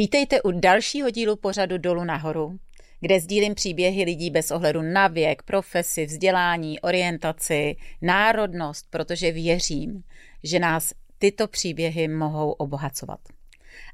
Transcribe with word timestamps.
Vítejte 0.00 0.42
u 0.42 0.50
dalšího 0.50 1.10
dílu 1.10 1.36
pořadu 1.36 1.78
Dolu 1.78 2.04
nahoru, 2.04 2.58
kde 3.00 3.20
sdílím 3.20 3.54
příběhy 3.54 4.04
lidí 4.04 4.30
bez 4.30 4.50
ohledu 4.50 4.82
na 4.82 5.08
věk, 5.08 5.42
profesi, 5.42 6.06
vzdělání, 6.06 6.80
orientaci, 6.80 7.76
národnost, 8.02 8.86
protože 8.90 9.32
věřím, 9.32 10.02
že 10.42 10.58
nás 10.58 10.92
tyto 11.18 11.48
příběhy 11.48 12.08
mohou 12.08 12.50
obohacovat. 12.50 13.20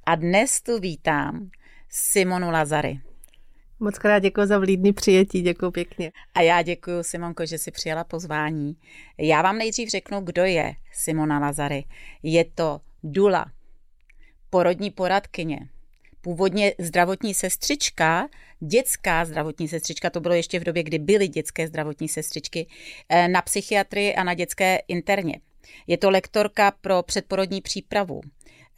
A 0.05 0.15
dnes 0.15 0.62
tu 0.62 0.79
vítám 0.79 1.51
Simonu 1.88 2.51
Lazary. 2.51 3.01
Moc 3.80 3.98
krát 3.98 4.18
děkuji 4.18 4.46
za 4.46 4.59
vlídný 4.59 4.93
přijetí, 4.93 5.43
děkuji 5.43 5.70
pěkně. 5.70 6.12
A 6.34 6.41
já 6.41 6.62
děkuji, 6.62 7.02
Simonko, 7.02 7.46
že 7.46 7.59
si 7.59 7.70
přijala 7.70 8.04
pozvání. 8.04 8.77
Já 9.18 9.43
vám 9.43 9.59
nejdřív 9.59 9.88
řeknu, 9.88 10.20
kdo 10.20 10.45
je 10.45 10.73
Simona 10.93 11.38
Lazary. 11.38 11.84
Je 12.23 12.45
to 12.45 12.80
Dula, 13.02 13.46
porodní 14.51 14.91
poradkyně, 14.91 15.68
původně 16.27 16.75
zdravotní 16.79 17.35
sestřička, 17.35 18.29
dětská 18.61 19.25
zdravotní 19.25 19.69
sestřička, 19.69 20.11
to 20.11 20.21
bylo 20.21 20.35
ještě 20.35 20.61
v 20.61 20.65
době, 20.65 20.83
kdy 20.83 20.99
byly 20.99 21.29
dětské 21.29 21.69
zdravotní 21.69 22.09
sestřičky, 22.09 22.66
eh, 23.09 23.29
na 23.29 23.43
psychiatrii 23.43 24.15
a 24.15 24.25
na 24.25 24.35
dětské 24.35 24.79
interně. 24.89 25.41
Je 25.87 25.97
to 25.99 26.11
lektorka 26.11 26.71
pro 26.71 27.02
předporodní 27.02 27.61
přípravu. 27.61 28.21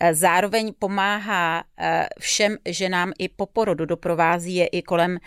Eh, 0.01 0.15
zároveň 0.15 0.73
pomáhá 0.79 1.65
eh, 1.79 2.09
všem 2.21 2.57
ženám 2.69 3.13
i 3.19 3.29
po 3.29 3.47
porodu, 3.47 3.87
doprovází 3.87 4.55
je 4.55 4.67
i 4.67 4.83
kolem 4.83 5.19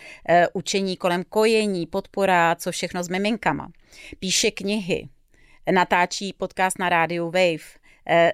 učení, 0.53 0.97
kolem 0.97 1.23
kojení, 1.30 1.88
podpora, 1.88 2.56
co 2.56 2.72
všechno 2.72 3.03
s 3.03 3.09
miminkama. 3.09 3.72
Píše 4.19 4.52
knihy, 4.52 5.09
natáčí 5.72 6.33
podcast 6.33 6.80
na 6.80 6.89
rádiu 6.89 7.25
Wave, 7.25 7.80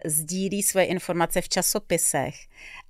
sdílí 0.06 0.64
své 0.64 0.84
informace 0.84 1.42
v 1.42 1.50
časopisech 1.50 2.36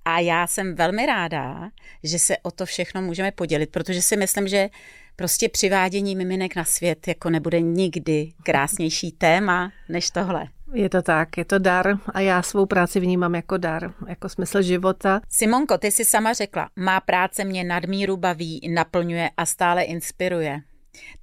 a 0.04 0.18
já 0.18 0.46
jsem 0.46 0.74
velmi 0.74 1.06
ráda, 1.06 1.70
že 2.02 2.18
se 2.18 2.36
o 2.38 2.50
to 2.50 2.66
všechno 2.66 3.02
můžeme 3.02 3.32
podělit, 3.32 3.70
protože 3.70 4.02
si 4.02 4.16
myslím, 4.16 4.48
že 4.48 4.68
prostě 5.16 5.48
přivádění 5.48 6.16
miminek 6.16 6.56
na 6.56 6.64
svět 6.64 7.08
jako 7.08 7.30
nebude 7.30 7.60
nikdy 7.60 8.32
krásnější 8.42 9.12
téma 9.18 9.72
než 9.88 10.10
tohle. 10.10 10.48
Je 10.74 10.88
to 10.88 11.02
tak, 11.02 11.38
je 11.38 11.44
to 11.44 11.58
dar 11.58 11.98
a 12.14 12.20
já 12.20 12.42
svou 12.42 12.66
práci 12.66 13.00
vnímám 13.00 13.34
jako 13.34 13.56
dar, 13.56 13.94
jako 14.08 14.28
smysl 14.28 14.62
života. 14.62 15.20
Simonko, 15.28 15.78
ty 15.78 15.90
jsi 15.90 16.04
sama 16.04 16.32
řekla, 16.32 16.70
má 16.76 17.00
práce 17.00 17.44
mě 17.44 17.64
nadmíru 17.64 18.16
baví, 18.16 18.60
naplňuje 18.74 19.30
a 19.36 19.46
stále 19.46 19.82
inspiruje. 19.82 20.60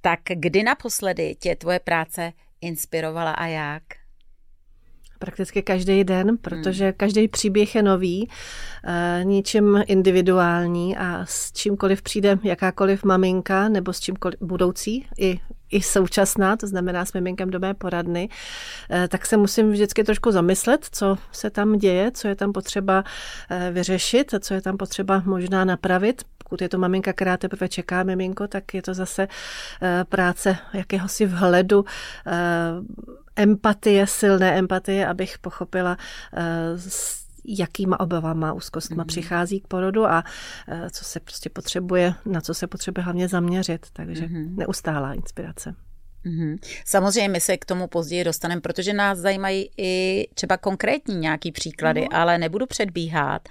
Tak 0.00 0.20
kdy 0.34 0.62
naposledy 0.62 1.34
tě 1.40 1.56
tvoje 1.56 1.80
práce 1.80 2.32
inspirovala 2.60 3.30
a 3.32 3.46
jak? 3.46 3.82
Prakticky 5.18 5.62
každý 5.62 6.04
den, 6.04 6.36
protože 6.38 6.84
hmm. 6.84 6.94
každý 6.96 7.28
příběh 7.28 7.74
je 7.74 7.82
nový, 7.82 8.28
uh, 8.28 9.24
ničím 9.24 9.82
individuální 9.86 10.96
a 10.96 11.24
s 11.24 11.52
čímkoliv 11.52 12.02
přijde 12.02 12.38
jakákoliv 12.42 13.04
maminka 13.04 13.68
nebo 13.68 13.92
s 13.92 14.00
čímkoliv 14.00 14.38
budoucí 14.40 15.06
i 15.18 15.40
i 15.70 15.82
současná, 15.82 16.56
to 16.56 16.66
znamená 16.66 17.04
s 17.04 17.12
miminkem 17.12 17.50
do 17.50 17.60
mé 17.60 17.74
poradny, 17.74 18.28
eh, 18.90 19.08
tak 19.08 19.26
se 19.26 19.36
musím 19.36 19.70
vždycky 19.72 20.04
trošku 20.04 20.32
zamyslet, 20.32 20.86
co 20.92 21.18
se 21.32 21.50
tam 21.50 21.78
děje, 21.78 22.10
co 22.10 22.28
je 22.28 22.34
tam 22.34 22.52
potřeba 22.52 23.04
eh, 23.50 23.70
vyřešit, 23.72 24.34
co 24.40 24.54
je 24.54 24.60
tam 24.60 24.76
potřeba 24.76 25.22
možná 25.26 25.64
napravit. 25.64 26.22
Pokud 26.38 26.62
je 26.62 26.68
to 26.68 26.78
maminka, 26.78 27.12
která 27.12 27.36
teprve 27.36 27.68
čeká 27.68 28.02
miminko, 28.02 28.48
tak 28.48 28.74
je 28.74 28.82
to 28.82 28.94
zase 28.94 29.28
práce 30.08 30.56
jakéhosi 30.72 31.26
vhledu 31.26 31.84
empatie, 33.36 34.06
silné 34.06 34.58
empatie, 34.58 35.06
abych 35.06 35.38
pochopila, 35.38 35.96
eh, 36.32 36.78
s 36.78 37.26
jakýma 37.48 38.00
obavama, 38.00 38.52
úzkostma 38.52 39.02
mm. 39.02 39.06
přichází 39.06 39.60
k 39.60 39.66
porodu 39.66 40.06
a 40.06 40.24
eh, 40.68 40.90
co 40.90 41.04
se 41.04 41.20
prostě 41.20 41.50
potřebuje, 41.50 42.14
na 42.26 42.40
co 42.40 42.54
se 42.54 42.66
potřebuje 42.66 43.04
hlavně 43.04 43.28
zaměřit. 43.28 43.86
Takže 43.92 44.26
mm. 44.26 44.56
neustálá 44.56 45.12
inspirace. 45.12 45.74
Mm-hmm. 46.26 46.58
Samozřejmě 46.84 47.28
my 47.28 47.40
se 47.40 47.56
k 47.56 47.64
tomu 47.64 47.86
později 47.86 48.24
dostaneme, 48.24 48.60
protože 48.60 48.92
nás 48.92 49.18
zajímají 49.18 49.70
i 49.78 50.24
třeba 50.34 50.56
konkrétní 50.56 51.16
nějaký 51.16 51.52
příklady, 51.52 52.00
mm. 52.00 52.08
ale 52.12 52.38
nebudu 52.38 52.66
předbíhat. 52.66 53.48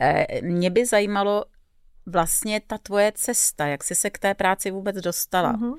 Eh, 0.00 0.26
mě 0.42 0.70
by 0.70 0.86
zajímalo 0.86 1.44
vlastně 2.06 2.60
ta 2.66 2.78
tvoje 2.78 3.12
cesta, 3.14 3.66
jak 3.66 3.84
jsi 3.84 3.94
se 3.94 4.10
k 4.10 4.18
té 4.18 4.34
práci 4.34 4.70
vůbec 4.70 4.96
dostala. 4.96 5.52
Mm-hmm. 5.52 5.76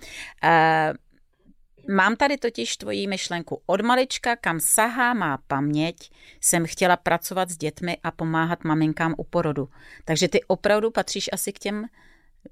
Mám 1.90 2.16
tady 2.16 2.38
totiž 2.38 2.78
tvoji 2.78 3.08
myšlenku. 3.08 3.62
Od 3.66 3.82
malička, 3.82 4.36
kam 4.36 4.60
sahá 4.60 5.14
má 5.14 5.38
paměť, 5.48 6.12
jsem 6.42 6.66
chtěla 6.66 6.98
pracovat 6.98 7.50
s 7.50 7.58
dětmi 7.58 7.98
a 8.04 8.12
pomáhat 8.12 8.64
maminkám 8.64 9.16
u 9.18 9.24
porodu. 9.24 9.70
Takže 10.06 10.28
ty 10.28 10.44
opravdu 10.48 10.92
patříš 10.92 11.30
asi 11.34 11.54
k 11.54 11.60
těm 11.60 11.86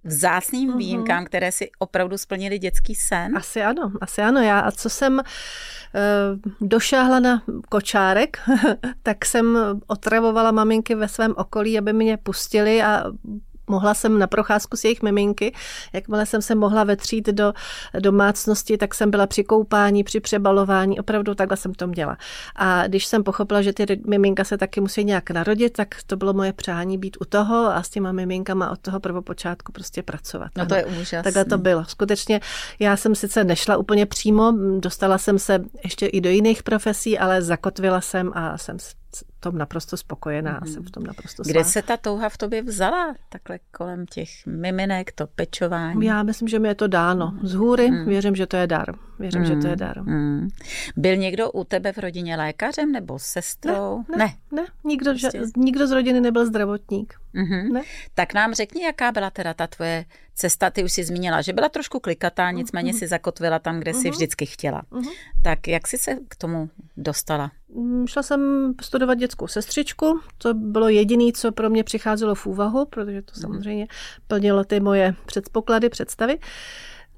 vzácným 0.03 0.71
mm-hmm. 0.71 0.77
výjimkám, 0.77 1.25
které 1.25 1.51
si 1.51 1.69
opravdu 1.79 2.17
splnili 2.17 2.59
dětský 2.59 2.95
sen? 2.95 3.37
Asi 3.37 3.63
ano, 3.63 3.91
asi 4.01 4.21
ano. 4.21 4.41
Já 4.41 4.59
a 4.59 4.71
co 4.71 4.89
jsem 4.89 5.13
uh, 5.13 6.67
došáhla 6.67 7.19
na 7.19 7.43
kočárek, 7.69 8.39
tak 9.03 9.25
jsem 9.25 9.57
otravovala 9.87 10.51
maminky 10.51 10.95
ve 10.95 11.07
svém 11.07 11.33
okolí, 11.37 11.77
aby 11.77 11.93
mě 11.93 12.17
pustili 12.17 12.83
a 12.83 13.03
mohla 13.67 13.94
jsem 13.94 14.19
na 14.19 14.28
procházku 14.28 14.78
s 14.78 14.83
jejich 14.83 15.01
miminky. 15.01 15.53
Jakmile 15.94 16.25
jsem 16.25 16.41
se 16.41 16.55
mohla 16.55 16.83
vetřít 16.83 17.28
do 17.28 17.53
domácnosti, 18.00 18.78
tak 18.78 18.94
jsem 18.94 19.11
byla 19.11 19.28
při 19.28 19.44
koupání, 19.44 20.03
při 20.03 20.19
přebalování, 20.19 21.00
opravdu 21.00 21.35
takhle 21.35 21.57
jsem 21.57 21.73
to 21.73 21.88
měla. 21.88 22.17
A 22.56 22.88
když 22.88 23.06
jsem 23.06 23.23
pochopila, 23.23 23.61
že 23.61 23.73
ty 23.73 24.01
miminka 24.07 24.44
se 24.44 24.57
taky 24.57 24.81
musí 24.81 25.03
nějak 25.03 25.31
narodit, 25.31 25.73
tak 25.73 25.95
to 26.07 26.16
bylo 26.16 26.33
moje 26.33 26.53
přání 26.53 26.97
být 26.97 27.17
u 27.22 27.25
toho 27.25 27.56
a 27.56 27.83
s 27.83 27.89
těma 27.89 28.11
miminkama 28.11 28.69
od 28.72 28.79
toho 28.79 29.00
prvopočátku 29.00 29.72
prostě 29.72 30.03
pracovat. 30.03 30.51
No 30.57 30.66
to 30.66 30.75
je 30.75 30.85
úžasné. 30.85 31.23
Takhle 31.23 31.45
to 31.45 31.57
bylo. 31.57 31.85
Skutečně 31.85 32.39
já 32.79 32.97
jsem 32.97 33.16
sice 33.16 33.44
nešla 33.44 33.77
úplně 33.77 34.06
přímo, 34.06 34.53
dostala 34.79 35.17
jsem 35.17 35.39
se 35.39 35.59
ještě 35.83 36.06
i 36.06 36.22
do 36.22 36.29
jiných 36.29 36.63
profesí, 36.63 37.19
ale 37.19 37.41
zakotvila 37.41 38.01
jsem 38.01 38.31
a 38.33 38.57
jsem 38.57 38.77
tom 39.51 39.57
naprosto 39.57 39.97
spokojená 39.97 40.51
mm. 40.51 40.59
a 40.61 40.65
jsem 40.65 40.83
v 40.83 40.91
tom 40.91 41.03
naprosto 41.03 41.43
svá. 41.43 41.51
Kde 41.51 41.63
se 41.63 41.81
ta 41.81 41.97
touha 41.97 42.29
v 42.29 42.37
tobě 42.37 42.61
vzala? 42.61 43.15
Takhle 43.29 43.59
kolem 43.71 44.05
těch 44.05 44.29
miminek, 44.45 45.11
to 45.11 45.27
pečování? 45.27 46.05
Já 46.05 46.23
myslím, 46.23 46.47
že 46.47 46.59
mi 46.59 46.67
je 46.67 46.75
to 46.75 46.87
dáno. 46.87 47.33
Z 47.43 47.53
hůry 47.53 47.91
mm. 47.91 48.05
věřím, 48.05 48.35
že 48.35 48.47
to 48.47 48.57
je 48.57 48.67
dar. 48.67 48.95
Věřím, 49.19 49.41
mm. 49.41 49.47
že 49.47 49.55
to 49.55 49.67
je 49.67 49.75
dar. 49.75 50.03
Mm. 50.03 50.47
Byl 50.97 51.15
někdo 51.15 51.51
u 51.51 51.63
tebe 51.63 51.93
v 51.93 51.97
rodině 51.97 52.35
lékařem 52.35 52.91
nebo 52.91 53.19
sestrou? 53.19 54.03
Ne, 54.09 54.17
ne, 54.17 54.25
ne. 54.51 54.61
ne. 54.61 54.67
Nikdo, 54.83 55.11
prostě... 55.11 55.41
nikdo 55.57 55.87
z 55.87 55.91
rodiny 55.91 56.21
nebyl 56.21 56.45
zdravotník. 56.45 57.13
Mm-hmm. 57.35 57.71
Ne? 57.71 57.81
Tak 58.15 58.33
nám 58.33 58.53
řekni, 58.53 58.83
jaká 58.83 59.11
byla 59.11 59.29
teda 59.29 59.53
ta 59.53 59.67
tvoje 59.67 60.05
cesta, 60.35 60.69
ty 60.69 60.83
už 60.83 60.91
si 60.91 61.03
zmínila, 61.03 61.41
že 61.41 61.53
byla 61.53 61.69
trošku 61.69 61.99
klikatá, 61.99 62.51
nicméně 62.51 62.91
mm-hmm. 62.91 62.99
si 62.99 63.07
zakotvila 63.07 63.59
tam, 63.59 63.79
kde 63.79 63.91
mm-hmm. 63.91 64.01
si 64.01 64.09
vždycky 64.09 64.45
chtěla. 64.45 64.81
Mm-hmm. 64.91 65.11
Tak 65.41 65.67
jak 65.67 65.87
jsi 65.87 65.97
se 65.97 66.15
k 66.29 66.35
tomu 66.35 66.69
dostala? 66.97 67.51
Mm, 67.75 68.07
šla 68.07 68.23
jsem 68.23 68.73
studovat 68.81 69.15
dětskou 69.15 69.36
sestřičku, 69.45 70.19
to 70.37 70.53
bylo 70.53 70.89
jediné, 70.89 71.31
co 71.33 71.51
pro 71.51 71.69
mě 71.69 71.83
přicházelo 71.83 72.35
v 72.35 72.47
úvahu, 72.47 72.85
protože 72.85 73.21
to 73.21 73.31
mhm. 73.35 73.41
samozřejmě 73.41 73.87
plnilo 74.27 74.63
ty 74.63 74.79
moje 74.79 75.15
předpoklady, 75.25 75.89
představy. 75.89 76.39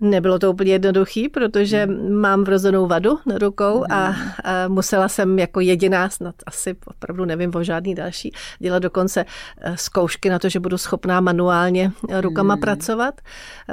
Nebylo 0.01 0.39
to 0.39 0.51
úplně 0.51 0.71
jednoduchý, 0.71 1.29
protože 1.29 1.85
hmm. 1.85 2.13
mám 2.13 2.43
vrozenou 2.43 2.87
vadu 2.87 3.19
na 3.25 3.37
rukou 3.37 3.73
hmm. 3.77 3.91
a, 3.91 4.15
a 4.43 4.67
musela 4.67 5.07
jsem 5.07 5.39
jako 5.39 5.59
jediná, 5.59 6.09
snad 6.09 6.35
asi 6.45 6.75
opravdu 6.85 7.25
nevím 7.25 7.55
o 7.55 7.63
žádný 7.63 7.95
další, 7.95 8.31
dělat 8.59 8.79
dokonce 8.79 9.25
eh, 9.61 9.77
zkoušky 9.77 10.29
na 10.29 10.39
to, 10.39 10.49
že 10.49 10.59
budu 10.59 10.77
schopná 10.77 11.21
manuálně 11.21 11.91
rukama 12.21 12.53
hmm. 12.53 12.61
pracovat. 12.61 13.21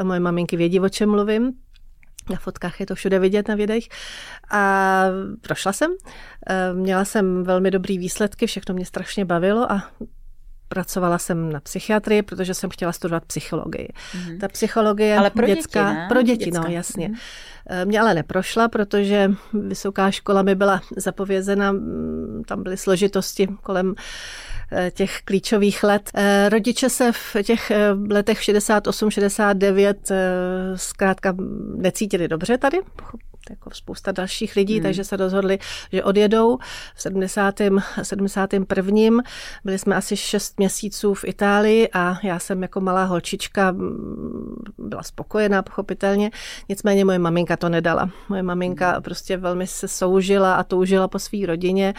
Moje 0.03 0.21
maminky 0.21 0.56
vědí, 0.56 0.81
o 0.81 0.88
čem 0.88 1.11
mluvím. 1.11 1.53
Na 2.31 2.37
fotkách 2.37 2.81
je 2.81 2.87
to 2.87 2.94
všude 2.94 3.19
vidět 3.19 3.49
na 3.49 3.55
videích. 3.55 3.88
A 4.50 5.05
prošla 5.40 5.73
jsem. 5.73 5.90
Eh, 6.46 6.73
měla 6.73 7.05
jsem 7.05 7.44
velmi 7.44 7.70
dobrý 7.70 7.99
výsledky, 7.99 8.46
všechno 8.46 8.75
mě 8.75 8.87
strašně 8.87 9.25
bavilo 9.25 9.73
a 9.73 9.90
Pracovala 10.69 11.19
jsem 11.19 11.52
na 11.52 11.61
psychiatrii, 11.61 12.23
protože 12.23 12.55
jsem 12.55 12.70
chtěla 12.70 12.93
studovat 12.93 13.25
psychologii. 13.25 13.88
Mm-hmm. 14.12 14.38
Ta 14.38 14.49
psychologie 14.49 15.19
ale 15.19 15.31
pro 15.31 15.46
dětská, 15.46 15.88
děti, 15.88 15.94
ne? 15.94 16.06
pro 16.08 16.23
děti, 16.23 16.44
no, 16.44 16.50
dětská. 16.50 16.69
no 16.69 16.75
jasně. 16.75 17.08
Mm-hmm. 17.08 17.87
Mě 17.87 18.00
ale 18.00 18.14
neprošla, 18.14 18.69
protože 18.69 19.31
vysoká 19.52 20.11
škola 20.11 20.43
mi 20.43 20.55
byla 20.55 20.81
zapovězena, 20.96 21.73
mm, 21.73 22.43
tam 22.46 22.62
byly 22.62 22.76
složitosti 22.76 23.49
kolem 23.62 23.94
těch 24.91 25.21
klíčových 25.25 25.83
let. 25.83 26.11
Eh, 26.15 26.49
rodiče 26.49 26.91
se 26.91 27.13
v 27.13 27.37
těch 27.43 27.73
letech 28.11 28.41
68-69 28.41 30.13
zkrátka 30.75 31.35
necítili 31.77 32.29
dobře 32.29 32.59
tady, 32.59 32.79
jako 33.51 33.71
spousta 33.71 34.13
dalších 34.13 34.57
lidí, 34.57 34.75
hmm. 34.75 34.83
takže 34.83 35.05
se 35.05 35.17
rozhodli, 35.17 35.59
že 35.93 36.05
odjedou 36.05 36.59
v 36.95 37.03
70. 37.03 37.61
71. 38.03 39.23
Byli 39.65 39.79
jsme 39.79 39.97
asi 39.97 40.17
6 40.17 40.59
měsíců 40.59 41.15
v 41.15 41.25
Itálii 41.25 41.89
a 41.93 42.19
já 42.23 42.39
jsem 42.39 42.63
jako 42.63 42.81
malá 42.81 43.05
holčička 43.05 43.75
byla 44.79 45.03
spokojená, 45.03 45.63
pochopitelně. 45.63 46.31
Nicméně 46.69 47.05
moje 47.05 47.19
maminka 47.19 47.57
to 47.57 47.69
nedala. 47.69 48.11
Moje 48.29 48.43
maminka 48.43 48.93
hmm. 48.93 49.03
prostě 49.03 49.37
velmi 49.37 49.67
se 49.67 49.89
soužila 49.89 50.55
a 50.55 50.63
toužila 50.63 51.09
po 51.09 51.19
své 51.19 51.47
rodině 51.47 51.95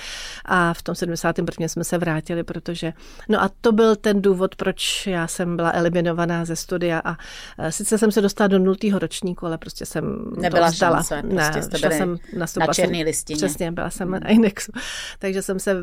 a 0.45 0.73
v 0.73 0.81
tom 0.81 0.95
71. 0.95 1.67
jsme 1.67 1.83
se 1.83 1.97
vrátili, 1.97 2.43
protože... 2.43 2.93
No 3.29 3.41
a 3.43 3.49
to 3.61 3.71
byl 3.71 3.95
ten 3.95 4.21
důvod, 4.21 4.55
proč 4.55 5.07
já 5.07 5.27
jsem 5.27 5.55
byla 5.55 5.71
eliminovaná 5.73 6.45
ze 6.45 6.55
studia 6.55 7.01
a 7.05 7.17
e, 7.57 7.71
sice 7.71 7.97
jsem 7.97 8.11
se 8.11 8.21
dostala 8.21 8.47
do 8.47 8.59
nultého 8.59 8.99
ročníku, 8.99 9.45
ale 9.45 9.57
prostě 9.57 9.85
jsem 9.85 10.31
Nebyla 10.37 10.67
to 10.67 10.71
vzdala. 10.71 11.03
Šance, 11.03 11.21
ne, 11.37 11.63
jste 11.63 11.77
byli 11.77 11.95
jsem 11.95 12.19
na 12.59 12.73
černý 12.73 13.03
listině. 13.03 13.37
Přesně, 13.37 13.71
byla 13.71 13.89
jsem 13.89 14.07
hmm. 14.11 14.19
na 14.23 14.29
indexu. 14.29 14.71
Takže 15.19 15.41
jsem 15.41 15.59
se 15.59 15.75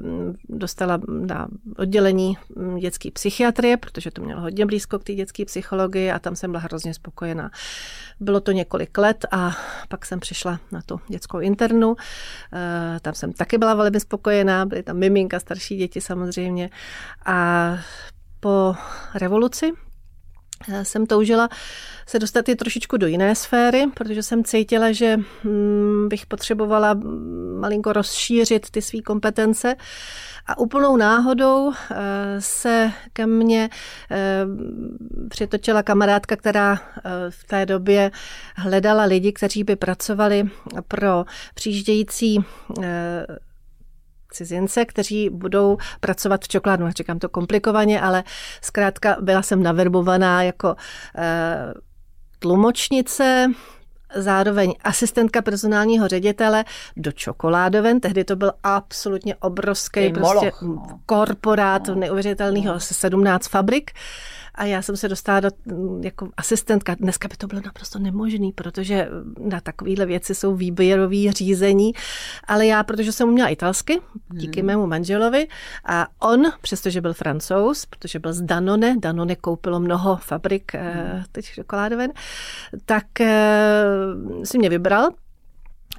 dostala 0.49 1.01
na 1.09 1.49
oddělení 1.77 2.39
dětské 2.81 3.11
psychiatrie, 3.11 3.77
protože 3.77 4.11
to 4.11 4.23
mělo 4.23 4.41
hodně 4.41 4.67
blízko 4.67 4.99
k 4.99 5.05
té 5.05 5.15
dětské 5.15 5.45
psychologii 5.45 6.11
a 6.11 6.19
tam 6.19 6.37
jsem 6.37 6.51
byla 6.51 6.61
hrozně 6.61 6.95
spokojená. 6.95 7.51
Bylo 8.21 8.41
to 8.41 8.53
několik 8.53 8.99
let 8.99 9.25
a 9.31 9.57
pak 9.89 10.07
jsem 10.07 10.21
přišla 10.21 10.61
na 10.73 10.83
tu 10.83 11.01
dětskou 11.09 11.41
internu. 11.41 11.97
E, 12.97 13.01
tam 13.01 13.15
jsem 13.15 13.33
taky 13.33 13.59
byla 13.59 13.75
velmi 13.75 14.01
spokojená, 14.01 14.67
byly 14.67 14.83
tam 14.83 14.97
miminka, 14.97 15.41
starší 15.41 15.77
děti 15.77 16.01
samozřejmě. 16.01 16.71
A 17.27 17.79
po 18.41 18.75
revoluci 19.15 19.73
Eh, 19.73 19.84
jsem 20.83 21.07
toužila 21.07 21.49
se 22.07 22.19
dostat 22.19 22.49
i 22.49 22.57
trošičku 22.57 22.97
do 22.97 23.07
jiné 23.07 23.35
sféry, 23.35 23.85
protože 23.95 24.23
jsem 24.23 24.45
cítila, 24.45 24.93
že 24.93 25.17
mm, 25.17 26.09
bych 26.09 26.27
potřebovala 26.27 27.01
malinko 27.61 27.93
rozšířit 27.93 28.71
ty 28.71 28.83
své 28.83 29.03
kompetence. 29.03 29.77
A 30.47 30.59
úplnou 30.59 30.97
náhodou 30.97 31.73
eh, 31.73 31.97
se 32.39 32.93
ke 33.13 33.27
mně 33.27 33.71
eh, 34.11 34.47
přitočila 35.29 35.83
kamarádka, 35.83 36.37
která 36.37 36.81
v 37.31 37.45
té 37.45 37.67
době 37.67 38.11
hledala 38.57 39.05
lidi, 39.05 39.33
kteří 39.33 39.65
by 39.65 39.77
pracovali 39.77 40.45
pro 40.89 41.25
přijíždějící 41.55 42.45
cizince, 44.35 44.85
kteří 44.85 45.31
budou 45.31 45.77
pracovat 46.01 46.45
v 46.45 46.49
čokoládu. 46.49 46.91
Říkám 46.91 47.19
to 47.19 47.29
komplikovaně, 47.29 48.01
ale 48.01 48.25
zkrátka 48.63 49.17
byla 49.21 49.43
jsem 49.43 49.63
naverbovaná 49.63 50.43
jako 50.43 50.77
eh, 51.19 51.75
tlumočnice, 52.39 53.47
zároveň 54.15 54.75
asistentka 54.85 55.43
personálního 55.43 56.09
ředitele 56.09 56.65
do 56.97 57.13
čokoládoven. 57.13 58.01
Tehdy 58.01 58.25
to 58.25 58.37
byl 58.37 58.53
absolutně 58.63 59.35
obrovský 59.35 60.13
prostě 60.13 60.53
korporát 61.07 61.89
no. 61.89 61.95
neuvěřitelného 61.95 62.73
no. 62.75 62.81
17 62.81 63.49
fabrik. 63.49 63.91
A 64.55 64.65
já 64.65 64.83
jsem 64.83 64.97
se 64.97 65.09
dostala 65.09 65.41
do, 65.41 65.51
jako 66.03 66.29
asistentka. 66.37 66.95
Dneska 66.95 67.29
by 67.29 67.37
to 67.37 67.47
bylo 67.47 67.61
naprosto 67.65 67.99
nemožné, 67.99 68.51
protože 68.55 69.09
na 69.41 69.61
takovéhle 69.61 70.07
věci 70.07 70.35
jsou 70.35 70.55
výběrové 70.55 71.33
řízení. 71.33 71.93
Ale 72.45 72.67
já, 72.67 72.83
protože 72.83 73.13
jsem 73.13 73.29
uměla 73.29 73.49
italsky, 73.49 74.01
díky 74.33 74.61
hmm. 74.61 74.67
mému 74.67 74.87
manželovi, 74.87 75.47
a 75.85 76.07
on, 76.19 76.43
přestože 76.61 77.01
byl 77.01 77.15
francouz, 77.15 77.87
protože 77.87 78.19
byl 78.19 78.33
z 78.33 78.41
Danone, 78.43 78.97
Danone 78.99 79.37
koupilo 79.37 79.81
mnoho 79.81 80.17
fabrik 80.17 80.75
eh, 80.75 80.81
hmm. 80.81 81.25
teď 81.33 81.45
čokoládoven, 81.45 82.13
tak 82.85 83.21
eh, 83.21 83.85
si 84.45 84.59
mě 84.59 84.69
vybral 84.69 85.11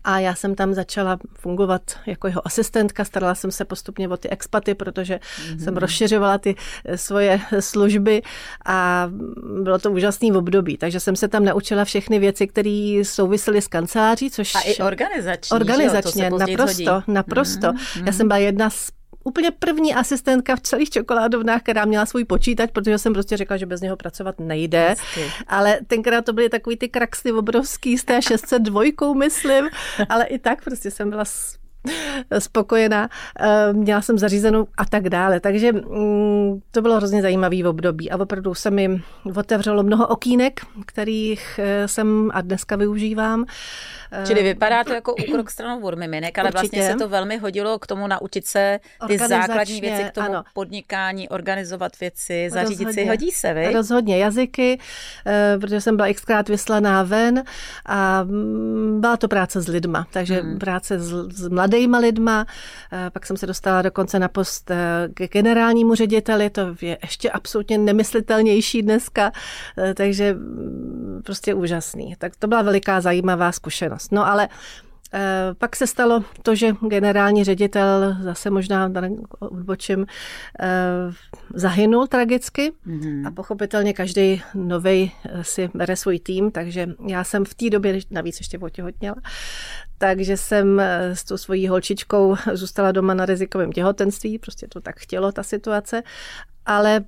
a 0.06 0.20
já 0.20 0.36
jsem 0.36 0.56
tam 0.56 0.74
začala 0.74 1.18
fungovat 1.34 1.82
jako 2.06 2.28
jeho 2.28 2.48
asistentka, 2.48 3.06
starala 3.06 3.36
jsem 3.36 3.52
se 3.52 3.66
postupně 3.66 4.10
o 4.10 4.18
ty 4.18 4.30
expaty, 4.30 4.76
protože 4.76 5.20
mm-hmm. 5.20 5.64
jsem 5.64 5.78
rozšiřovala 5.78 6.38
ty 6.38 6.56
eh, 6.86 6.98
svoje 6.98 7.40
služby 7.60 8.22
a 8.66 9.10
bylo 9.64 9.80
to 9.80 9.92
úžasný 9.92 10.32
v 10.32 10.38
období. 10.38 10.78
Takže 10.78 11.00
jsem 11.00 11.16
se 11.16 11.28
tam 11.28 11.46
naučila 11.46 11.86
všechny 11.86 12.20
věci, 12.20 12.48
které 12.48 13.02
souvisely 13.04 13.62
s 13.62 13.68
kanceláří, 13.68 14.32
což... 14.32 14.56
A 14.56 14.60
i 14.60 14.76
organizační, 14.78 15.56
Organizačně, 15.56 16.30
naprosto, 16.30 16.94
hodí. 16.94 17.04
naprosto. 17.08 17.68
Mm-hmm. 17.68 18.06
Já 18.06 18.12
jsem 18.12 18.28
byla 18.28 18.38
jedna 18.38 18.70
z 18.70 18.92
úplně 19.26 19.52
první 19.52 19.96
asistentka 19.96 20.56
v 20.56 20.62
celých 20.62 20.90
čokoládovnách, 20.90 21.62
která 21.62 21.86
měla 21.86 22.06
svůj 22.06 22.26
počítač, 22.26 22.70
protože 22.72 22.98
jsem 22.98 23.14
prostě 23.14 23.38
řekla, 23.38 23.58
že 23.58 23.66
bez 23.66 23.82
něho 23.82 23.98
pracovat 23.98 24.36
nejde. 24.40 24.90
Hezky. 24.90 25.32
Ale 25.48 25.80
tenkrát 25.88 26.26
to 26.26 26.34
byly 26.34 26.50
takový 26.50 26.78
ty 26.78 26.90
kraxy 26.90 27.32
obrovský 27.32 27.98
z 27.98 28.04
té 28.04 28.22
602, 28.22 28.84
myslím, 29.18 29.70
ale 30.10 30.26
i 30.26 30.40
tak 30.40 30.64
prostě 30.64 30.92
jsem 30.92 31.10
byla 31.10 31.24
spokojená, 32.40 33.10
eh, 33.40 33.74
měla 33.74 34.02
jsem 34.02 34.18
zařízenou 34.18 34.68
a 34.78 34.86
tak 34.86 35.10
dále. 35.10 35.40
Takže 35.40 35.74
mm, 35.74 36.60
to 36.72 36.82
bylo 36.82 36.96
hrozně 36.96 37.22
zajímavý 37.22 37.64
v 37.64 37.68
období 37.68 38.12
a 38.12 38.18
opravdu 38.18 38.54
se 38.54 38.72
mi 38.72 39.02
otevřelo 39.36 39.84
mnoho 39.84 40.08
okýnek, 40.08 40.62
kterých 40.86 41.60
eh, 41.64 41.88
jsem 41.88 42.32
a 42.34 42.42
dneska 42.42 42.76
využívám. 42.76 43.46
Čili 44.28 44.44
vypadá 44.44 44.84
to 44.84 44.94
jako 44.94 45.16
úkrok 45.16 45.50
stranou 45.50 45.82
od 45.82 45.96
miminek, 45.96 46.38
ale 46.38 46.50
Určitě. 46.50 46.60
vlastně 46.60 46.92
se 46.92 46.98
to 46.98 47.10
velmi 47.10 47.38
hodilo 47.38 47.80
k 47.80 47.88
tomu 47.88 48.08
naučit 48.08 48.46
se 48.48 48.80
ty 49.08 49.18
základní 49.18 49.82
věci 49.82 50.04
k 50.04 50.12
tomu 50.12 50.30
ano. 50.30 50.44
podnikání, 50.54 51.30
organizovat 51.30 52.00
věci, 52.00 52.50
zařídit 52.50 52.86
Rozhodně. 52.86 53.04
si. 53.04 53.10
Hodí 53.10 53.32
se, 53.32 53.54
vy? 53.54 53.74
Rozhodně 53.74 54.18
jazyky, 54.18 54.80
eh, 55.28 55.58
protože 55.62 55.82
jsem 55.82 55.96
byla 55.96 56.14
xkrát 56.14 56.50
vyslaná 56.50 57.04
ven 57.04 57.44
a 57.86 58.24
mm, 58.24 59.02
byla 59.02 59.18
to 59.18 59.28
práce 59.28 59.62
s 59.62 59.68
lidma, 59.68 60.08
takže 60.12 60.42
hmm. 60.42 60.60
práce 60.60 61.00
s, 61.00 61.28
s 61.32 61.48
mladýma 61.48 61.98
lidma, 61.98 62.46
eh, 62.94 63.10
pak 63.10 63.26
jsem 63.26 63.38
se 63.38 63.48
dostala 63.48 63.82
dokonce 63.82 64.20
na 64.20 64.28
post 64.28 64.72
eh, 64.72 64.76
k 65.14 65.28
generálnímu 65.28 65.96
řediteli, 65.96 66.50
to 66.50 66.62
je 66.82 66.98
ještě 67.02 67.32
absolutně 67.32 67.78
nemyslitelnější 67.78 68.82
dneska, 68.82 69.32
takže 69.94 70.34
mm, 70.34 71.22
prostě 71.26 71.54
úžasný. 71.54 72.16
Tak 72.18 72.36
to 72.36 72.48
byla 72.48 72.62
veliká 72.62 73.02
zajímavá 73.02 73.52
zkušenost 73.52 74.05
zkušenost. 74.06 74.12
No 74.12 74.28
ale 74.28 74.50
eh, 75.14 75.54
pak 75.58 75.76
se 75.76 75.88
stalo 75.88 76.24
to, 76.44 76.56
že 76.56 76.76
generální 76.88 77.44
ředitel, 77.44 78.16
zase 78.22 78.50
možná 78.50 78.92
odbočím, 79.40 80.06
eh, 80.60 81.14
zahynul 81.54 82.08
tragicky 82.08 82.72
mm-hmm. 82.88 83.28
a 83.28 83.32
pochopitelně 83.32 83.94
každý 83.94 84.42
nový 84.54 85.12
eh, 85.12 85.44
si 85.44 85.70
bere 85.74 85.96
svůj 85.96 86.20
tým, 86.20 86.52
takže 86.52 86.88
já 87.08 87.24
jsem 87.24 87.46
v 87.46 87.54
té 87.54 87.70
době 87.70 88.00
navíc 88.12 88.40
ještě 88.40 88.60
otěhotněla, 88.60 89.16
takže 89.98 90.38
jsem 90.38 90.80
s 91.14 91.24
tou 91.24 91.38
svojí 91.38 91.68
holčičkou 91.68 92.36
zůstala 92.54 92.92
doma 92.92 93.14
na 93.14 93.26
rizikovém 93.26 93.72
těhotenství, 93.72 94.40
prostě 94.40 94.68
to 94.68 94.82
tak 94.82 95.00
chtělo 95.00 95.32
ta 95.32 95.44
situace, 95.44 96.04
ale 96.66 97.06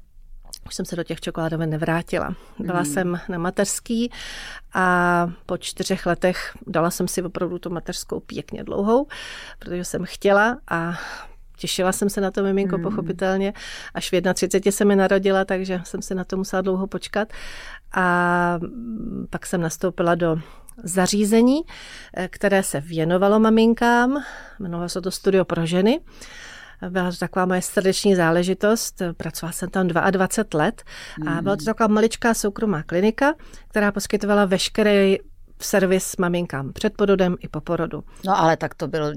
už 0.68 0.76
jsem 0.76 0.86
se 0.86 0.96
do 0.96 1.04
těch 1.04 1.22
čokoládoven 1.22 1.70
nevrátila. 1.70 2.36
Byla 2.60 2.80
mm. 2.80 2.86
jsem 2.86 3.20
na 3.30 3.38
mateřský 3.38 4.12
a 4.74 5.28
po 5.46 5.58
čtyřech 5.58 6.06
letech 6.06 6.58
dala 6.68 6.92
jsem 6.92 7.08
si 7.08 7.24
opravdu 7.24 7.60
tu 7.60 7.70
mateřskou 7.70 8.20
pěkně 8.20 8.64
dlouhou, 8.64 9.08
protože 9.60 9.84
jsem 9.84 10.06
chtěla 10.06 10.58
a 10.72 11.00
Těšila 11.60 11.92
jsem 11.92 12.10
se 12.10 12.22
na 12.22 12.32
to 12.32 12.44
miminko, 12.44 12.78
mm. 12.78 12.84
pochopitelně. 12.84 13.54
Až 13.94 14.12
v 14.12 14.34
31 14.34 14.72
se 14.72 14.86
mi 14.86 14.96
narodila, 14.96 15.46
takže 15.46 15.82
jsem 15.84 16.02
se 16.02 16.16
na 16.16 16.24
to 16.24 16.38
musela 16.38 16.62
dlouho 16.62 16.88
počkat. 16.88 17.34
A 17.96 18.60
pak 19.30 19.46
jsem 19.46 19.62
nastoupila 19.62 20.16
do 20.16 20.40
zařízení, 20.84 21.62
eh, 22.14 22.28
které 22.28 22.64
se 22.64 22.80
věnovalo 22.80 23.40
maminkám. 23.40 24.24
Jmenovalo 24.60 24.90
se 24.90 25.02
to 25.02 25.12
Studio 25.12 25.46
pro 25.46 25.66
ženy. 25.66 26.00
Byla 26.90 27.12
to 27.12 27.18
taková 27.18 27.46
moje 27.46 27.62
srdeční 27.62 28.16
záležitost. 28.16 29.02
Pracovala 29.18 29.52
jsem 29.52 29.70
tam 29.70 29.88
22 29.88 30.60
let 30.60 30.84
a 31.28 31.42
byla 31.42 31.56
to 31.56 31.66
taková 31.66 31.88
maličká 31.88 32.34
soukromá 32.34 32.84
klinika, 32.84 33.34
která 33.68 33.92
poskytovala 33.92 34.46
veškerý 34.46 35.18
servis 35.62 36.18
maminkám 36.18 36.74
před 36.74 36.94
porodem 36.98 37.36
i 37.40 37.48
po 37.48 37.62
porodu. 37.62 38.04
No 38.26 38.38
ale 38.40 38.58
tak 38.58 38.76
to 38.76 38.88
byl 38.88 39.14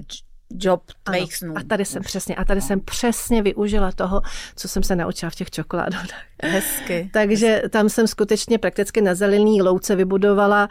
job 0.51 0.83
tvých 1.03 1.37
snů. 1.37 1.55
A 1.57 1.61
tady 1.69 1.85
jsem 1.85 2.03
přesně, 2.03 2.35
a 2.35 2.45
tady 2.45 2.61
no. 2.61 2.67
jsem 2.67 2.81
přesně 2.81 3.43
využila 3.43 3.93
toho, 3.93 4.23
co 4.57 4.69
jsem 4.69 4.83
se 4.83 4.97
naučila 4.97 5.31
v 5.31 5.35
těch 5.35 5.51
čokoládách. 5.51 6.07
Hezky. 6.43 7.11
Takže 7.13 7.47
hezky. 7.47 7.69
tam 7.69 7.89
jsem 7.89 8.07
skutečně 8.07 8.59
prakticky 8.59 9.01
na 9.01 9.15
zelený 9.15 9.63
louce 9.63 9.97
vybudovala 9.97 10.69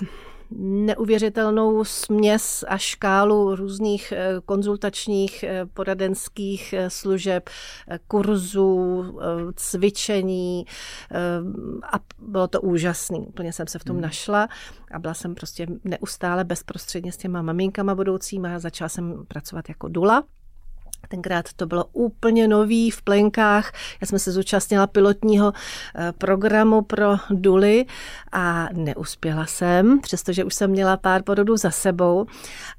uh, 0.00 0.08
neuvěřitelnou 0.58 1.84
směs 1.84 2.64
a 2.68 2.78
škálu 2.78 3.56
různých 3.56 4.12
eh, 4.12 4.34
konzultačních 4.44 5.42
eh, 5.42 5.66
poradenských 5.66 6.72
eh, 6.72 6.90
služeb, 6.90 7.50
kurzů, 8.08 9.04
cvičení 9.56 10.64
a 11.92 11.96
bylo 12.18 12.48
to 12.48 12.60
úžasné. 12.60 13.18
Úplně 13.18 13.52
jsem 13.52 13.66
se 13.66 13.78
v 13.78 13.84
tom 13.84 13.96
hmm. 13.96 14.02
našla 14.02 14.48
a 14.90 14.98
byla 14.98 15.14
jsem 15.14 15.34
prostě 15.34 15.66
neustále 15.84 16.44
bezprostředně 16.44 17.12
s 17.12 17.16
těma 17.16 17.42
maminkama 17.42 17.94
budoucíma. 17.94 18.58
Začala 18.58 18.88
jsem 18.88 19.24
pracovat 19.28 19.68
jako 19.68 19.88
dula 19.88 20.24
Tenkrát 21.08 21.52
to 21.56 21.66
bylo 21.66 21.84
úplně 21.92 22.48
nový 22.48 22.90
v 22.90 23.02
plenkách. 23.02 23.72
Já 24.00 24.06
jsem 24.06 24.18
se 24.18 24.32
zúčastnila 24.32 24.86
pilotního 24.86 25.52
eh, 25.96 26.12
programu 26.18 26.82
pro 26.82 27.16
Duly 27.30 27.86
a 28.32 28.68
neuspěla 28.72 29.46
jsem, 29.46 30.00
přestože 30.00 30.44
už 30.44 30.54
jsem 30.54 30.70
měla 30.70 30.96
pár 30.96 31.22
porodů 31.22 31.56
za 31.56 31.70
sebou, 31.70 32.26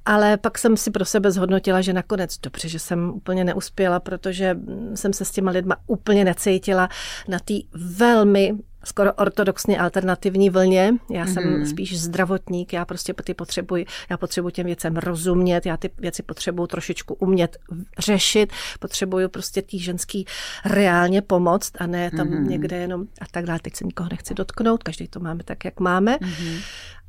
ale 0.06 0.38
pak 0.38 0.58
jsem 0.58 0.78
si 0.78 0.92
pro 0.92 1.06
sebe 1.06 1.32
zhodnotila, 1.32 1.82
že 1.82 1.94
nakonec 1.94 2.38
dobře, 2.38 2.70
že 2.70 2.80
jsem 2.80 3.10
úplně 3.10 3.44
neuspěla, 3.44 4.00
protože 4.00 4.58
jsem 4.96 5.14
se 5.14 5.26
s 5.26 5.32
těma 5.32 5.52
lidma 5.52 5.76
úplně 5.88 6.26
necítila 6.26 6.90
na 7.28 7.40
té 7.40 7.54
velmi 7.74 8.54
skoro 8.84 9.14
ortodoxně 9.14 9.80
alternativní 9.80 10.50
vlně. 10.50 10.94
Já 11.12 11.26
jsem 11.26 11.44
mm-hmm. 11.44 11.66
spíš 11.66 12.00
zdravotník, 12.00 12.74
já 12.74 12.86
prostě 12.86 13.14
ty 13.24 13.34
potřebuji, 13.34 13.86
já 14.10 14.18
potřebuji 14.18 14.50
těm 14.50 14.66
věcem 14.66 14.98
rozumět, 14.98 15.66
já 15.66 15.78
ty 15.78 15.90
věci 15.98 16.24
potřebuji 16.24 16.68
trošičku 16.68 17.14
umět 17.14 17.58
řešit, 18.00 18.54
potřebuju 18.80 19.30
prostě 19.30 19.62
tý 19.62 19.80
ženský 19.80 20.26
reálně 20.66 21.22
pomoct 21.22 21.72
a 21.80 21.88
ne 21.88 22.12
tam 22.12 22.28
mm-hmm. 22.28 22.48
někde 22.48 22.78
jenom 22.78 23.02
a 23.22 23.26
tak 23.32 23.46
dále. 23.46 23.60
Teď 23.62 23.76
se 23.76 23.86
nikoho 23.86 24.10
nechci 24.12 24.34
dotknout, 24.34 24.84
každý 24.84 25.08
to 25.08 25.20
máme 25.20 25.44
tak, 25.44 25.66
jak 25.66 25.80
máme. 25.80 26.16
Mm-hmm. 26.16 26.62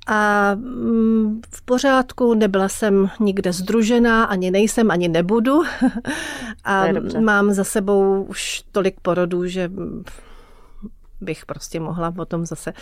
A 0.06 0.50
mm, 0.54 1.40
v 1.50 1.62
pořádku, 1.62 2.34
nebyla 2.34 2.68
jsem 2.68 3.10
nikde 3.20 3.52
združená, 3.52 4.24
ani 4.24 4.50
nejsem, 4.50 4.90
ani 4.90 5.08
nebudu. 5.08 5.62
A 6.64 6.84
mám 7.20 7.52
za 7.52 7.64
sebou 7.64 8.22
už 8.22 8.62
tolik 8.72 9.00
porodů, 9.00 9.46
že 9.46 9.70
bych 11.24 11.46
prostě 11.46 11.80
mohla 11.80 12.14
o 12.18 12.24
tom 12.24 12.46
zase 12.46 12.72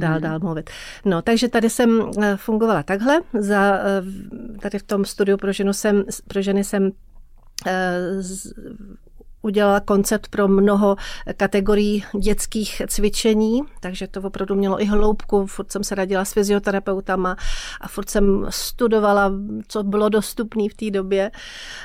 dál, 0.00 0.20
dál 0.20 0.38
mluvit. 0.38 0.70
No, 1.04 1.22
takže 1.22 1.48
tady 1.48 1.70
jsem 1.70 2.10
eh, 2.22 2.36
fungovala 2.36 2.82
takhle. 2.82 3.20
Za, 3.38 3.78
eh, 3.78 4.02
tady 4.58 4.78
v 4.78 4.82
tom 4.82 5.04
studiu 5.04 5.36
pro, 5.36 5.52
ženu 5.52 5.72
jsem, 5.72 6.04
pro 6.28 6.42
ženy 6.42 6.64
jsem 6.64 6.90
eh, 7.66 8.22
udělala 9.42 9.80
koncept 9.80 10.28
pro 10.28 10.48
mnoho 10.48 10.96
kategorií 11.36 12.04
dětských 12.18 12.82
cvičení, 12.88 13.60
takže 13.80 14.06
to 14.06 14.20
opravdu 14.20 14.54
mělo 14.54 14.82
i 14.82 14.84
hloubku. 14.84 15.46
Furt 15.46 15.72
jsem 15.72 15.84
se 15.84 15.94
radila 15.94 16.24
s 16.24 16.32
fyzioterapeutama 16.32 17.36
a 17.80 17.88
furt 17.88 18.10
jsem 18.10 18.46
studovala, 18.50 19.32
co 19.68 19.82
bylo 19.82 20.08
dostupné 20.08 20.68
v 20.68 20.74
té 20.74 20.90
době, 20.90 21.30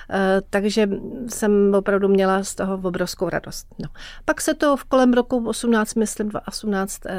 eh, 0.10 0.42
takže 0.50 0.90
jsem 1.28 1.76
opravdu 1.76 2.08
měla 2.08 2.44
z 2.44 2.56
toho 2.56 2.80
obrovskou 2.84 3.30
radost. 3.30 3.68
No. 3.80 3.90
Pak 4.26 4.42
se 4.42 4.54
to 4.54 4.78
v 4.78 4.84
kolem 4.84 5.14
roku 5.14 5.48
18, 5.48 5.96
myslím 5.96 6.30
2018, 6.30 7.06
eh, 7.06 7.14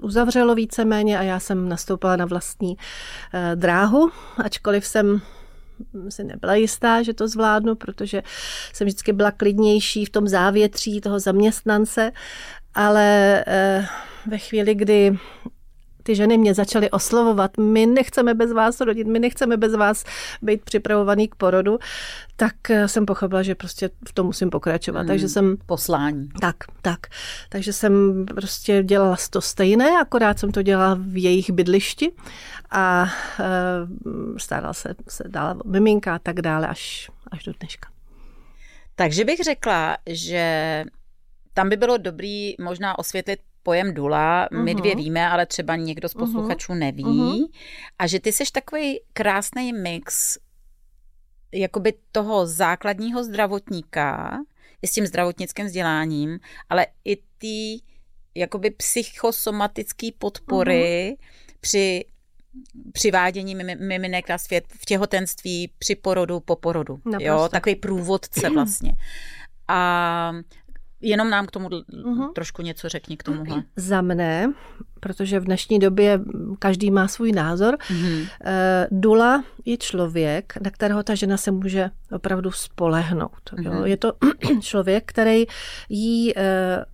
uzavřelo 0.00 0.54
víceméně 0.54 1.18
a 1.18 1.22
já 1.22 1.40
jsem 1.40 1.68
nastoupila 1.68 2.16
na 2.16 2.24
vlastní 2.24 2.76
eh, 3.34 3.56
dráhu, 3.56 4.10
ačkoliv 4.44 4.86
jsem 4.86 5.20
si 6.08 6.24
nebyla 6.24 6.54
jistá, 6.54 7.02
že 7.02 7.14
to 7.14 7.28
zvládnu, 7.28 7.74
protože 7.74 8.22
jsem 8.72 8.86
vždycky 8.86 9.12
byla 9.12 9.30
klidnější 9.30 10.04
v 10.04 10.10
tom 10.10 10.28
závětří 10.28 11.00
toho 11.00 11.20
zaměstnance, 11.20 12.12
ale 12.74 13.44
eh, 13.46 13.86
ve 14.26 14.38
chvíli, 14.38 14.74
kdy 14.74 15.18
ty 16.06 16.14
ženy 16.14 16.38
mě 16.38 16.54
začaly 16.54 16.90
oslovovat, 16.90 17.58
my 17.58 17.86
nechceme 17.86 18.34
bez 18.34 18.52
vás 18.52 18.80
rodit, 18.80 19.06
my 19.06 19.18
nechceme 19.18 19.56
bez 19.56 19.74
vás 19.74 20.04
být 20.42 20.62
připravovaný 20.62 21.28
k 21.28 21.34
porodu, 21.34 21.78
tak 22.36 22.70
eh, 22.70 22.88
jsem 22.88 23.06
pochopila, 23.06 23.42
že 23.42 23.54
prostě 23.54 23.90
v 24.08 24.12
tom 24.12 24.26
musím 24.26 24.50
pokračovat. 24.50 25.00
Hmm. 25.00 25.08
Takže 25.08 25.28
jsem... 25.28 25.56
Poslání. 25.66 26.28
Tak, 26.40 26.56
tak. 26.82 27.00
Takže 27.48 27.72
jsem 27.72 28.24
prostě 28.26 28.82
dělala 28.82 29.16
to 29.30 29.40
stejné, 29.40 29.90
akorát 30.00 30.38
jsem 30.38 30.52
to 30.52 30.62
dělala 30.62 30.96
v 31.00 31.22
jejich 31.22 31.50
bydlišti 31.50 32.12
a 32.70 33.06
e, 33.40 33.44
starala 34.38 34.72
se, 34.72 34.94
se 35.08 35.24
dál 35.28 35.60
miminka 35.64 36.14
a 36.14 36.18
tak 36.18 36.40
dále 36.40 36.68
až, 36.68 37.10
až 37.30 37.44
do 37.44 37.52
dneška. 37.60 37.88
Takže 38.96 39.24
bych 39.24 39.40
řekla, 39.44 39.96
že 40.06 40.84
tam 41.54 41.68
by 41.68 41.76
bylo 41.76 41.96
dobrý 41.96 42.54
možná 42.60 42.98
osvětlit 42.98 43.40
pojem 43.66 43.94
dula, 43.94 44.48
my 44.52 44.74
uh-huh. 44.74 44.78
dvě 44.78 44.94
mhm. 44.94 45.04
víme, 45.04 45.28
ale 45.28 45.46
třeba 45.46 45.76
někdo 45.76 46.08
z 46.08 46.14
mhm. 46.14 46.24
posluchačů 46.24 46.72
uh-huh. 46.72 46.78
neví. 46.78 47.04
Uh-huh. 47.04 47.48
A 47.98 48.06
že 48.06 48.20
ty 48.20 48.32
seš 48.32 48.50
takový 48.50 49.00
krásný 49.12 49.72
mix 49.72 50.38
jakoby 51.52 51.92
toho 52.12 52.46
základního 52.46 53.24
zdravotníka 53.24 54.38
i 54.82 54.86
s 54.86 54.92
tím 54.92 55.06
zdravotnickým 55.06 55.66
vzděláním, 55.66 56.38
ale 56.68 56.86
i 57.04 57.16
ty 57.38 57.82
jakoby 58.34 58.70
psychosomatické 58.70 60.08
podpory 60.18 61.16
uh-huh. 61.18 61.26
při 61.60 62.04
přivádění 62.92 63.54
miminek 63.78 64.28
na 64.28 64.38
svět 64.38 64.64
v 64.80 64.84
těhotenství, 64.84 65.72
při 65.78 65.94
porodu, 65.94 66.40
po 66.40 66.56
porodu. 66.56 66.98
Jo, 67.18 67.48
takový 67.48 67.76
průvodce 67.76 68.50
vlastně. 68.54 68.92
A 69.68 70.32
jenom 71.00 71.30
nám 71.30 71.46
k 71.46 71.50
tomu 71.50 71.68
uh-huh. 71.68 72.32
trošku 72.32 72.62
něco 72.62 72.88
řekni 72.88 73.16
k 73.16 73.22
tomuhle. 73.22 73.62
Za 73.76 74.00
mne, 74.00 74.52
protože 75.00 75.40
v 75.40 75.44
dnešní 75.44 75.78
době 75.78 76.20
každý 76.58 76.90
má 76.90 77.08
svůj 77.08 77.32
názor, 77.32 77.74
uh-huh. 77.74 78.28
Dula 78.90 79.44
je 79.64 79.76
člověk, 79.76 80.52
na 80.60 80.70
kterého 80.70 81.02
ta 81.02 81.14
žena 81.14 81.36
se 81.36 81.50
může 81.50 81.90
opravdu 82.12 82.50
spolehnout. 82.50 83.50
Jo? 83.58 83.72
Uh-huh. 83.72 83.84
Je 83.84 83.96
to 83.96 84.12
člověk, 84.60 85.04
který 85.06 85.46
jí 85.88 86.38
eh, 86.38 86.84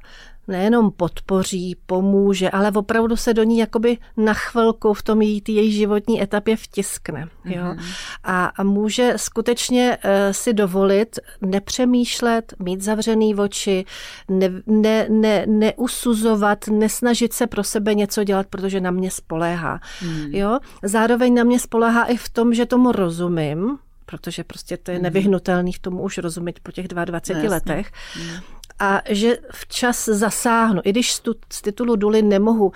nejenom 0.49 0.90
podpoří, 0.90 1.76
pomůže, 1.87 2.50
ale 2.50 2.70
opravdu 2.70 3.16
se 3.16 3.34
do 3.34 3.42
ní 3.42 3.58
jakoby 3.58 3.99
na 4.16 4.34
chvilku 4.34 4.94
v 4.94 5.02
tom 5.02 5.22
její, 5.22 5.42
její 5.49 5.72
životní 5.72 6.22
etapě 6.22 6.56
vtiskne. 6.56 7.28
Jo? 7.44 7.62
Mm-hmm. 7.62 7.94
A, 8.25 8.44
a 8.46 8.62
může 8.62 9.12
skutečně 9.16 9.99
uh, 10.04 10.11
si 10.32 10.52
dovolit 10.52 11.18
nepřemýšlet, 11.40 12.54
mít 12.58 12.82
zavřený 12.82 13.34
oči, 13.34 13.84
ne, 14.28 14.50
ne, 14.66 15.06
ne, 15.11 15.46
neusuzovat, 15.46 16.66
nesnažit 16.68 17.32
se 17.32 17.46
pro 17.46 17.64
sebe 17.64 17.94
něco 17.94 18.25
dělat, 18.25 18.46
protože 18.50 18.80
na 18.80 18.90
mě 18.90 19.11
spoléhá. 19.11 19.80
Mm. 20.02 20.34
Jo? 20.34 20.58
Zároveň 20.82 21.34
na 21.34 21.44
mě 21.44 21.58
spoléhá 21.58 22.04
i 22.04 22.16
v 22.16 22.28
tom, 22.28 22.54
že 22.54 22.66
tomu 22.66 22.92
rozumím, 22.92 23.78
protože 24.06 24.44
prostě 24.44 24.76
to 24.76 24.90
je 24.90 24.96
mhm. 24.96 25.02
nevyhnutelný 25.02 25.72
v 25.72 25.78
tomu 25.78 26.02
už 26.02 26.18
rozumět 26.18 26.61
po 26.62 26.72
těch 26.72 26.88
22 26.88 27.42
no, 27.42 27.50
letech. 27.50 27.92
Mm 28.16 28.62
a 28.79 29.02
že 29.09 29.37
včas 29.52 30.05
zasáhnu. 30.05 30.81
I 30.85 30.91
když 30.91 31.12
z 31.52 31.62
titulu 31.62 31.97
Duly 31.97 32.23
nemohu 32.23 32.73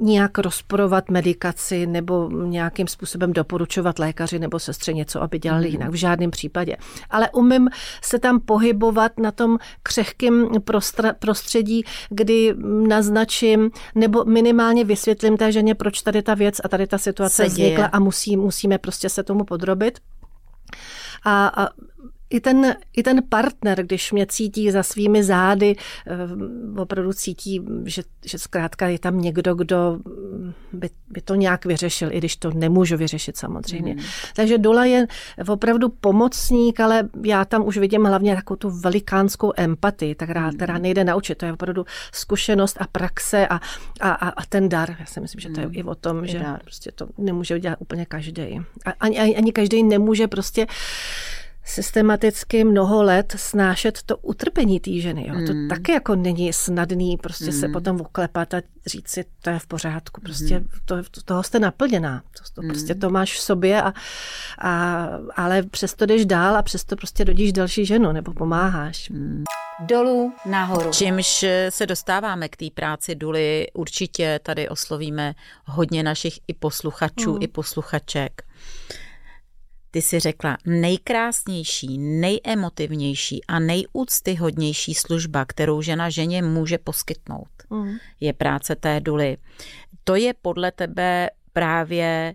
nějak 0.00 0.38
rozporovat 0.38 1.10
medikaci 1.10 1.86
nebo 1.86 2.30
nějakým 2.30 2.86
způsobem 2.86 3.32
doporučovat 3.32 3.98
lékaři 3.98 4.38
nebo 4.38 4.58
sestře 4.58 4.92
něco, 4.92 5.22
aby 5.22 5.38
dělali 5.38 5.66
mm. 5.66 5.72
jinak. 5.72 5.90
V 5.90 5.94
žádném 5.94 6.30
případě. 6.30 6.76
Ale 7.10 7.30
umím 7.30 7.68
se 8.02 8.18
tam 8.18 8.40
pohybovat 8.40 9.12
na 9.18 9.30
tom 9.30 9.58
křehkém 9.82 10.48
prostředí, 11.18 11.84
kdy 12.10 12.54
naznačím 12.88 13.70
nebo 13.94 14.24
minimálně 14.24 14.84
vysvětlím 14.84 15.36
té 15.36 15.52
ženě, 15.52 15.74
proč 15.74 16.02
tady 16.02 16.22
ta 16.22 16.34
věc 16.34 16.60
a 16.64 16.68
tady 16.68 16.86
ta 16.86 16.98
situace 16.98 17.44
vznikla 17.44 17.86
a 17.86 17.98
musí, 17.98 18.36
musíme 18.36 18.78
prostě 18.78 19.08
se 19.08 19.22
tomu 19.22 19.44
podrobit. 19.44 19.98
A, 21.24 21.46
a 21.46 21.68
i 22.30 22.40
ten, 22.40 22.76
I 22.96 23.02
ten 23.02 23.22
partner, 23.28 23.82
když 23.82 24.12
mě 24.12 24.26
cítí 24.26 24.70
za 24.70 24.82
svými 24.82 25.24
zády, 25.24 25.76
eh, 26.06 26.80
opravdu 26.80 27.12
cítí, 27.12 27.60
že, 27.84 28.02
že 28.24 28.38
zkrátka 28.38 28.88
je 28.88 28.98
tam 28.98 29.20
někdo, 29.20 29.54
kdo 29.54 29.98
by, 30.72 30.90
by 31.10 31.20
to 31.20 31.34
nějak 31.34 31.64
vyřešil, 31.64 32.12
i 32.12 32.18
když 32.18 32.36
to 32.36 32.50
nemůžu 32.50 32.96
vyřešit 32.96 33.36
samozřejmě. 33.36 33.94
Mm. 33.94 34.00
Takže 34.36 34.58
Dola 34.58 34.84
je 34.84 35.06
opravdu 35.48 35.88
pomocník, 35.88 36.80
ale 36.80 37.08
já 37.22 37.44
tam 37.44 37.66
už 37.66 37.78
vidím 37.78 38.04
hlavně 38.04 38.36
takovou 38.36 38.56
tu 38.56 38.70
velikánskou 38.70 39.52
empatii, 39.56 40.14
která, 40.14 40.46
mm. 40.46 40.52
která 40.52 40.78
nejde 40.78 41.04
naučit. 41.04 41.38
To 41.38 41.46
je 41.46 41.52
opravdu 41.52 41.84
zkušenost 42.12 42.76
a 42.80 42.86
praxe 42.86 43.48
a, 43.48 43.60
a, 44.00 44.10
a, 44.10 44.28
a 44.28 44.46
ten 44.48 44.68
dar. 44.68 44.96
Já 45.00 45.06
si 45.06 45.20
myslím, 45.20 45.40
že 45.40 45.48
to 45.48 45.60
je 45.60 45.66
mm. 45.66 45.72
i 45.74 45.82
o 45.84 45.94
tom, 45.94 46.26
že 46.26 46.38
dar. 46.38 46.60
prostě 46.62 46.92
to 46.92 47.08
nemůže 47.18 47.60
dělat 47.60 47.78
úplně 47.80 48.06
každý. 48.06 48.60
A 48.84 48.90
ani, 49.00 49.18
ani, 49.18 49.36
ani 49.36 49.52
každý 49.52 49.82
nemůže 49.82 50.28
prostě 50.28 50.66
systematicky 51.68 52.64
mnoho 52.64 53.02
let 53.02 53.34
snášet 53.36 54.02
to 54.02 54.16
utrpení 54.16 54.80
té 54.80 54.90
ženy. 54.92 55.28
Jo. 55.28 55.34
Mm. 55.34 55.46
To 55.46 55.52
hmm. 55.52 55.68
taky 55.68 55.92
jako 55.92 56.16
není 56.16 56.52
snadný 56.52 57.16
prostě 57.16 57.44
mm. 57.44 57.52
se 57.52 57.66
hmm. 57.66 57.72
potom 57.72 58.00
uklepat 58.00 58.54
a 58.54 58.60
říct 58.86 59.08
si, 59.08 59.24
to 59.42 59.50
je 59.50 59.58
v 59.58 59.66
pořádku, 59.66 60.20
prostě 60.20 60.58
mm. 60.58 60.66
to, 60.84 60.96
toho 61.24 61.42
jste 61.42 61.58
naplněná. 61.58 62.22
To, 62.38 62.54
to 62.54 62.62
mm. 62.62 62.68
prostě 62.68 62.94
to 62.94 63.10
máš 63.10 63.34
v 63.34 63.40
sobě, 63.40 63.82
a, 63.82 63.92
a, 64.58 65.08
ale 65.36 65.62
přesto 65.62 66.06
jdeš 66.06 66.26
dál 66.26 66.56
a 66.56 66.62
přesto 66.62 66.96
prostě 66.96 67.24
rodíš 67.24 67.52
další 67.52 67.86
ženu 67.86 68.12
nebo 68.12 68.32
pomáháš. 68.32 69.10
Mm. 69.10 69.44
Dolů 69.86 70.32
nahoru. 70.46 70.90
Čímž 70.90 71.44
se 71.68 71.86
dostáváme 71.86 72.48
k 72.48 72.56
té 72.56 72.66
práci 72.74 73.14
Duly, 73.14 73.66
určitě 73.74 74.40
tady 74.42 74.68
oslovíme 74.68 75.34
hodně 75.64 76.02
našich 76.02 76.38
i 76.48 76.54
posluchačů, 76.54 77.32
mm. 77.32 77.42
i 77.42 77.48
posluchaček. 77.48 78.42
Ty 79.90 80.02
si 80.02 80.20
řekla, 80.20 80.58
nejkrásnější, 80.66 81.98
nejemotivnější 81.98 83.44
a 83.44 83.58
nejúctyhodnější 83.58 84.94
služba, 84.94 85.44
kterou 85.44 85.82
žena 85.82 86.10
ženě 86.10 86.42
může 86.42 86.78
poskytnout, 86.78 87.48
mm. 87.70 87.96
je 88.20 88.32
práce 88.32 88.76
té 88.76 89.00
duly. 89.00 89.36
To 90.04 90.16
je 90.16 90.34
podle 90.42 90.72
tebe 90.72 91.30
právě 91.52 92.34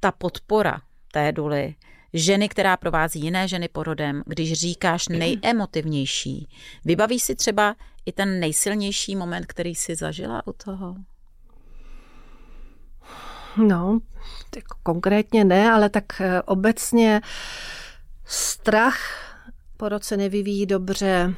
ta 0.00 0.12
podpora 0.12 0.80
té 1.12 1.32
duly, 1.32 1.74
ženy, 2.12 2.48
která 2.48 2.76
provází 2.76 3.20
jiné 3.20 3.48
ženy 3.48 3.68
porodem, 3.68 4.22
když 4.26 4.52
říkáš 4.52 5.08
nejemotivnější, 5.08 6.48
vybavíš 6.84 7.22
si 7.22 7.34
třeba 7.34 7.76
i 8.06 8.12
ten 8.12 8.40
nejsilnější 8.40 9.16
moment, 9.16 9.46
který 9.46 9.74
jsi 9.74 9.96
zažila 9.96 10.46
u 10.46 10.52
toho? 10.52 10.96
No, 13.56 13.98
tak 14.50 14.64
konkrétně 14.82 15.44
ne, 15.44 15.72
ale 15.72 15.88
tak 15.88 16.20
eh, 16.20 16.42
obecně 16.42 17.20
strach 18.24 18.98
po 19.76 19.88
roce 19.88 20.16
nevyvíjí 20.16 20.66
dobře, 20.66 21.34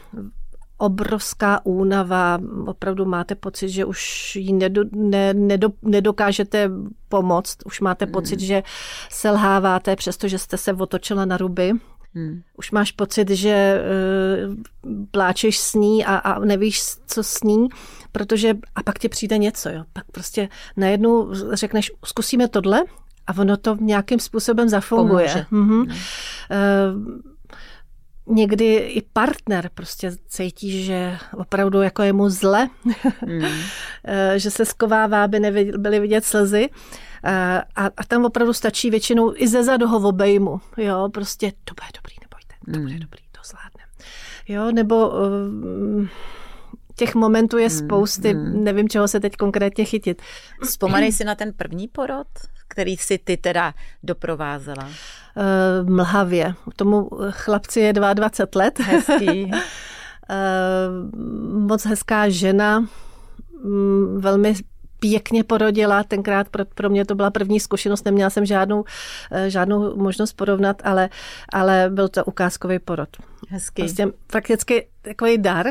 obrovská 0.78 1.66
únava, 1.66 2.38
opravdu 2.66 3.04
máte 3.04 3.34
pocit, 3.34 3.68
že 3.68 3.84
už 3.84 4.36
ji 4.36 4.52
nedo, 4.52 4.84
ne, 4.92 5.34
nedo, 5.34 5.68
nedokážete 5.82 6.70
pomoct, 7.08 7.58
už 7.64 7.80
máte 7.80 8.04
hmm. 8.04 8.12
pocit, 8.12 8.40
že 8.40 8.62
selháváte, 9.10 9.96
přestože 9.96 10.38
jste 10.38 10.56
se 10.56 10.72
otočila 10.72 11.24
na 11.24 11.36
ruby. 11.36 11.72
Hmm. 12.14 12.42
Už 12.56 12.70
máš 12.70 12.92
pocit, 12.92 13.30
že 13.30 13.80
uh, 14.46 14.54
pláčeš 15.10 15.58
s 15.58 15.74
ní 15.74 16.04
a, 16.04 16.16
a 16.16 16.38
nevíš, 16.38 16.80
co 17.06 17.22
s 17.22 17.42
ní, 17.42 17.68
protože 18.16 18.54
a 18.74 18.82
pak 18.82 18.98
ti 18.98 19.08
přijde 19.08 19.38
něco, 19.38 19.68
jo. 19.68 19.84
Pak 19.92 20.04
prostě 20.12 20.48
najednou 20.76 21.28
řekneš, 21.52 21.92
zkusíme 22.04 22.48
tohle 22.48 22.84
a 23.26 23.38
ono 23.38 23.56
to 23.56 23.76
nějakým 23.80 24.20
způsobem 24.20 24.68
zafunguje. 24.68 25.46
Mhm. 25.50 25.68
Hmm. 25.68 25.80
Uh, 25.82 25.94
někdy 28.36 28.76
i 28.76 29.02
partner 29.12 29.70
prostě 29.74 30.12
cítí, 30.28 30.84
že 30.84 31.18
opravdu 31.36 31.82
jako 31.82 32.02
je 32.02 32.12
mu 32.12 32.30
zle, 32.30 32.68
mm. 33.26 33.42
že 34.36 34.50
se 34.50 34.64
skovává, 34.64 35.24
aby 35.24 35.40
nebyly 35.40 36.00
vidět 36.00 36.24
slzy. 36.24 36.68
A, 37.24 37.90
a 37.96 38.04
tam 38.08 38.24
opravdu 38.24 38.52
stačí 38.52 38.90
většinou 38.90 39.34
i 39.36 39.48
ze 39.48 39.64
zadu 39.64 39.86
ho 39.86 40.08
obejmu. 40.08 40.60
Jo, 40.76 41.08
prostě 41.12 41.52
to 41.64 41.74
bude 41.74 41.88
dobrý, 41.96 42.14
nebojte, 42.22 42.54
to 42.64 42.80
bude 42.80 42.94
mm. 42.94 43.00
dobrý, 43.00 43.22
to 43.32 43.40
zvládne. 43.44 43.84
Jo, 44.48 44.72
nebo 44.72 45.12
těch 46.96 47.14
momentů 47.14 47.58
je 47.58 47.70
spousty, 47.70 48.34
mm. 48.34 48.64
nevím, 48.64 48.88
čeho 48.88 49.08
se 49.08 49.20
teď 49.20 49.36
konkrétně 49.36 49.84
chytit. 49.84 50.22
Vzpomenej 50.62 51.12
si 51.12 51.24
na 51.24 51.34
ten 51.34 51.52
první 51.52 51.88
porod, 51.88 52.26
který 52.68 52.96
si 52.96 53.18
ty 53.18 53.36
teda 53.36 53.74
doprovázela. 54.02 54.84
Uh, 54.84 55.90
mlhavě. 55.90 56.54
Tomu 56.76 57.10
chlapci 57.30 57.80
je 57.80 57.92
22 57.92 58.64
let. 58.64 58.80
Hezký. 58.80 59.44
uh, 59.44 59.50
moc 61.68 61.86
hezká 61.86 62.28
žena, 62.28 62.86
um, 63.64 64.20
velmi 64.20 64.54
pěkně 65.00 65.44
porodila. 65.44 66.02
Tenkrát 66.02 66.48
pro, 66.48 66.64
pro 66.64 66.90
mě 66.90 67.04
to 67.04 67.14
byla 67.14 67.30
první 67.30 67.60
zkušenost, 67.60 68.04
neměla 68.04 68.30
jsem 68.30 68.46
žádnou, 68.46 68.84
eh, 69.30 69.50
žádnou 69.50 69.96
možnost 69.96 70.32
porovnat, 70.32 70.82
ale, 70.84 71.08
ale 71.52 71.90
byl 71.94 72.08
to 72.08 72.24
ukázkový 72.24 72.78
porod. 72.78 73.08
Hezký. 73.48 73.82
Prostě 73.82 74.06
prakticky 74.26 74.88
takový 75.02 75.38
dar 75.38 75.66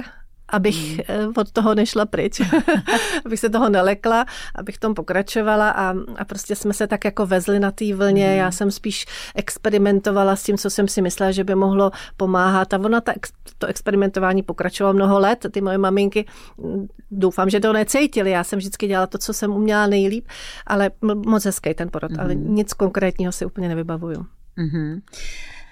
abych 0.48 1.00
hmm. 1.10 1.34
od 1.38 1.52
toho 1.52 1.76
nešla 1.76 2.06
pryč, 2.06 2.42
abych 3.26 3.40
se 3.40 3.50
toho 3.50 3.70
nelekla, 3.70 4.26
abych 4.56 4.78
tom 4.78 4.94
pokračovala 4.94 5.70
a, 5.70 5.96
a 6.18 6.26
prostě 6.26 6.56
jsme 6.56 6.74
se 6.74 6.88
tak 6.88 7.06
jako 7.06 7.26
vezli 7.26 7.60
na 7.60 7.72
té 7.72 7.94
vlně. 7.94 8.28
Hmm. 8.28 8.38
Já 8.38 8.52
jsem 8.52 8.72
spíš 8.72 9.06
experimentovala 9.36 10.36
s 10.36 10.44
tím, 10.44 10.58
co 10.58 10.70
jsem 10.70 10.88
si 10.88 11.02
myslela, 11.02 11.32
že 11.32 11.44
by 11.44 11.56
mohlo 11.56 11.92
pomáhat 12.18 12.74
a 12.74 12.78
ona 12.78 13.02
ta, 13.02 13.14
to 13.58 13.68
experimentování 13.68 14.44
pokračovalo 14.44 14.94
mnoho 14.94 15.20
let. 15.20 15.46
Ty 15.52 15.62
moje 15.62 15.78
maminky, 15.78 16.26
mm, 16.58 16.88
doufám, 17.12 17.50
že 17.50 17.60
to 17.60 17.74
necítily. 17.74 18.32
Já 18.32 18.44
jsem 18.44 18.60
vždycky 18.60 18.88
dělala 18.88 19.08
to, 19.08 19.18
co 19.18 19.34
jsem 19.34 19.52
uměla 19.52 19.88
nejlíp, 19.88 20.28
ale 20.68 20.92
moc 21.02 21.46
hezký 21.46 21.74
ten 21.74 21.90
porod, 21.92 22.12
hmm. 22.12 22.20
ale 22.20 22.36
nic 22.36 22.74
konkrétního 22.74 23.32
si 23.32 23.46
úplně 23.46 23.68
nevybavuju. 23.68 24.26
Hmm. 24.58 25.02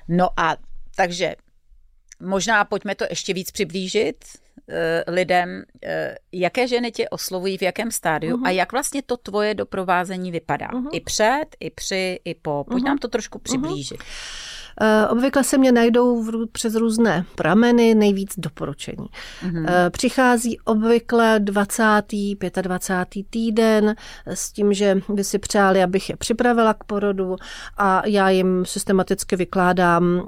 No 0.08 0.30
a 0.38 0.56
takže 0.96 1.36
možná 2.20 2.66
pojďme 2.66 2.96
to 2.96 3.06
ještě 3.10 3.34
víc 3.34 3.52
přiblížit 3.52 4.16
Eh, 4.16 4.43
lidem, 5.08 5.64
eh, 5.84 6.16
jaké 6.32 6.68
ženy 6.68 6.92
tě 6.92 7.10
oslovují, 7.10 7.58
v 7.58 7.62
jakém 7.62 7.92
stádiu 7.92 8.38
uh-huh. 8.38 8.48
a 8.48 8.50
jak 8.50 8.72
vlastně 8.72 9.02
to 9.02 9.18
tvoje 9.18 9.54
doprovázení 9.54 10.32
vypadá. 10.32 10.68
Uh-huh. 10.68 10.90
I 10.92 11.00
před, 11.00 11.46
i 11.60 11.70
při, 11.70 12.20
i 12.26 12.36
po. 12.36 12.66
Pojď 12.70 12.84
uh-huh. 12.84 12.88
nám 12.88 12.98
to 12.98 13.08
trošku 13.08 13.40
přiblížit. 13.40 14.00
Uh, 14.82 15.12
obvykle 15.12 15.44
se 15.44 15.58
mě 15.58 15.72
najdou 15.72 16.24
v, 16.24 16.48
přes 16.52 16.76
různé 16.76 17.26
prameny, 17.36 17.96
nejvíc 17.96 18.34
doporučení. 18.38 19.08
Uh-huh. 19.46 19.60
Uh, 19.60 19.68
přichází 19.90 20.60
obvykle 20.60 21.40
20. 21.40 21.84
25. 22.62 23.26
týden 23.30 23.96
s 24.26 24.52
tím, 24.52 24.74
že 24.74 24.98
by 25.10 25.24
si 25.24 25.40
přáli, 25.40 25.84
abych 25.84 26.10
je 26.10 26.16
připravila 26.16 26.74
k 26.74 26.84
porodu 26.84 27.36
a 27.78 28.08
já 28.08 28.30
jim 28.30 28.66
systematicky 28.66 29.36
vykládám 29.36 30.24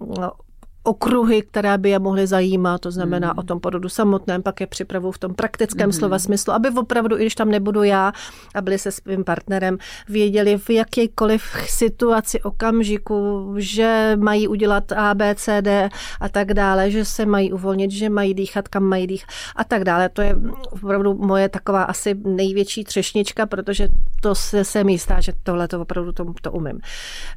okruhy, 0.86 1.42
které 1.42 1.78
by 1.78 1.90
je 1.90 2.00
mohly 2.00 2.28
zajímat, 2.28 2.82
to 2.82 2.92
znamená 2.92 3.34
mm. 3.34 3.40
o 3.40 3.44
tom 3.44 3.60
porodu 3.60 3.90
samotném, 3.90 4.44
pak 4.44 4.62
je 4.62 4.68
připravu 4.68 5.12
v 5.12 5.18
tom 5.18 5.34
praktickém 5.34 5.86
mm. 5.88 5.94
slova 5.94 6.20
smyslu, 6.20 6.54
aby 6.54 6.70
opravdu, 6.70 7.18
i 7.18 7.22
když 7.22 7.36
tam 7.36 7.50
nebudu 7.50 7.84
já 7.84 8.12
a 8.56 8.62
byli 8.62 8.80
se 8.80 8.92
svým 8.92 9.24
partnerem, 9.24 9.78
věděli 10.10 10.58
v 10.58 10.70
jakékoliv 10.70 11.44
situaci, 11.66 12.42
okamžiku, 12.42 13.54
že 13.58 14.18
mají 14.20 14.48
udělat 14.48 14.92
A, 14.92 15.14
B, 15.14 15.36
C, 15.36 15.62
D 15.62 15.90
a 16.22 16.30
tak 16.30 16.54
dále, 16.54 16.92
že 16.92 17.06
se 17.06 17.26
mají 17.26 17.54
uvolnit, 17.54 17.92
že 17.92 18.10
mají 18.10 18.34
dýchat, 18.34 18.68
kam 18.68 18.84
mají 18.84 19.08
dýchat 19.08 19.30
a 19.56 19.64
tak 19.64 19.84
dále. 19.84 20.10
To 20.10 20.22
je 20.22 20.36
opravdu 20.70 21.14
moje 21.14 21.50
taková 21.50 21.84
asi 21.84 22.16
největší 22.26 22.84
třešnička, 22.84 23.46
protože 23.46 23.88
to 24.22 24.36
se, 24.36 24.64
se 24.64 24.84
mi 24.84 25.00
stá, 25.00 25.20
že 25.20 25.34
tohle 25.44 25.68
to 25.68 25.82
opravdu 25.82 26.12
to, 26.12 26.34
to 26.42 26.52
umím. 26.52 26.80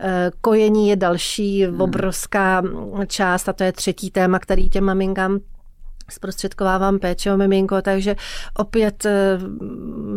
Eh, 0.01 0.31
kojení 0.41 0.89
je 0.89 0.97
další 0.97 1.67
mm. 1.67 1.81
obrovská 1.81 2.63
část 3.07 3.38
část 3.39 3.49
a 3.49 3.53
to 3.53 3.65
je 3.65 3.73
třetí 3.73 4.11
téma, 4.11 4.39
který 4.39 4.69
těm 4.69 4.85
maminkám 4.85 5.39
zprostředkovávám 6.11 6.99
péče 6.99 7.33
o 7.33 7.37
miminko, 7.37 7.83
takže 7.83 8.17
opět 8.57 9.07
eh, 9.07 9.39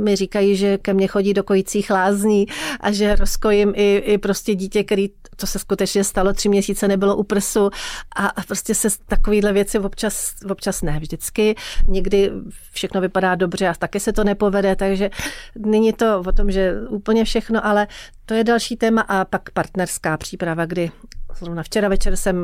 mi 0.04 0.16
říkají, 0.16 0.56
že 0.56 0.78
ke 0.78 0.94
mně 0.94 1.08
chodí 1.08 1.34
do 1.34 1.44
kojících 1.44 1.90
lázní 1.90 2.46
a 2.80 2.92
že 2.92 3.16
rozkojím 3.16 3.74
i, 3.76 3.96
i 3.96 4.18
prostě 4.18 4.56
dítě, 4.56 4.84
který 4.84 5.10
to 5.36 5.48
se 5.48 5.60
skutečně 5.60 6.04
stalo, 6.04 6.34
tři 6.34 6.50
měsíce 6.50 6.88
nebylo 6.88 7.16
u 7.16 7.24
prsu 7.24 7.70
a 8.16 8.42
prostě 8.48 8.76
se 8.76 8.88
takovýhle 9.08 9.54
věci 9.54 9.80
občas, 9.80 10.34
občas 10.50 10.82
ne 10.82 11.00
vždycky. 11.00 11.56
Někdy 11.88 12.32
všechno 12.72 13.02
vypadá 13.02 13.36
dobře 13.36 13.68
a 13.68 13.74
taky 13.74 14.00
se 14.00 14.14
to 14.14 14.24
nepovede, 14.24 14.76
takže 14.76 15.10
není 15.58 15.94
to 15.94 16.20
o 16.20 16.32
tom, 16.32 16.52
že 16.52 16.74
úplně 16.90 17.26
všechno, 17.26 17.66
ale 17.66 17.88
to 18.26 18.34
je 18.34 18.44
další 18.44 18.76
téma 18.76 19.02
a 19.02 19.26
pak 19.26 19.50
partnerská 19.50 20.18
příprava, 20.18 20.66
kdy 20.66 20.92
Zrovna 21.40 21.64
včera 21.64 21.88
večer 21.88 22.16
jsem 22.16 22.36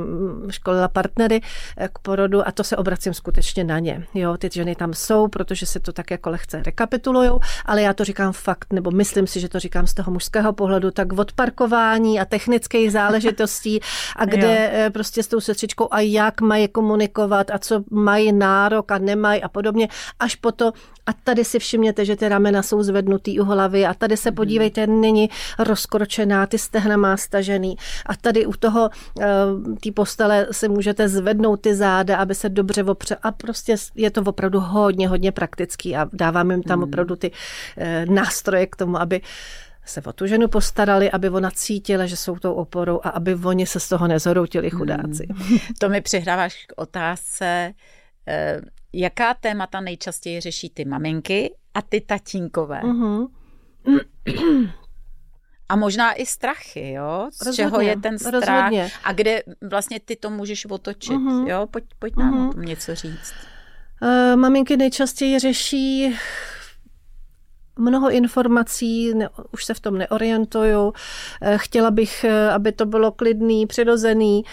školila 0.50 0.88
partnery 0.88 1.42
eh, 1.78 1.90
k 1.94 2.00
porodu 2.00 2.48
a 2.48 2.52
to 2.52 2.64
se 2.64 2.78
obracím 2.78 3.14
skutečně 3.14 3.64
na 3.64 3.80
ně. 3.80 4.08
Jo, 4.14 4.38
ty 4.38 4.50
ženy 4.54 4.76
tam 4.76 4.94
jsou, 4.94 5.28
protože 5.28 5.66
se 5.66 5.80
to 5.80 5.94
tak 5.94 6.12
jako 6.12 6.30
lehce 6.30 6.64
rekapitulují, 6.64 7.32
ale 7.66 7.82
já 7.82 7.94
to 7.94 8.04
říkám 8.04 8.34
fakt, 8.34 8.74
nebo 8.74 8.92
myslím 8.92 9.28
si, 9.28 9.40
že 9.40 9.50
to 9.50 9.60
říkám 9.60 9.88
z 9.88 9.94
toho 9.94 10.12
mužského 10.12 10.54
pohledu, 10.54 10.92
tak 10.92 11.14
od 11.14 11.32
parkování 11.32 12.20
a 12.20 12.26
technických 12.26 12.92
záležitostí 12.92 13.80
a 14.16 14.26
kde 14.36 14.48
jo. 14.48 14.70
Eh, 14.72 14.90
prostě 14.90 15.24
s 15.24 15.28
tou 15.28 15.40
sestřičkou 15.40 15.88
a 15.92 16.00
jak 16.00 16.42
mají 16.42 16.68
komunikovat 16.68 17.52
a 17.52 17.60
co 17.60 17.84
mají 17.92 18.32
nárok 18.32 18.92
a 18.92 18.98
nemají 18.98 19.44
a 19.44 19.50
podobně, 19.50 19.88
až 20.20 20.36
po 20.36 20.52
to, 20.52 20.72
a 21.06 21.14
tady 21.14 21.46
si 21.46 21.60
všimněte, 21.60 22.06
že 22.06 22.16
ty 22.16 22.30
ramena 22.30 22.64
jsou 22.64 22.84
zvednutý 22.84 23.40
u 23.40 23.44
hlavy 23.44 23.86
a 23.86 23.94
tady 23.94 24.18
se 24.18 24.30
mhm. 24.30 24.36
podívejte, 24.36 24.88
není 24.88 25.30
rozkročená, 25.60 26.46
ty 26.46 26.58
stehna 26.58 26.98
má 26.98 27.18
stažený 27.18 27.78
a 28.06 28.16
tady 28.16 28.46
u 28.46 28.54
toho 28.54 28.77
uh, 28.86 29.76
té 29.84 29.92
postele 29.92 30.48
si 30.52 30.70
můžete 30.70 31.10
zvednout 31.10 31.62
ty 31.62 31.76
záda, 31.76 32.18
aby 32.18 32.36
se 32.36 32.50
dobře 32.50 32.84
opře 32.84 33.16
a 33.24 33.32
prostě 33.32 33.76
je 33.96 34.12
to 34.12 34.22
opravdu 34.22 34.60
hodně, 34.60 35.08
hodně 35.08 35.32
praktický 35.32 35.96
a 35.96 36.10
dávám 36.14 36.52
jim 36.52 36.64
tam 36.64 36.80
mhm. 36.80 36.90
opravdu 36.90 37.16
ty 37.16 37.32
uh, 37.32 38.14
nástroje 38.16 38.68
k 38.68 38.76
tomu, 38.76 39.02
aby 39.02 39.22
se 39.90 40.02
o 40.02 40.14
tu 40.14 40.28
ženu 40.28 40.48
postarali, 40.48 41.12
aby 41.12 41.30
ona 41.30 41.52
cítila, 41.52 42.06
že 42.06 42.18
jsou 42.18 42.36
tou 42.36 42.54
oporou 42.54 43.00
a 43.04 43.10
aby 43.10 43.36
oni 43.36 43.66
se 43.66 43.80
z 43.80 43.90
toho 43.90 44.08
nezhoroutili 44.08 44.70
chudáci. 44.70 45.28
Hmm. 45.34 45.58
To 45.80 45.90
mi 45.90 46.02
přihráváš 46.02 46.66
k 46.66 46.82
otázce, 46.82 47.74
eh, 48.28 48.62
jaká 48.94 49.34
témata 49.34 49.82
nejčastěji 49.82 50.40
řeší 50.40 50.70
ty 50.70 50.86
maminky 50.86 51.56
a 51.74 51.82
ty 51.82 52.02
tatínkové? 52.02 52.82
Uh-huh. 52.82 53.28
A 55.70 55.76
možná 55.76 56.14
i 56.14 56.26
strachy, 56.26 56.92
jo? 56.92 57.30
Z 57.34 57.46
rozhodně, 57.46 57.56
čeho 57.56 57.82
je 57.82 58.00
ten 58.00 58.20
strach 58.20 58.34
rozhodně. 58.34 58.92
a 59.04 59.14
kde 59.14 59.44
vlastně 59.62 60.00
ty 60.00 60.16
to 60.16 60.30
můžeš 60.30 60.66
otočit, 60.66 61.12
uh-huh. 61.12 61.48
jo? 61.48 61.68
Pojď, 61.72 61.84
pojď 62.00 62.16
nám 62.16 62.34
uh-huh. 62.34 62.50
o 62.50 62.54
tom 62.54 62.62
něco 62.62 62.96
říct. 62.96 63.34
Uh, 64.02 64.36
maminky 64.36 64.78
nejčastěji 64.78 65.40
řeší 65.40 66.16
mnoho 67.78 68.12
informací, 68.12 69.14
ne, 69.14 69.30
už 69.52 69.66
se 69.66 69.74
v 69.74 69.80
tom 69.80 69.98
neorientuju. 69.98 70.94
Eh, 71.42 71.58
chtěla 71.58 71.92
bych, 71.92 72.24
eh, 72.24 72.50
aby 72.50 72.72
to 72.72 72.86
bylo 72.86 73.12
klidný, 73.12 73.68
přirozený. 73.68 74.44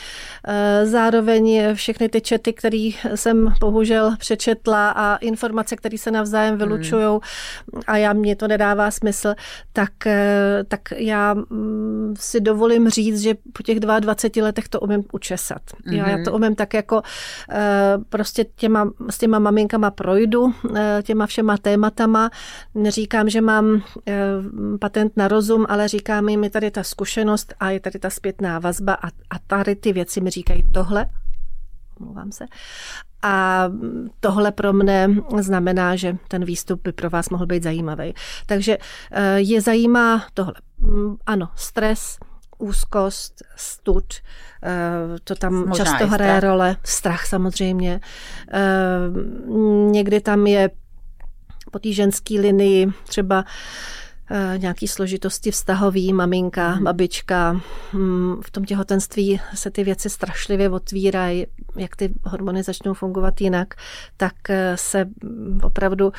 Eh, 0.49 0.87
zároveň 0.87 1.75
všechny 1.75 2.09
ty 2.09 2.21
čety, 2.21 2.53
které 2.53 2.91
jsem 3.15 3.55
bohužel 3.61 4.17
přečetla 4.19 4.91
a 4.91 5.17
informace, 5.17 5.77
které 5.77 5.99
se 5.99 6.11
navzájem 6.11 6.59
vylučují 6.59 7.05
hmm. 7.05 7.83
a 7.87 7.97
já 7.97 8.13
mě 8.13 8.37
to 8.37 8.49
nedává 8.49 8.91
smysl, 8.91 9.35
tak, 9.73 9.93
tak 10.69 10.81
já 10.97 11.35
mm, 11.35 12.15
si 12.19 12.41
dovolím 12.41 12.89
říct, 12.89 13.21
že 13.21 13.35
po 13.53 13.63
těch 13.63 13.81
22 13.81 14.45
letech 14.45 14.69
to 14.69 14.81
umím 14.81 15.05
učesat. 15.13 15.63
Hmm. 15.85 15.97
Já, 15.97 16.09
já 16.09 16.25
to 16.25 16.33
umím 16.33 16.55
tak 16.55 16.75
jako 16.75 17.03
prostě 18.09 18.45
těma, 18.57 18.91
s 19.11 19.19
těma 19.19 19.39
maminkama 19.39 19.91
projdu, 19.91 20.55
těma 21.03 21.27
všema 21.27 21.57
tématama, 21.57 22.31
neříkám, 22.75 23.14
neříkám, 23.15 23.29
že 23.29 23.41
mám 23.41 23.83
eh, 24.07 24.15
patent 24.81 25.17
na 25.17 25.29
rozum, 25.29 25.67
ale 25.69 25.89
říkám 25.89 26.29
jim, 26.29 26.45
je 26.45 26.51
tady 26.51 26.71
ta 26.71 26.83
zkušenost 26.83 27.55
a 27.61 27.71
je 27.71 27.81
tady 27.81 27.99
ta 27.99 28.11
zpětná 28.11 28.59
vazba 28.59 28.95
a, 28.95 29.07
a 29.09 29.39
tady 29.47 29.77
ty 29.77 29.93
věci 29.93 30.21
mi 30.21 30.31
říkají 30.31 30.65
tohle, 30.73 31.07
omlouvám 32.01 32.33
se, 32.33 32.45
a 33.23 33.69
tohle 34.21 34.53
pro 34.53 34.73
mne 34.73 35.09
znamená, 35.41 35.97
že 35.97 36.17
ten 36.29 36.45
výstup 36.45 36.83
by 36.85 36.93
pro 36.93 37.11
vás 37.11 37.31
mohl 37.31 37.47
být 37.47 37.63
zajímavý. 37.63 38.15
Takže 38.47 38.79
eh, 39.13 39.41
je 39.41 39.61
zajímá 39.61 40.27
tohle. 40.35 40.55
Mm, 40.79 41.17
ano, 41.27 41.49
stres, 41.57 42.19
úzkost, 42.59 43.43
stud, 43.57 44.15
eh, 44.63 45.19
to 45.25 45.35
tam 45.35 45.55
Možná 45.55 45.85
často 45.85 46.07
hraje 46.07 46.41
role, 46.41 46.77
strach 46.85 47.27
samozřejmě. 47.27 48.01
Někdy 49.91 50.21
tam 50.21 50.47
je 50.47 50.71
po 51.75 51.79
té 51.79 51.93
ženské 51.93 52.41
linii 52.41 52.87
třeba 53.05 53.45
eh, 54.31 54.59
nějaký 54.59 54.89
složitosti 54.89 55.51
vztahový, 55.51 56.13
maminka, 56.13 56.71
hmm. 56.71 56.85
babička. 56.85 57.61
Mm, 57.93 58.43
v 58.45 58.51
tom 58.51 58.65
těhotenství 58.65 59.41
se 59.55 59.71
ty 59.71 59.85
věci 59.85 60.11
strašlivě 60.11 60.71
otvírají, 60.71 61.47
jak 61.77 61.97
ty 61.97 62.15
hormony 62.25 62.63
začnou 62.63 62.95
fungovat 62.95 63.41
jinak, 63.41 63.75
tak 64.17 64.51
eh, 64.51 64.77
se 64.77 65.07
opravdu 65.63 66.13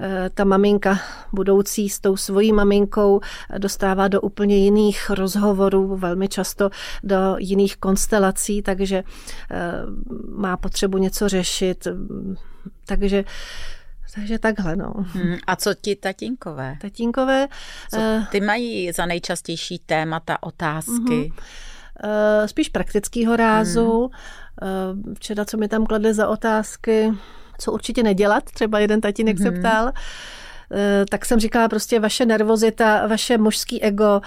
eh, 0.00 0.30
ta 0.34 0.44
maminka 0.44 0.98
budoucí 1.32 1.88
s 1.88 2.00
tou 2.00 2.16
svojí 2.16 2.52
maminkou 2.52 3.20
dostává 3.58 4.08
do 4.08 4.20
úplně 4.20 4.56
jiných 4.56 5.10
rozhovorů, 5.10 5.96
velmi 5.96 6.28
často 6.28 6.70
do 7.04 7.16
jiných 7.38 7.76
konstelací, 7.76 8.62
takže 8.62 9.04
má 10.36 10.56
potřebu 10.56 10.98
něco 10.98 11.28
řešit. 11.28 11.88
Takže 12.86 13.24
takže 14.14 14.38
takhle, 14.38 14.76
no. 14.76 14.92
Hmm, 14.96 15.36
a 15.46 15.56
co 15.56 15.74
ti 15.74 15.96
tatínkové? 15.96 16.76
Tatínkové... 16.80 17.48
Co 17.90 17.96
uh, 17.96 18.26
ty 18.30 18.40
mají 18.40 18.92
za 18.92 19.06
nejčastější 19.06 19.78
témata, 19.78 20.42
otázky? 20.42 20.92
Uh-huh. 20.92 21.32
Uh, 22.04 22.46
spíš 22.46 22.68
praktického 22.68 23.36
rázu. 23.36 24.10
Hmm. 24.62 25.06
Uh, 25.06 25.14
včera, 25.14 25.44
co 25.44 25.56
mi 25.56 25.68
tam 25.68 25.86
kladli 25.86 26.14
za 26.14 26.28
otázky, 26.28 27.12
co 27.58 27.72
určitě 27.72 28.02
nedělat, 28.02 28.44
třeba 28.44 28.78
jeden 28.78 29.00
tatínek 29.00 29.38
hmm. 29.38 29.46
se 29.46 29.60
ptal, 29.60 29.92
tak 31.10 31.24
jsem 31.24 31.40
říkala 31.40 31.68
prostě 31.68 32.00
vaše 32.00 32.26
nervozita, 32.26 33.06
vaše 33.06 33.38
mužský 33.38 33.82
ego, 33.82 34.20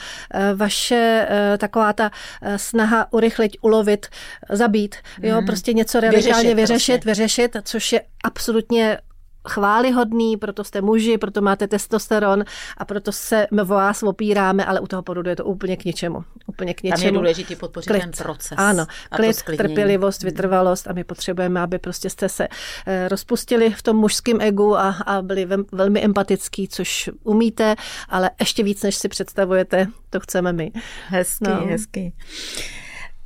vaše 0.56 1.28
taková 1.58 1.94
ta 1.94 2.12
snaha 2.58 3.13
urychlit, 3.13 3.52
ulovit, 3.62 4.08
zabít, 4.50 4.96
jo, 5.22 5.36
hmm. 5.36 5.46
prostě 5.46 5.74
něco 5.74 6.00
realitálně 6.00 6.56
vyřešit, 6.56 6.56
vyřešit, 6.56 7.02
prostě. 7.02 7.10
vyřešit, 7.10 7.58
což 7.63 7.92
je 7.92 8.02
absolutně 8.24 8.98
chválihodný, 9.47 10.38
proto 10.38 10.63
jste 10.63 10.82
muži, 10.82 11.17
proto 11.17 11.41
máte 11.41 11.67
testosteron 11.67 12.43
a 12.78 12.86
proto 12.86 13.12
se 13.12 13.47
o 13.62 13.65
vás 13.65 14.04
opíráme, 14.04 14.65
ale 14.65 14.80
u 14.80 14.88
toho 14.88 15.02
porodu 15.04 15.30
je 15.30 15.36
to 15.36 15.45
úplně 15.45 15.78
k 15.78 15.86
ničemu. 15.86 16.23
Úplně 16.47 16.73
k 16.73 16.84
ničemu. 16.84 17.02
Tam 17.02 17.06
je 17.06 17.12
důležitý 17.12 17.56
podpořit 17.56 17.88
klid. 17.88 18.02
ten 18.02 18.12
proces. 18.12 18.58
Ano, 18.58 18.86
klid, 19.10 19.43
trpělivost, 19.58 20.21
hmm. 20.21 20.30
vytrvalost 20.30 20.88
a 20.88 20.93
my 20.93 21.04
potřebujeme, 21.04 21.62
aby 21.62 21.80
prostě 21.80 22.10
jste 22.10 22.30
se 22.30 22.47
eh, 22.86 23.08
rozpustili 23.08 23.73
v 23.73 23.84
tom 23.84 23.97
mužském 23.97 24.41
egu 24.41 24.78
a, 24.78 24.89
a 24.89 25.21
byli 25.21 25.47
velmi 25.71 26.04
empatický, 26.04 26.67
což 26.67 27.10
umíte, 27.23 27.75
ale 28.10 28.32
ještě 28.39 28.63
víc, 28.63 28.84
než 28.84 28.95
si 28.95 29.10
představujete, 29.10 29.88
to 30.10 30.19
chceme 30.19 30.54
my. 30.54 30.71
Hezký, 31.08 31.49
no. 31.49 31.65
hezký. 31.65 32.13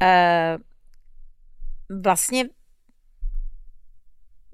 Uh, 0.02 0.62
vlastně 2.02 2.46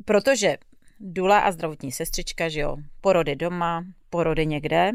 protože 0.05 0.57
Dula 0.99 1.39
a 1.39 1.51
zdravotní 1.51 1.91
sestřička, 1.91 2.49
že 2.49 2.59
jo, 2.59 2.77
porody 3.01 3.35
doma, 3.35 3.85
porody 4.09 4.45
někde, 4.45 4.91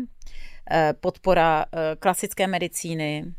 eh, 0.71 0.95
podpora 1.01 1.65
eh, 1.73 1.97
klasické 1.99 2.47
medicíny 2.47 3.35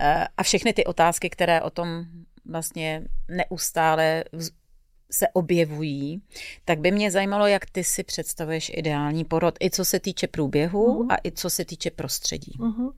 eh, 0.00 0.26
a 0.36 0.42
všechny 0.42 0.72
ty 0.72 0.84
otázky, 0.84 1.30
které 1.30 1.62
o 1.62 1.70
tom 1.70 2.04
vlastně 2.46 3.02
neustále 3.28 4.24
se 5.12 5.26
objevují, 5.32 6.22
tak 6.64 6.78
by 6.78 6.90
mě 6.90 7.10
zajímalo, 7.10 7.46
jak 7.46 7.66
ty 7.66 7.84
si 7.84 8.02
představuješ 8.02 8.72
ideální 8.74 9.24
porod, 9.24 9.54
i 9.60 9.70
co 9.70 9.84
se 9.84 10.00
týče 10.00 10.26
průběhu 10.26 10.86
uh-huh. 10.86 11.06
a 11.10 11.16
i 11.24 11.32
co 11.32 11.50
se 11.50 11.64
týče 11.64 11.90
prostředí. 11.90 12.52
Uh-huh. 12.58 12.92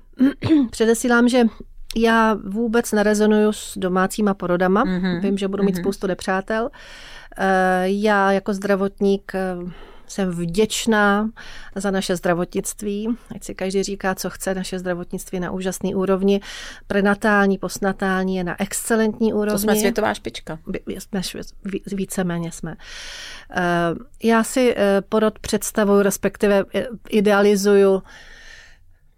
Předesílám, 0.70 1.28
že 1.28 1.42
já 1.96 2.34
vůbec 2.34 2.92
nerezonuju 2.92 3.52
s 3.52 3.78
domácíma 3.78 4.34
porodama. 4.34 4.84
Uh-huh. 4.84 5.20
Vím, 5.20 5.38
že 5.38 5.48
budu 5.48 5.62
mít 5.62 5.74
uh-huh. 5.74 5.80
spoustu 5.80 6.06
nepřátel. 6.06 6.70
Eh, 6.72 7.19
já 7.82 8.32
jako 8.32 8.54
zdravotník 8.54 9.32
eh, 9.34 9.56
jsem 10.06 10.30
vděčná 10.30 11.30
za 11.74 11.90
naše 11.90 12.16
zdravotnictví. 12.16 13.08
Ať 13.34 13.44
si 13.44 13.54
každý 13.54 13.82
říká, 13.82 14.14
co 14.14 14.30
chce, 14.30 14.54
naše 14.54 14.78
zdravotnictví 14.78 15.40
na 15.40 15.50
úžasné 15.50 15.96
úrovni. 15.96 16.40
Prenatální, 16.86 17.58
postnatální 17.58 18.36
je 18.36 18.44
na 18.44 18.60
excelentní 18.60 19.32
úrovni. 19.32 19.52
To 19.52 19.58
jsme 19.58 19.76
světová 19.76 20.14
špička. 20.14 20.58
Jsme, 20.98 21.20
víceméně 21.92 22.52
jsme. 22.52 22.76
Eh, 23.56 23.62
já 24.22 24.44
si 24.44 24.76
porod 25.08 25.38
představuju, 25.38 26.02
respektive 26.02 26.64
idealizuju 27.08 28.02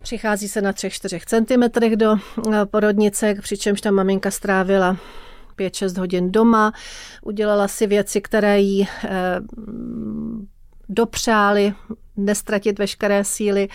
Přichází 0.03 0.49
se 0.49 0.61
na 0.63 0.73
3-4 0.73 1.21
cm 1.27 1.97
do 1.97 2.17
porodnice, 2.65 3.35
přičemž 3.43 3.81
ta 3.81 3.91
maminka 3.91 4.31
strávila 4.31 4.97
5-6 5.69 5.99
hodin 5.99 6.33
doma, 6.33 6.73
udělala 7.23 7.69
si 7.69 7.87
věci, 7.87 8.21
které 8.21 8.61
jí 8.61 8.89
eh, 9.05 9.11
dopřáli 10.89 11.75
nestratit 12.17 12.79
veškeré 12.79 13.25
síly, 13.25 13.69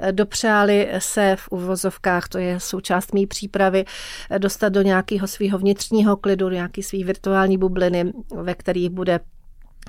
eh, 0.00 0.12
dopřáli 0.12 0.88
se 0.98 1.36
v 1.38 1.48
uvozovkách, 1.50 2.28
to 2.28 2.38
je 2.38 2.60
součást 2.60 3.14
mý 3.14 3.26
přípravy, 3.26 3.84
eh, 4.30 4.38
dostat 4.38 4.68
do 4.68 4.82
nějakého 4.82 5.26
svého 5.26 5.58
vnitřního 5.58 6.16
klidu, 6.16 6.48
do 6.48 6.54
nějaké 6.54 6.82
své 6.82 7.04
virtuální 7.04 7.58
bubliny, 7.58 8.12
ve 8.42 8.54
kterých 8.54 8.90
bude 8.90 9.20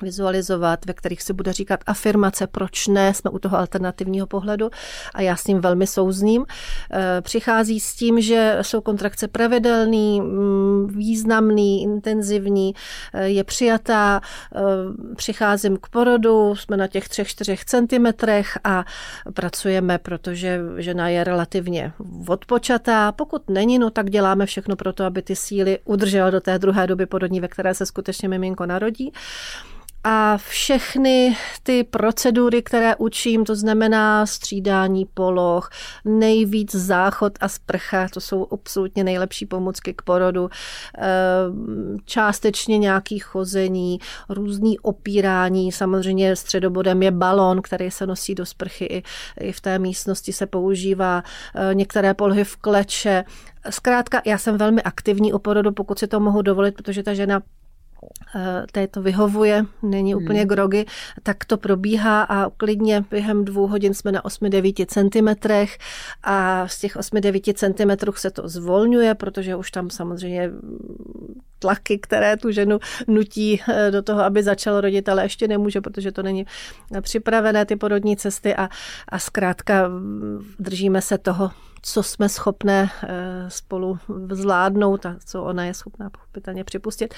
vizualizovat, 0.02 0.86
ve 0.86 0.92
kterých 0.92 1.22
se 1.22 1.32
bude 1.32 1.52
říkat 1.52 1.80
afirmace, 1.86 2.46
proč 2.46 2.86
ne, 2.88 3.14
jsme 3.14 3.30
u 3.30 3.38
toho 3.38 3.58
alternativního 3.58 4.26
pohledu 4.26 4.70
a 5.14 5.22
já 5.22 5.36
s 5.36 5.46
ním 5.46 5.60
velmi 5.60 5.86
souzním. 5.86 6.44
Eh, 6.92 7.20
přichází 7.20 7.80
s 7.80 7.94
tím, 7.94 8.20
že 8.20 8.58
jsou 8.62 8.80
kontrakce 8.80 9.28
pravidelný, 9.28 10.20
mm, 10.20 10.86
významný, 10.86 11.82
intenzivní, 11.82 12.74
eh, 13.14 13.28
je 13.28 13.44
přijatá, 13.44 14.20
eh, 14.54 14.60
přicházím 15.16 15.76
k 15.76 15.88
porodu, 15.88 16.56
jsme 16.56 16.76
na 16.76 16.86
těch 16.86 17.08
3-4 17.08 17.64
centimetrech 17.64 18.58
a 18.64 18.84
pracujeme, 19.34 19.98
protože 19.98 20.60
žena 20.76 21.08
je 21.08 21.24
relativně 21.24 21.92
odpočatá. 22.28 23.12
Pokud 23.12 23.50
není, 23.50 23.78
no 23.78 23.90
tak 23.90 24.10
děláme 24.10 24.46
všechno 24.46 24.76
pro 24.76 24.92
to, 24.92 25.04
aby 25.04 25.22
ty 25.22 25.36
síly 25.36 25.78
udržela 25.84 26.30
do 26.30 26.40
té 26.40 26.58
druhé 26.58 26.86
doby 26.86 27.06
porodní, 27.06 27.40
ve 27.40 27.48
které 27.48 27.74
se 27.74 27.86
skutečně 27.86 28.28
miminko 28.28 28.66
narodí 28.66 29.12
a 30.04 30.36
všechny 30.36 31.36
ty 31.62 31.84
procedury, 31.84 32.62
které 32.62 32.96
učím, 32.96 33.44
to 33.44 33.56
znamená 33.56 34.26
střídání 34.26 35.06
poloh, 35.14 35.70
nejvíc 36.04 36.74
záchod 36.74 37.32
a 37.40 37.48
sprcha, 37.48 38.08
to 38.08 38.20
jsou 38.20 38.46
absolutně 38.52 39.04
nejlepší 39.04 39.46
pomůcky 39.46 39.94
k 39.94 40.02
porodu, 40.02 40.50
ehm, 40.98 41.96
částečně 42.04 42.78
nějaký 42.78 43.18
chození, 43.18 43.98
různý 44.28 44.78
opírání, 44.78 45.72
samozřejmě 45.72 46.36
středobodem 46.36 47.02
je 47.02 47.10
balon, 47.10 47.62
který 47.62 47.90
se 47.90 48.06
nosí 48.06 48.34
do 48.34 48.46
sprchy, 48.46 49.02
i 49.40 49.52
v 49.52 49.60
té 49.60 49.78
místnosti 49.78 50.32
se 50.32 50.46
používá, 50.46 51.22
ehm, 51.54 51.78
některé 51.78 52.14
polohy 52.14 52.44
v 52.44 52.56
kleče, 52.56 53.24
Zkrátka, 53.70 54.22
já 54.24 54.38
jsem 54.38 54.58
velmi 54.58 54.82
aktivní 54.82 55.32
u 55.32 55.38
porodu, 55.38 55.72
pokud 55.72 55.98
si 55.98 56.06
to 56.06 56.20
mohu 56.20 56.42
dovolit, 56.42 56.74
protože 56.74 57.02
ta 57.02 57.14
žena 57.14 57.40
Eh, 57.40 57.63
té 58.72 58.88
to 58.88 59.02
vyhovuje, 59.02 59.64
není 59.82 60.14
hmm. 60.14 60.22
úplně 60.22 60.44
grogy, 60.44 60.86
tak 61.22 61.44
to 61.44 61.56
probíhá 61.56 62.22
a 62.22 62.50
klidně 62.50 63.04
během 63.10 63.44
dvou 63.44 63.66
hodin 63.66 63.94
jsme 63.94 64.12
na 64.12 64.22
8-9 64.22 64.86
cm 64.86 65.48
a 66.22 66.68
z 66.68 66.78
těch 66.78 66.96
8-9 66.96 67.54
cm 67.54 68.12
se 68.16 68.30
to 68.30 68.48
zvolňuje, 68.48 69.14
protože 69.14 69.56
už 69.56 69.70
tam 69.70 69.90
samozřejmě 69.90 70.50
tlaky, 71.58 71.98
které 71.98 72.36
tu 72.36 72.50
ženu 72.50 72.78
nutí 73.06 73.60
eh, 73.68 73.90
do 73.90 74.02
toho, 74.02 74.20
aby 74.20 74.42
začalo 74.42 74.80
rodit, 74.80 75.08
ale 75.08 75.22
ještě 75.22 75.48
nemůže, 75.48 75.80
protože 75.80 76.12
to 76.12 76.22
není 76.22 76.46
připravené 77.00 77.64
ty 77.66 77.76
porodní 77.76 78.16
cesty 78.16 78.56
a, 78.56 78.68
a 79.08 79.18
zkrátka 79.18 79.90
držíme 80.58 81.02
se 81.02 81.18
toho, 81.18 81.50
co 81.82 82.02
jsme 82.02 82.28
schopné 82.28 82.90
eh, 83.02 83.50
spolu 83.50 83.98
zvládnout 84.30 85.06
a 85.06 85.16
co 85.26 85.44
ona 85.44 85.64
je 85.64 85.74
schopná 85.74 86.10
pochopitelně 86.10 86.64
připustit. 86.64 87.14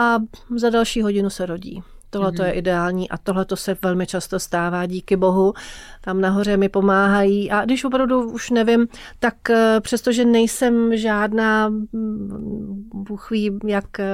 A 0.00 0.18
za 0.56 0.70
další 0.70 1.02
hodinu 1.02 1.30
se 1.30 1.46
rodí. 1.46 1.82
Tohle 2.10 2.32
to 2.32 2.42
je 2.42 2.48
mhm. 2.48 2.58
ideální 2.58 3.10
a 3.10 3.18
tohle 3.18 3.44
to 3.44 3.56
se 3.56 3.76
velmi 3.82 4.06
často 4.06 4.38
stává, 4.38 4.86
díky 4.86 5.16
bohu. 5.16 5.52
Tam 6.00 6.20
nahoře 6.20 6.56
mi 6.56 6.68
pomáhají 6.68 7.50
a 7.50 7.64
když 7.64 7.84
opravdu 7.84 8.30
už 8.30 8.50
nevím, 8.50 8.88
tak 9.18 9.50
eh, 9.50 9.80
přestože 9.80 10.24
nejsem 10.24 10.96
žádná, 10.96 11.68
mm, 11.68 12.90
Bůh 12.94 13.30
ví, 13.30 13.58
jak 13.66 14.00
eh, 14.00 14.06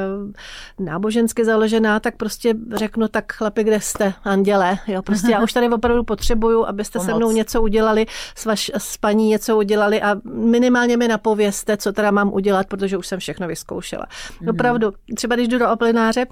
nábožensky 0.78 1.44
založená, 1.44 2.00
tak 2.00 2.16
prostě 2.16 2.54
řeknu, 2.74 3.08
tak 3.08 3.32
chlapi, 3.32 3.64
kde 3.64 3.80
jste, 3.80 4.12
anděle, 4.24 4.78
jo, 4.86 5.02
prostě 5.02 5.32
já 5.32 5.42
už 5.42 5.52
tady 5.52 5.68
opravdu 5.68 6.04
potřebuju, 6.04 6.64
abyste 6.64 6.98
Pomoc. 6.98 7.06
se 7.06 7.14
mnou 7.14 7.30
něco 7.30 7.62
udělali, 7.62 8.06
s, 8.36 8.44
vaš, 8.44 8.70
s 8.78 8.96
paní 8.96 9.28
něco 9.28 9.56
udělali 9.56 10.02
a 10.02 10.16
minimálně 10.24 10.96
mi 10.96 11.08
napověste, 11.08 11.76
co 11.76 11.92
teda 11.92 12.10
mám 12.10 12.32
udělat, 12.32 12.66
protože 12.66 12.96
už 12.96 13.06
jsem 13.06 13.20
všechno 13.20 13.48
vyzkoušela. 13.48 14.06
Mm. 14.40 14.48
Opravdu, 14.48 14.92
třeba 15.14 15.34
když 15.34 15.48
jdu 15.48 15.58
do 15.58 15.70
oplináře, 15.70 16.26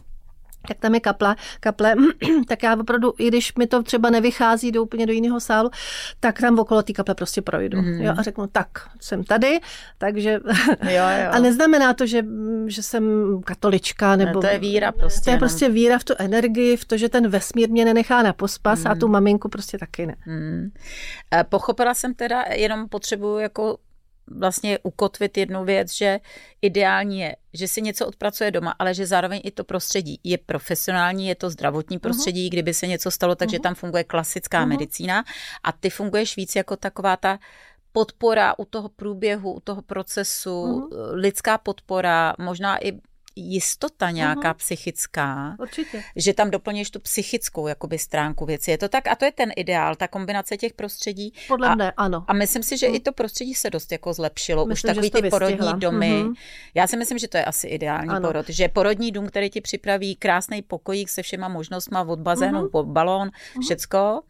tak 0.68 0.78
tam 0.78 0.94
je 0.94 1.00
kaple, 1.00 1.36
kaple, 1.60 1.94
tak 2.48 2.62
já 2.62 2.76
opravdu, 2.80 3.12
i 3.18 3.28
když 3.28 3.54
mi 3.54 3.66
to 3.66 3.82
třeba 3.82 4.10
nevychází 4.10 4.72
do 4.72 4.82
úplně 4.82 5.06
do 5.06 5.12
jiného 5.12 5.40
sálu, 5.40 5.70
tak 6.20 6.40
tam 6.40 6.58
okolo 6.58 6.82
té 6.82 6.92
kaple 6.92 7.14
prostě 7.14 7.42
projdu. 7.42 7.82
Mm. 7.82 8.00
Jo, 8.00 8.14
a 8.18 8.22
řeknu, 8.22 8.46
tak, 8.46 8.68
jsem 9.00 9.24
tady, 9.24 9.60
takže... 9.98 10.40
Jo, 10.82 11.04
jo. 11.22 11.30
a 11.30 11.38
neznamená 11.38 11.94
to, 11.94 12.06
že, 12.06 12.24
že 12.66 12.82
jsem 12.82 13.04
katolička, 13.44 14.16
nebo... 14.16 14.40
Ne, 14.40 14.48
to 14.48 14.52
je 14.52 14.58
víra 14.58 14.92
prostě. 14.92 15.24
To 15.24 15.30
je 15.30 15.36
no. 15.36 15.38
prostě 15.38 15.68
víra 15.68 15.98
v 15.98 16.04
tu 16.04 16.14
energii, 16.18 16.76
v 16.76 16.84
to, 16.84 16.96
že 16.96 17.08
ten 17.08 17.28
vesmír 17.28 17.70
mě 17.70 17.84
nenechá 17.84 18.22
na 18.22 18.32
pospas 18.32 18.84
mm. 18.84 18.90
a 18.90 18.94
tu 18.94 19.08
maminku 19.08 19.48
prostě 19.48 19.78
taky 19.78 20.06
ne. 20.06 20.16
Mm. 20.26 20.70
Pochopila 21.48 21.94
jsem 21.94 22.14
teda, 22.14 22.44
jenom 22.50 22.88
potřebuju 22.88 23.38
jako 23.38 23.78
vlastně 24.26 24.78
ukotvit 24.82 25.38
jednu 25.38 25.64
věc, 25.64 25.92
že 25.92 26.20
ideální 26.62 27.20
je, 27.20 27.36
že 27.52 27.68
si 27.68 27.82
něco 27.82 28.06
odpracuje 28.06 28.50
doma, 28.50 28.74
ale 28.78 28.94
že 28.94 29.06
zároveň 29.06 29.40
i 29.44 29.50
to 29.50 29.64
prostředí 29.64 30.20
je 30.24 30.38
profesionální, 30.38 31.26
je 31.26 31.34
to 31.34 31.50
zdravotní 31.50 31.98
prostředí, 31.98 32.46
uh-huh. 32.46 32.52
kdyby 32.52 32.74
se 32.74 32.86
něco 32.86 33.10
stalo, 33.10 33.34
takže 33.34 33.56
uh-huh. 33.56 33.62
tam 33.62 33.74
funguje 33.74 34.04
klasická 34.04 34.62
uh-huh. 34.62 34.68
medicína 34.68 35.24
a 35.62 35.72
ty 35.72 35.90
funguješ 35.90 36.36
víc 36.36 36.56
jako 36.56 36.76
taková 36.76 37.16
ta 37.16 37.38
podpora 37.92 38.58
u 38.58 38.64
toho 38.64 38.88
průběhu, 38.88 39.52
u 39.52 39.60
toho 39.60 39.82
procesu, 39.82 40.64
uh-huh. 40.64 41.10
lidská 41.12 41.58
podpora, 41.58 42.34
možná 42.38 42.86
i 42.86 42.92
jistota 43.36 44.10
nějaká 44.10 44.52
uh-huh. 44.52 44.56
psychická. 44.56 45.56
Určitě. 45.60 46.02
Že 46.16 46.34
tam 46.34 46.50
doplníš 46.50 46.90
tu 46.90 47.00
psychickou 47.00 47.66
jakoby 47.66 47.98
stránku 47.98 48.46
věci. 48.46 48.70
Je 48.70 48.78
to 48.78 48.88
tak? 48.88 49.06
A 49.06 49.14
to 49.14 49.24
je 49.24 49.32
ten 49.32 49.52
ideál, 49.56 49.94
ta 49.94 50.08
kombinace 50.08 50.56
těch 50.56 50.72
prostředí. 50.72 51.32
Podle 51.48 51.68
a, 51.68 51.74
mne, 51.74 51.92
ano. 51.96 52.24
A 52.28 52.32
myslím 52.32 52.62
si, 52.62 52.78
že 52.78 52.88
uh-huh. 52.88 52.94
i 52.94 53.00
to 53.00 53.12
prostředí 53.12 53.54
se 53.54 53.70
dost 53.70 53.92
jako 53.92 54.12
zlepšilo. 54.12 54.66
Myslím, 54.66 54.90
Už 54.90 54.94
takový 54.94 55.10
ty 55.10 55.30
porodní 55.30 55.80
domy. 55.80 56.10
Uh-huh. 56.10 56.34
Já 56.74 56.86
si 56.86 56.96
myslím, 56.96 57.18
že 57.18 57.28
to 57.28 57.36
je 57.36 57.44
asi 57.44 57.66
ideální 57.66 58.10
ano. 58.10 58.28
porod. 58.28 58.48
Že 58.48 58.68
porodní 58.68 59.12
dům, 59.12 59.26
který 59.26 59.50
ti 59.50 59.60
připraví 59.60 60.16
krásný 60.16 60.62
pokojík 60.62 61.08
se 61.08 61.22
všema 61.22 61.48
možnostma 61.48 62.02
od 62.02 62.18
bazénu 62.18 62.62
uh-huh. 62.62 62.70
po 62.70 62.82
balón, 62.82 63.28
uh-huh. 63.28 63.62
všecko 63.64 64.22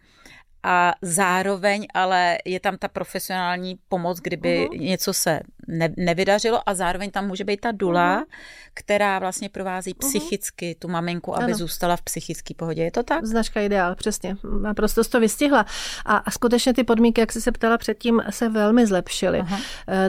a 0.62 0.94
zároveň 1.02 1.86
ale 1.94 2.38
je 2.44 2.60
tam 2.60 2.78
ta 2.78 2.88
profesionální 2.88 3.78
pomoc, 3.88 4.20
kdyby 4.20 4.68
uh-huh. 4.68 4.80
něco 4.80 5.12
se 5.12 5.40
ne, 5.68 5.88
nevydařilo 5.96 6.68
a 6.68 6.74
zároveň 6.74 7.10
tam 7.10 7.26
může 7.26 7.44
být 7.44 7.60
ta 7.60 7.72
dula, 7.72 8.20
uh-huh. 8.20 8.26
která 8.74 9.18
vlastně 9.18 9.48
provází 9.48 9.94
uh-huh. 9.94 10.08
psychicky 10.08 10.76
tu 10.78 10.88
maminku, 10.88 11.36
aby 11.36 11.44
ano. 11.44 11.54
zůstala 11.54 11.96
v 11.96 12.02
psychické 12.02 12.54
pohodě. 12.54 12.82
Je 12.82 12.90
to 12.90 13.02
tak? 13.02 13.24
Značka 13.24 13.60
ideál, 13.60 13.94
přesně. 13.94 14.36
Naprosto 14.62 15.04
to 15.04 15.20
vystihla. 15.20 15.66
A, 16.06 16.16
a 16.16 16.30
skutečně 16.30 16.74
ty 16.74 16.84
podmínky, 16.84 17.20
jak 17.20 17.32
jsi 17.32 17.40
se 17.40 17.52
ptala 17.52 17.78
předtím, 17.78 18.22
se 18.30 18.48
velmi 18.48 18.86
zlepšily. 18.86 19.40
Uh-huh. 19.40 19.60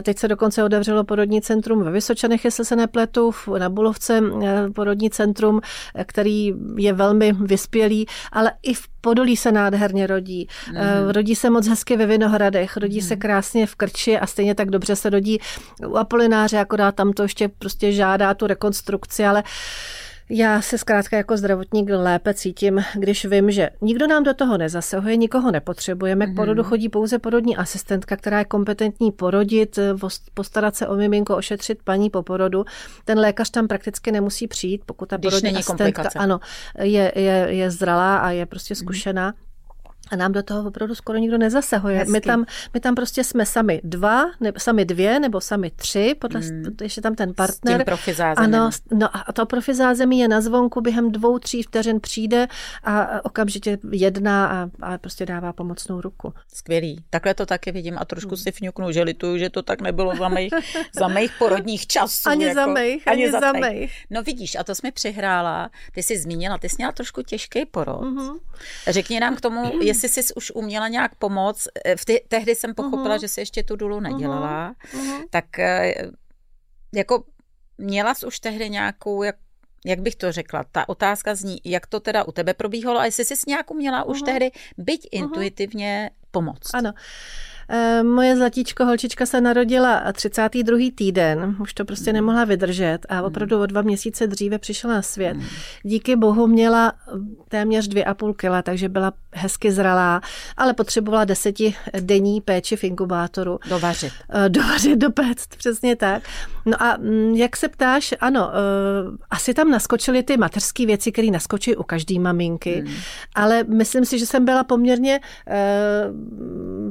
Teď 0.02 0.18
se 0.18 0.28
dokonce 0.28 0.64
otevřelo 0.64 1.04
porodní 1.04 1.42
centrum 1.42 1.82
ve 1.82 1.90
Vysočanech, 1.90 2.44
jestli 2.44 2.64
se 2.64 2.76
nepletu, 2.76 3.32
na 3.58 3.68
Bulovce 3.68 4.22
eh, 4.42 4.70
porodní 4.70 5.10
centrum, 5.10 5.60
eh, 5.94 6.04
který 6.04 6.54
je 6.76 6.92
velmi 6.92 7.32
vyspělý, 7.32 8.06
ale 8.32 8.52
i 8.62 8.74
v 8.74 8.88
Podolí 9.06 9.36
se 9.36 9.52
nádherně 9.52 10.06
rodí. 10.06 10.48
Mm. 10.68 10.76
Rodí 11.10 11.36
se 11.36 11.50
moc 11.50 11.66
hezky 11.68 11.96
ve 11.96 12.06
Vinohradech, 12.06 12.76
rodí 12.76 13.00
mm. 13.00 13.06
se 13.06 13.16
krásně 13.16 13.66
v 13.66 13.74
Krči 13.74 14.18
a 14.18 14.26
stejně 14.26 14.54
tak 14.54 14.70
dobře 14.70 14.96
se 14.96 15.10
rodí 15.10 15.38
u 15.86 15.96
Apolináře, 15.96 16.58
akorát 16.58 16.94
tam 16.94 17.12
to 17.12 17.22
ještě 17.22 17.48
prostě 17.48 17.92
žádá 17.92 18.34
tu 18.34 18.46
rekonstrukci, 18.46 19.26
ale 19.26 19.42
já 20.30 20.62
se 20.62 20.78
zkrátka 20.78 21.16
jako 21.16 21.36
zdravotník 21.36 21.88
lépe 21.90 22.34
cítím, 22.34 22.84
když 22.94 23.24
vím, 23.24 23.50
že 23.50 23.70
nikdo 23.80 24.06
nám 24.06 24.22
do 24.22 24.34
toho 24.34 24.58
nezasahuje, 24.58 25.16
nikoho 25.16 25.50
nepotřebujeme. 25.50 26.26
K 26.26 26.34
porodu 26.36 26.62
mhm. 26.62 26.68
chodí 26.68 26.88
pouze 26.88 27.18
porodní 27.18 27.56
asistentka, 27.56 28.16
která 28.16 28.38
je 28.38 28.44
kompetentní 28.44 29.12
porodit, 29.12 29.78
postarat 30.34 30.76
se 30.76 30.88
o 30.88 30.96
miminko, 30.96 31.36
ošetřit 31.36 31.78
paní 31.84 32.10
po 32.10 32.22
porodu. 32.22 32.64
Ten 33.04 33.18
lékař 33.18 33.50
tam 33.50 33.68
prakticky 33.68 34.12
nemusí 34.12 34.48
přijít, 34.48 34.82
pokud 34.86 35.08
ta 35.08 35.16
když 35.16 35.30
porodní 35.30 35.58
asistentka 35.58 36.08
ano, 36.16 36.40
je, 36.78 37.12
je, 37.16 37.46
je 37.48 37.70
zralá 37.70 38.16
a 38.16 38.30
je 38.30 38.46
prostě 38.46 38.74
mhm. 38.74 38.78
zkušená. 38.78 39.34
A 40.10 40.16
nám 40.16 40.32
do 40.32 40.42
toho 40.42 40.68
opravdu 40.68 40.94
skoro 40.94 41.18
nikdo 41.18 41.38
nezasahuje. 41.38 42.04
My 42.04 42.20
tam, 42.20 42.44
my 42.74 42.80
tam 42.80 42.94
prostě 42.94 43.24
jsme 43.24 43.46
sami 43.46 43.80
dva, 43.84 44.24
ne, 44.40 44.52
sami 44.58 44.84
dvě 44.84 45.20
nebo 45.20 45.40
sami 45.40 45.70
tři, 45.70 46.14
podle, 46.18 46.40
mm. 46.40 46.64
ještě 46.82 47.00
tam 47.00 47.14
ten 47.14 47.34
partner. 47.34 47.74
S 47.74 47.78
tím 47.78 47.84
Ano, 48.36 48.70
no 48.94 49.16
a 49.28 49.32
to 49.32 49.46
profizázemí 49.46 50.18
je 50.18 50.28
na 50.28 50.40
zvonku, 50.40 50.80
během 50.80 51.12
dvou, 51.12 51.38
tří 51.38 51.62
vteřin 51.62 52.00
přijde 52.00 52.46
a 52.84 53.24
okamžitě 53.24 53.78
jedná 53.92 54.46
a, 54.46 54.68
a 54.82 54.98
prostě 54.98 55.26
dává 55.26 55.52
pomocnou 55.52 56.00
ruku. 56.00 56.32
Skvělý. 56.54 57.04
Takhle 57.10 57.34
to 57.34 57.46
taky 57.46 57.72
vidím 57.72 57.98
a 57.98 58.04
trošku 58.04 58.30
mm. 58.30 58.36
si 58.36 58.52
fňuknu, 58.52 58.92
že 58.92 59.02
lituju, 59.02 59.38
že 59.38 59.50
to 59.50 59.62
tak 59.62 59.80
nebylo 59.80 60.16
za 60.16 60.28
mých, 60.28 60.52
za 60.98 61.08
mých 61.08 61.32
porodních 61.38 61.86
časů. 61.86 62.28
Ani 62.28 62.44
jako, 62.44 62.60
za 62.60 62.66
mých, 62.66 63.08
ani, 63.08 63.22
ani 63.22 63.32
za, 63.32 63.40
za 63.40 63.52
mých. 63.52 64.04
No 64.10 64.22
vidíš, 64.22 64.56
a 64.56 64.64
to 64.64 64.74
jsme 64.74 64.92
přihrála. 64.92 65.70
Ty 65.92 66.02
jsi 66.02 66.18
zmínila, 66.18 66.58
ty 66.58 66.68
jsi 66.68 66.76
měla 66.78 66.92
trošku 66.92 67.22
těžký 67.22 67.66
porod. 67.66 68.00
Mm-hmm. 68.00 68.38
Řekni 68.86 69.20
nám 69.20 69.36
k 69.36 69.40
tomu, 69.40 69.72
jestli 70.02 70.22
jsi 70.22 70.34
už 70.34 70.52
uměla 70.54 70.88
nějak 70.88 71.14
pomoct, 71.14 71.68
eh, 71.84 71.96
v 71.96 72.04
ty, 72.04 72.24
tehdy 72.28 72.54
jsem 72.54 72.74
pochopila, 72.74 73.16
uh-huh. 73.16 73.20
že 73.20 73.28
si 73.28 73.40
ještě 73.40 73.62
tu 73.62 73.76
dulu 73.76 74.00
nedělala, 74.00 74.74
uh-huh. 74.92 75.24
tak 75.30 75.58
eh, 75.58 75.94
jako 76.94 77.24
měla 77.78 78.14
jsi 78.14 78.26
už 78.26 78.40
tehdy 78.40 78.70
nějakou, 78.70 79.22
jak, 79.22 79.36
jak 79.84 80.00
bych 80.00 80.16
to 80.16 80.32
řekla, 80.32 80.64
ta 80.72 80.88
otázka 80.88 81.34
zní, 81.34 81.58
jak 81.64 81.86
to 81.86 82.00
teda 82.00 82.24
u 82.24 82.32
tebe 82.32 82.54
probíhalo 82.54 83.00
a 83.00 83.04
jestli 83.04 83.24
jsi 83.24 83.34
nějakou 83.46 83.74
měla 83.74 84.04
uh-huh. 84.04 84.10
už 84.10 84.22
tehdy, 84.22 84.50
byť 84.78 85.00
uh-huh. 85.00 85.08
intuitivně, 85.12 86.10
pomoct. 86.30 86.74
Ano. 86.74 86.92
Eh, 86.96 87.55
moje 88.02 88.36
zlatíčko, 88.36 88.84
holčička 88.84 89.26
se 89.26 89.40
narodila 89.40 90.12
32. 90.12 90.78
týden, 90.94 91.56
už 91.60 91.74
to 91.74 91.84
prostě 91.84 92.12
nemohla 92.12 92.44
vydržet 92.44 92.98
a 93.08 93.22
opravdu 93.22 93.60
o 93.60 93.66
dva 93.66 93.82
měsíce 93.82 94.26
dříve 94.26 94.58
přišla 94.58 94.90
na 94.90 95.02
svět. 95.02 95.36
Díky 95.82 96.16
bohu 96.16 96.46
měla 96.46 96.92
téměř 97.48 97.88
dvě 97.88 98.04
a 98.04 98.14
půl 98.14 98.34
kila, 98.34 98.62
takže 98.62 98.88
byla 98.88 99.12
hezky 99.32 99.72
zralá, 99.72 100.20
ale 100.56 100.74
potřebovala 100.74 101.24
deseti 101.24 101.74
denní 102.00 102.40
péči 102.40 102.76
v 102.76 102.84
inkubátoru. 102.84 103.58
Dovařit. 103.68 104.12
Eh, 104.30 104.48
dovařit, 104.48 104.96
dopéct, 104.96 105.56
přesně 105.56 105.96
tak. 105.96 106.22
No 106.66 106.82
a 106.82 106.96
mm, 106.96 107.34
jak 107.34 107.56
se 107.56 107.68
ptáš, 107.68 108.14
ano, 108.20 108.50
eh, 108.50 109.16
asi 109.30 109.54
tam 109.54 109.70
naskočily 109.70 110.22
ty 110.22 110.36
mateřské 110.36 110.86
věci, 110.86 111.12
které 111.12 111.30
naskočí 111.30 111.76
u 111.76 111.82
každé 111.82 112.18
maminky, 112.18 112.74
hmm. 112.86 112.94
ale 113.34 113.64
myslím 113.64 114.04
si, 114.04 114.18
že 114.18 114.26
jsem 114.26 114.44
byla 114.44 114.64
poměrně 114.64 115.20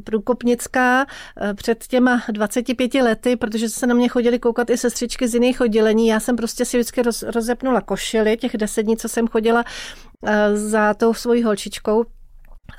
průkopnic 0.04 0.66
lidská 0.66 1.06
eh, 1.42 1.54
před 1.54 1.88
těma 1.88 2.22
25 2.32 2.94
lety, 2.94 3.36
protože 3.36 3.70
se 3.70 3.88
na 3.88 3.96
mě 3.96 4.10
chodili 4.10 4.40
koukat 4.40 4.70
i 4.70 4.78
sestřičky 4.78 5.28
z 5.28 5.34
jiných 5.34 5.62
oddělení. 5.62 6.08
Já 6.08 6.20
jsem 6.20 6.36
prostě 6.36 6.66
si 6.66 6.78
vždycky 6.78 7.02
roz, 7.02 7.24
rozepnula 7.24 7.82
košily 7.82 8.38
těch 8.38 8.58
deset 8.58 8.84
dní, 8.84 8.98
co 8.98 9.10
jsem 9.10 9.28
chodila 9.28 9.64
eh, 10.26 10.58
za 10.58 10.94
tou 10.94 11.14
svojí 11.14 11.44
holčičkou, 11.44 12.06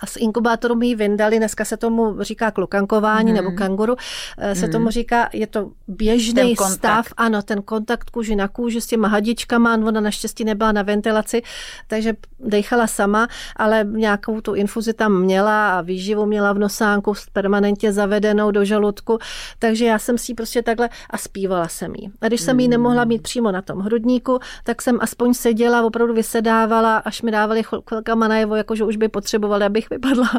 a 0.00 0.06
z 0.06 0.16
inkubátoru 0.16 0.74
mi 0.74 0.86
ji 0.86 0.94
vyndali, 0.94 1.38
dneska 1.38 1.64
se 1.64 1.76
tomu 1.76 2.16
říká 2.20 2.50
klukankování 2.50 3.32
hmm. 3.32 3.36
nebo 3.36 3.50
kanguru, 3.56 3.96
eh, 4.38 4.54
se 4.54 4.62
hmm. 4.62 4.72
tomu 4.72 4.90
říká, 4.90 5.28
je 5.32 5.46
to 5.46 5.70
běžný 5.88 6.56
stav, 6.56 7.06
ano, 7.16 7.42
ten 7.42 7.62
kontakt 7.62 8.10
kůži 8.10 8.36
na 8.36 8.48
kůži 8.48 8.80
s 8.80 8.86
těma 8.86 9.08
hadičkama, 9.08 9.74
ona 9.74 10.00
naštěstí 10.00 10.44
nebyla 10.44 10.72
na 10.72 10.82
ventilaci, 10.82 11.42
takže 11.86 12.14
dechala 12.40 12.86
sama, 12.86 13.28
ale 13.56 13.86
nějakou 13.90 14.40
tu 14.40 14.54
infuzi 14.54 14.92
tam 14.92 15.20
měla 15.20 15.78
a 15.78 15.80
výživu 15.80 16.26
měla 16.26 16.52
v 16.52 16.58
nosánku 16.58 17.14
permanentně 17.32 17.92
zavedenou 17.92 18.50
do 18.50 18.64
žaludku, 18.64 19.18
takže 19.58 19.84
já 19.84 19.98
jsem 19.98 20.18
si 20.18 20.32
ji 20.32 20.36
prostě 20.36 20.62
takhle 20.62 20.88
a 21.10 21.18
zpívala 21.18 21.68
jsem 21.68 21.94
jí. 21.94 22.12
A 22.20 22.28
když 22.28 22.40
jsem 22.40 22.60
ji 22.60 22.68
nemohla 22.68 23.04
mít 23.04 23.22
přímo 23.22 23.52
na 23.52 23.62
tom 23.62 23.78
hrudníku, 23.78 24.38
tak 24.64 24.82
jsem 24.82 24.98
aspoň 25.00 25.34
seděla, 25.34 25.82
opravdu 25.82 26.14
vysedávala, 26.14 26.96
až 26.96 27.22
mi 27.22 27.30
dávali 27.30 27.62
chvilkama 27.62 28.28
najevo, 28.28 28.56
jakože 28.56 28.84
už 28.84 28.96
by 28.96 29.08
potřebovali, 29.08 29.64
abych 29.76 29.90
vypadla. 29.90 30.30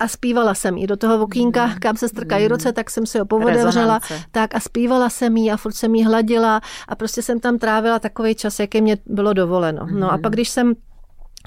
A 0.00 0.08
zpívala 0.08 0.54
jsem 0.54 0.76
jí 0.76 0.86
do 0.86 0.96
toho 0.96 1.22
okýnka, 1.22 1.66
mm. 1.66 1.74
kam 1.78 1.96
se 1.96 2.08
strkají 2.08 2.44
mm. 2.44 2.50
ruce, 2.50 2.72
tak 2.72 2.90
jsem 2.90 3.06
si 3.06 3.18
ho 3.18 3.26
povodevřela. 3.26 4.00
Tak 4.30 4.54
a 4.54 4.60
zpívala 4.60 5.10
jsem 5.10 5.36
jí 5.36 5.52
a 5.52 5.56
furt 5.56 5.72
jsem 5.72 5.94
jí 5.94 6.04
hladila 6.04 6.60
a 6.88 6.94
prostě 6.94 7.22
jsem 7.22 7.40
tam 7.40 7.58
trávila 7.58 7.98
takový 7.98 8.34
čas, 8.34 8.60
jaký 8.60 8.80
mě 8.80 8.96
bylo 9.06 9.32
dovoleno. 9.32 9.86
No 9.90 10.12
a 10.12 10.18
pak, 10.18 10.32
když 10.32 10.48
jsem 10.48 10.74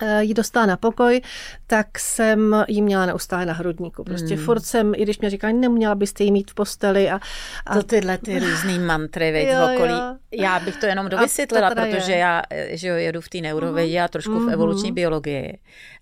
Eh, 0.01 0.23
ji 0.23 0.33
dostala 0.33 0.65
na 0.65 0.77
pokoj, 0.77 1.21
tak 1.67 1.99
jsem 1.99 2.65
ji 2.67 2.81
měla 2.81 3.05
neustále 3.05 3.45
na 3.45 3.53
hrudníku. 3.53 4.03
Prostě 4.03 4.35
hmm. 4.35 4.45
furt 4.45 4.61
jsem, 4.61 4.93
i 4.95 5.03
když 5.03 5.19
mě 5.19 5.29
říkali, 5.29 5.53
neměla 5.53 5.95
byste 5.95 6.23
jí 6.23 6.31
mít 6.31 6.51
v 6.51 6.53
posteli. 6.53 7.09
A, 7.09 7.19
a... 7.65 7.75
To 7.75 7.83
tyhle 7.83 8.17
ty 8.17 8.39
různý 8.39 8.79
mantry 8.79 9.31
veď, 9.31 9.47
jo, 9.47 9.67
v 9.67 9.75
okolí. 9.75 9.91
Jo. 9.91 10.15
Já 10.39 10.59
bych 10.59 10.77
to 10.77 10.85
jenom 10.85 11.09
dovysvětlila, 11.09 11.69
to 11.69 11.75
protože 11.75 12.11
je. 12.11 12.17
já 12.17 12.41
že 12.69 12.87
jo, 12.87 12.95
jedu 12.95 13.21
v 13.21 13.29
té 13.29 13.37
neurovědě 13.37 14.01
a 14.01 14.07
trošku 14.07 14.31
mm-hmm. 14.31 14.49
v 14.49 14.53
evoluční 14.53 14.91
biologii. 14.91 15.59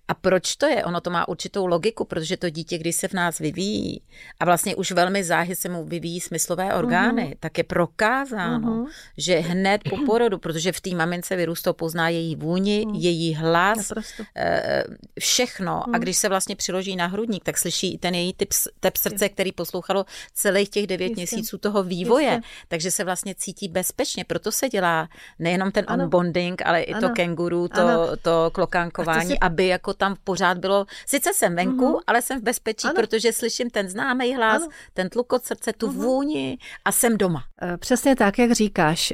A 0.08 0.14
proč 0.14 0.56
to 0.56 0.66
je? 0.66 0.84
Ono 0.84 1.00
to 1.00 1.10
má 1.10 1.28
určitou 1.28 1.66
logiku, 1.66 2.04
protože 2.04 2.36
to 2.36 2.50
dítě, 2.50 2.78
když 2.78 2.96
se 2.96 3.08
v 3.08 3.12
nás 3.12 3.38
vyvíjí 3.38 4.02
a 4.40 4.44
vlastně 4.44 4.74
už 4.74 4.92
velmi 4.92 5.24
záhy 5.24 5.56
se 5.56 5.68
mu 5.68 5.84
vyvíjí 5.84 6.20
smyslové 6.20 6.74
orgány, 6.74 7.22
mm-hmm. 7.22 7.36
tak 7.40 7.58
je 7.58 7.64
prokázáno, 7.64 8.68
mm-hmm. 8.68 8.88
že 9.16 9.38
hned 9.38 9.80
po 9.90 9.96
porodu, 10.06 10.38
protože 10.38 10.72
v 10.72 10.80
té 10.80 10.90
mamince 10.90 11.36
vyrůstou, 11.36 11.72
pozná 11.72 12.08
její 12.08 12.36
vůni, 12.36 12.84
mm. 12.86 12.94
její 12.94 13.34
hlas, 13.34 13.78
Naprosto. 13.78 14.22
Eh, 14.36 14.84
všechno. 15.20 15.82
Mm. 15.86 15.94
A 15.94 15.98
když 15.98 16.16
se 16.16 16.28
vlastně 16.28 16.56
přiloží 16.56 16.96
na 16.96 17.06
hrudník, 17.06 17.44
tak 17.44 17.58
slyší 17.58 17.94
i 17.94 17.98
ten 17.98 18.14
její 18.14 18.32
typ, 18.32 18.48
tep 18.80 18.96
srdce, 18.96 19.28
který 19.28 19.52
poslouchalo 19.52 20.04
celých 20.34 20.68
těch 20.68 20.86
devět 20.86 21.08
Jistě. 21.08 21.36
měsíců 21.36 21.58
toho 21.58 21.82
vývoje. 21.82 22.26
Jistě. 22.26 22.48
Takže 22.68 22.90
se 22.90 23.04
vlastně 23.04 23.34
cítí 23.34 23.68
bezpečně. 23.68 24.21
Proto 24.24 24.52
se 24.52 24.68
dělá 24.68 25.08
nejenom 25.38 25.72
ten 25.72 25.84
ano. 25.88 26.04
unbonding, 26.04 26.62
ale 26.64 26.80
i 26.82 26.92
ano. 26.92 27.08
to 27.08 27.14
kenguru, 27.14 27.68
to, 27.68 28.16
to 28.22 28.50
klokánkování, 28.52 29.30
si... 29.30 29.38
aby 29.38 29.66
jako 29.66 29.94
tam 29.94 30.16
pořád 30.24 30.58
bylo, 30.58 30.86
sice 31.06 31.30
jsem 31.34 31.56
venku, 31.56 31.92
mm-hmm. 31.92 32.02
ale 32.06 32.22
jsem 32.22 32.40
v 32.40 32.42
bezpečí, 32.42 32.84
ano. 32.88 32.94
protože 32.94 33.32
slyším 33.32 33.70
ten 33.70 33.88
známý 33.88 34.34
hlas, 34.34 34.62
ano. 34.62 34.70
ten 34.94 35.08
tlukot 35.08 35.44
srdce, 35.44 35.72
tu 35.72 35.88
mm-hmm. 35.88 36.02
vůni 36.02 36.58
a 36.84 36.92
jsem 36.92 37.18
doma. 37.18 37.44
Eh, 37.62 37.76
přesně 37.76 38.16
tak, 38.16 38.38
jak 38.38 38.52
říkáš. 38.52 39.12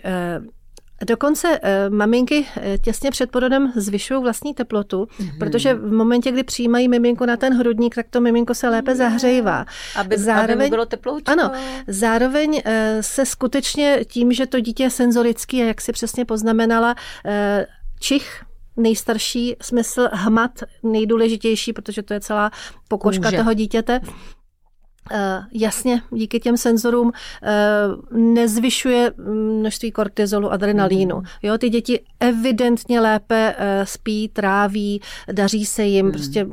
Eh, 1.01 1.05
dokonce 1.05 1.61
e, 1.63 1.91
maminky 1.91 2.47
těsně 2.83 3.11
před 3.11 3.31
porodem 3.31 3.73
zvyšují 3.77 4.23
vlastní 4.23 4.55
teplotu, 4.55 5.05
mm-hmm. 5.05 5.39
protože 5.39 5.75
v 5.75 5.93
momentě, 5.93 6.33
kdy 6.33 6.43
přijímají 6.43 6.89
miminko 6.89 7.27
na 7.27 7.37
ten 7.37 7.59
hrudník, 7.59 7.95
tak 7.95 8.07
to 8.11 8.21
miminko 8.21 8.55
se 8.55 8.69
lépe 8.69 8.95
zahřejvá. 8.95 9.67
Aby, 9.97 10.19
zároveň, 10.19 10.61
aby 10.61 10.71
bylo 10.71 10.87
teploučko. 10.87 11.33
Ano, 11.33 11.53
zároveň 11.87 12.63
e, 12.65 13.03
se 13.03 13.27
skutečně 13.27 14.05
tím, 14.05 14.33
že 14.33 14.47
to 14.47 14.61
dítě 14.61 14.83
je 14.83 14.91
senzorický 14.91 15.63
a 15.63 15.65
jak 15.65 15.81
si 15.81 15.93
přesně 15.93 16.25
poznamenala, 16.25 16.95
e, 17.25 17.67
čich 18.01 18.43
nejstarší 18.77 19.57
smysl, 19.63 20.09
hmat 20.13 20.51
nejdůležitější, 20.83 21.73
protože 21.73 22.03
to 22.03 22.15
je 22.15 22.21
celá 22.21 22.51
pokožka 22.89 23.29
Kůže. 23.29 23.37
toho 23.37 23.55
dítěte. 23.55 24.01
Uh, 25.12 25.44
jasně, 25.53 26.03
díky 26.11 26.40
těm 26.40 26.57
senzorům 26.57 27.12
uh, 27.12 28.18
nezvyšuje 28.18 29.12
množství 29.59 29.92
kortizolu, 29.92 30.53
adrenalínu. 30.53 31.16
Mm. 31.16 31.23
Jo, 31.42 31.59
ty 31.59 31.71
děti 31.71 32.01
evidentně 32.21 33.01
lépe 33.01 33.55
uh, 33.59 33.85
spí, 33.85 34.29
tráví, 34.29 35.01
daří 35.33 35.66
se 35.66 35.85
jim, 35.85 36.07
mm. 36.07 36.12
prostě 36.12 36.47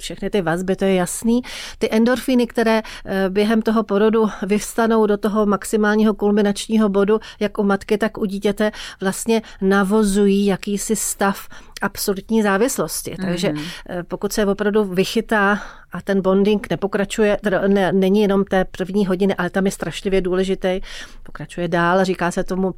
všechny 0.00 0.30
ty 0.30 0.42
vazby, 0.42 0.76
to 0.76 0.84
je 0.84 0.94
jasný. 0.94 1.42
Ty 1.78 1.88
endorfiny, 1.92 2.46
které 2.46 2.82
eh, 3.04 3.30
během 3.30 3.62
toho 3.62 3.82
porodu 3.82 4.28
vyvstanou 4.46 5.06
do 5.06 5.16
toho 5.16 5.46
maximálního 5.46 6.14
kulminačního 6.14 6.88
bodu, 6.88 7.20
jak 7.40 7.58
u 7.58 7.62
matky, 7.62 7.98
tak 7.98 8.18
u 8.18 8.24
dítěte, 8.24 8.72
vlastně 9.00 9.42
navozují 9.60 10.46
jakýsi 10.46 10.96
stav 10.96 11.48
absolutní 11.82 12.42
závislosti. 12.42 13.10
Mm-hmm. 13.10 13.24
Takže 13.24 13.52
eh, 13.88 14.02
pokud 14.02 14.32
se 14.32 14.46
opravdu 14.46 14.84
vychytá 14.84 15.62
a 15.92 16.00
ten 16.00 16.22
bonding 16.22 16.70
nepokračuje, 16.70 17.38
teda 17.42 17.68
ne, 17.68 17.92
není 17.92 18.20
jenom 18.20 18.44
té 18.44 18.64
první 18.64 19.06
hodiny, 19.06 19.34
ale 19.34 19.50
tam 19.50 19.66
je 19.66 19.72
strašlivě 19.72 20.20
důležitý, 20.20 20.80
pokračuje 21.22 21.68
dál, 21.68 22.04
říká 22.04 22.30
se 22.30 22.44
tomu 22.44 22.74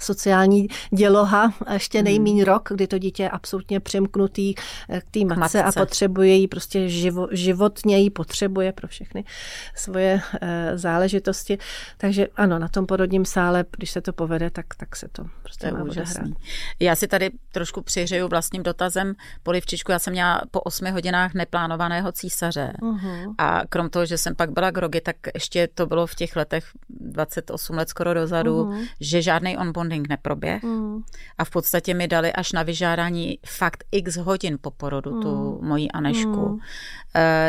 sociální 0.00 0.68
děloha, 0.90 1.52
ještě 1.72 1.98
hmm. 1.98 2.04
nejmíň 2.04 2.42
rok, 2.42 2.68
kdy 2.74 2.86
to 2.86 2.98
dítě 2.98 3.22
je 3.22 3.30
absolutně 3.30 3.80
přemknutý 3.80 4.54
eh, 4.88 5.00
k 5.00 5.04
té 5.10 5.20
matce, 5.24 5.40
matce 5.40 5.62
a 5.62 5.72
potřebuje 5.72 6.34
jí 6.34 6.48
prostě 6.48 6.88
živo, 6.88 7.28
životně 7.30 7.98
jí 7.98 8.10
potřebuje 8.10 8.72
pro 8.72 8.88
všechny 8.88 9.24
svoje 9.74 10.20
eh, 10.40 10.78
záležitosti. 10.78 11.58
Takže 11.96 12.28
ano, 12.36 12.58
na 12.58 12.68
tom 12.68 12.86
porodním 12.86 13.24
sále, 13.24 13.64
když 13.76 13.90
se 13.90 14.00
to 14.00 14.12
povede, 14.12 14.50
tak, 14.50 14.66
tak 14.76 14.96
se 14.96 15.08
to 15.12 15.24
prostě 15.42 15.68
to 15.68 15.74
má 15.74 15.82
odehrát. 15.82 16.26
Já 16.80 16.96
si 16.96 17.08
tady 17.08 17.30
trošku 17.52 17.82
přihřeju 17.82 18.28
vlastním 18.28 18.62
dotazem 18.62 19.14
polivčičku. 19.42 19.92
Já 19.92 19.98
jsem 19.98 20.12
měla 20.12 20.42
po 20.50 20.60
osmi 20.60 20.90
hodinách 20.90 21.34
neplánovaného 21.34 22.12
císaře 22.12 22.72
uh-huh. 22.82 23.34
a 23.38 23.62
krom 23.68 23.90
toho, 23.90 24.06
že 24.06 24.18
jsem 24.18 24.34
pak 24.34 24.50
byla 24.50 24.70
grogy, 24.70 25.00
tak 25.00 25.16
ještě 25.34 25.68
to 25.74 25.86
bylo 25.86 26.06
v 26.06 26.14
těch 26.14 26.36
letech 26.36 26.64
28 26.88 27.76
let 27.76 27.88
skoro 27.88 28.14
dozadu, 28.14 28.64
uh-huh. 28.64 28.88
že 29.00 29.22
žádný 29.30 29.58
onboarding 29.58 30.08
neproběh 30.08 30.62
mm. 30.62 31.02
a 31.38 31.44
v 31.44 31.50
podstatě 31.50 31.94
mi 31.94 32.08
dali 32.08 32.32
až 32.32 32.52
na 32.52 32.62
vyžádání 32.62 33.38
fakt 33.46 33.84
x 33.92 34.16
hodin 34.16 34.58
po 34.60 34.70
porodu 34.70 35.14
mm. 35.14 35.22
tu 35.22 35.58
moji 35.62 35.90
Anešku. 35.90 36.48
Mm. 36.48 36.58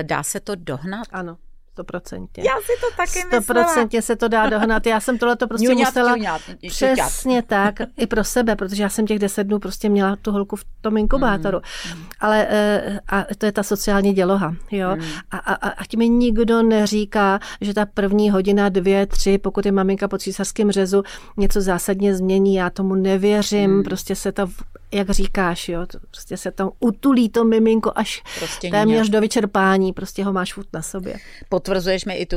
Dá 0.02 0.24
se 0.24 0.40
to 0.40 0.56
dohnat? 0.56 1.08
Ano 1.12 1.38
stoprocentně. 1.72 2.44
Já 2.44 2.56
si 2.62 2.82
to 2.82 2.96
taky 2.98 3.26
myslela. 3.26 3.42
Stoprocentně 3.42 4.02
se 4.02 4.16
to 4.16 4.28
dá 4.28 4.50
dohnat. 4.50 4.86
Já 4.86 5.00
jsem 5.00 5.18
tohle 5.18 5.36
to 5.36 5.48
prostě 5.48 5.68
ňuňat, 5.68 5.88
musela... 5.88 6.16
Ňuňat, 6.16 6.42
přesně 6.68 7.42
tak, 7.42 7.76
i 7.98 8.08
pro 8.08 8.24
sebe, 8.24 8.56
protože 8.56 8.84
já 8.84 8.90
jsem 8.90 9.08
těch 9.08 9.20
deset 9.20 9.44
dnů 9.44 9.60
prostě 9.60 9.90
měla 9.90 10.16
tu 10.16 10.32
holku 10.32 10.56
v 10.56 10.66
tom 10.82 10.98
inkubátoru. 10.98 11.58
Mm. 11.96 12.04
Ale 12.20 12.48
eh, 12.50 13.00
a 13.08 13.26
to 13.38 13.46
je 13.46 13.52
ta 13.52 13.64
sociální 13.64 14.14
děloha, 14.14 14.56
jo. 14.72 14.96
Mm. 14.96 15.02
A, 15.32 15.38
a, 15.38 15.54
a 15.54 15.70
ať 15.70 15.96
mi 15.96 16.10
nikdo 16.10 16.64
neříká, 16.64 17.40
že 17.62 17.74
ta 17.74 17.86
první 17.86 18.30
hodina, 18.30 18.70
dvě, 18.70 19.06
tři, 19.06 19.38
pokud 19.38 19.66
je 19.66 19.72
maminka 19.72 20.08
po 20.08 20.18
císařském 20.18 20.72
řezu, 20.72 21.04
něco 21.38 21.62
zásadně 21.62 22.16
změní, 22.16 22.56
já 22.56 22.70
tomu 22.70 22.96
nevěřím, 22.96 23.72
mm. 23.72 23.84
prostě 23.84 24.16
se 24.16 24.32
to 24.32 24.48
jak 24.94 25.10
říkáš, 25.10 25.70
jo, 25.70 25.86
prostě 26.12 26.38
se 26.38 26.52
tam 26.52 26.70
utulí 26.80 27.30
to 27.30 27.44
miminko 27.44 27.92
až 27.96 28.24
prostě 28.40 28.70
téměř 28.70 29.10
do 29.10 29.22
vyčerpání, 29.22 29.94
prostě 29.94 30.24
ho 30.24 30.34
máš 30.34 30.54
furt 30.54 30.68
na 30.74 30.82
sobě. 30.82 31.16
Potvrzuješ 31.50 32.06
mi 32.06 32.16
i 32.16 32.26
tu 32.26 32.36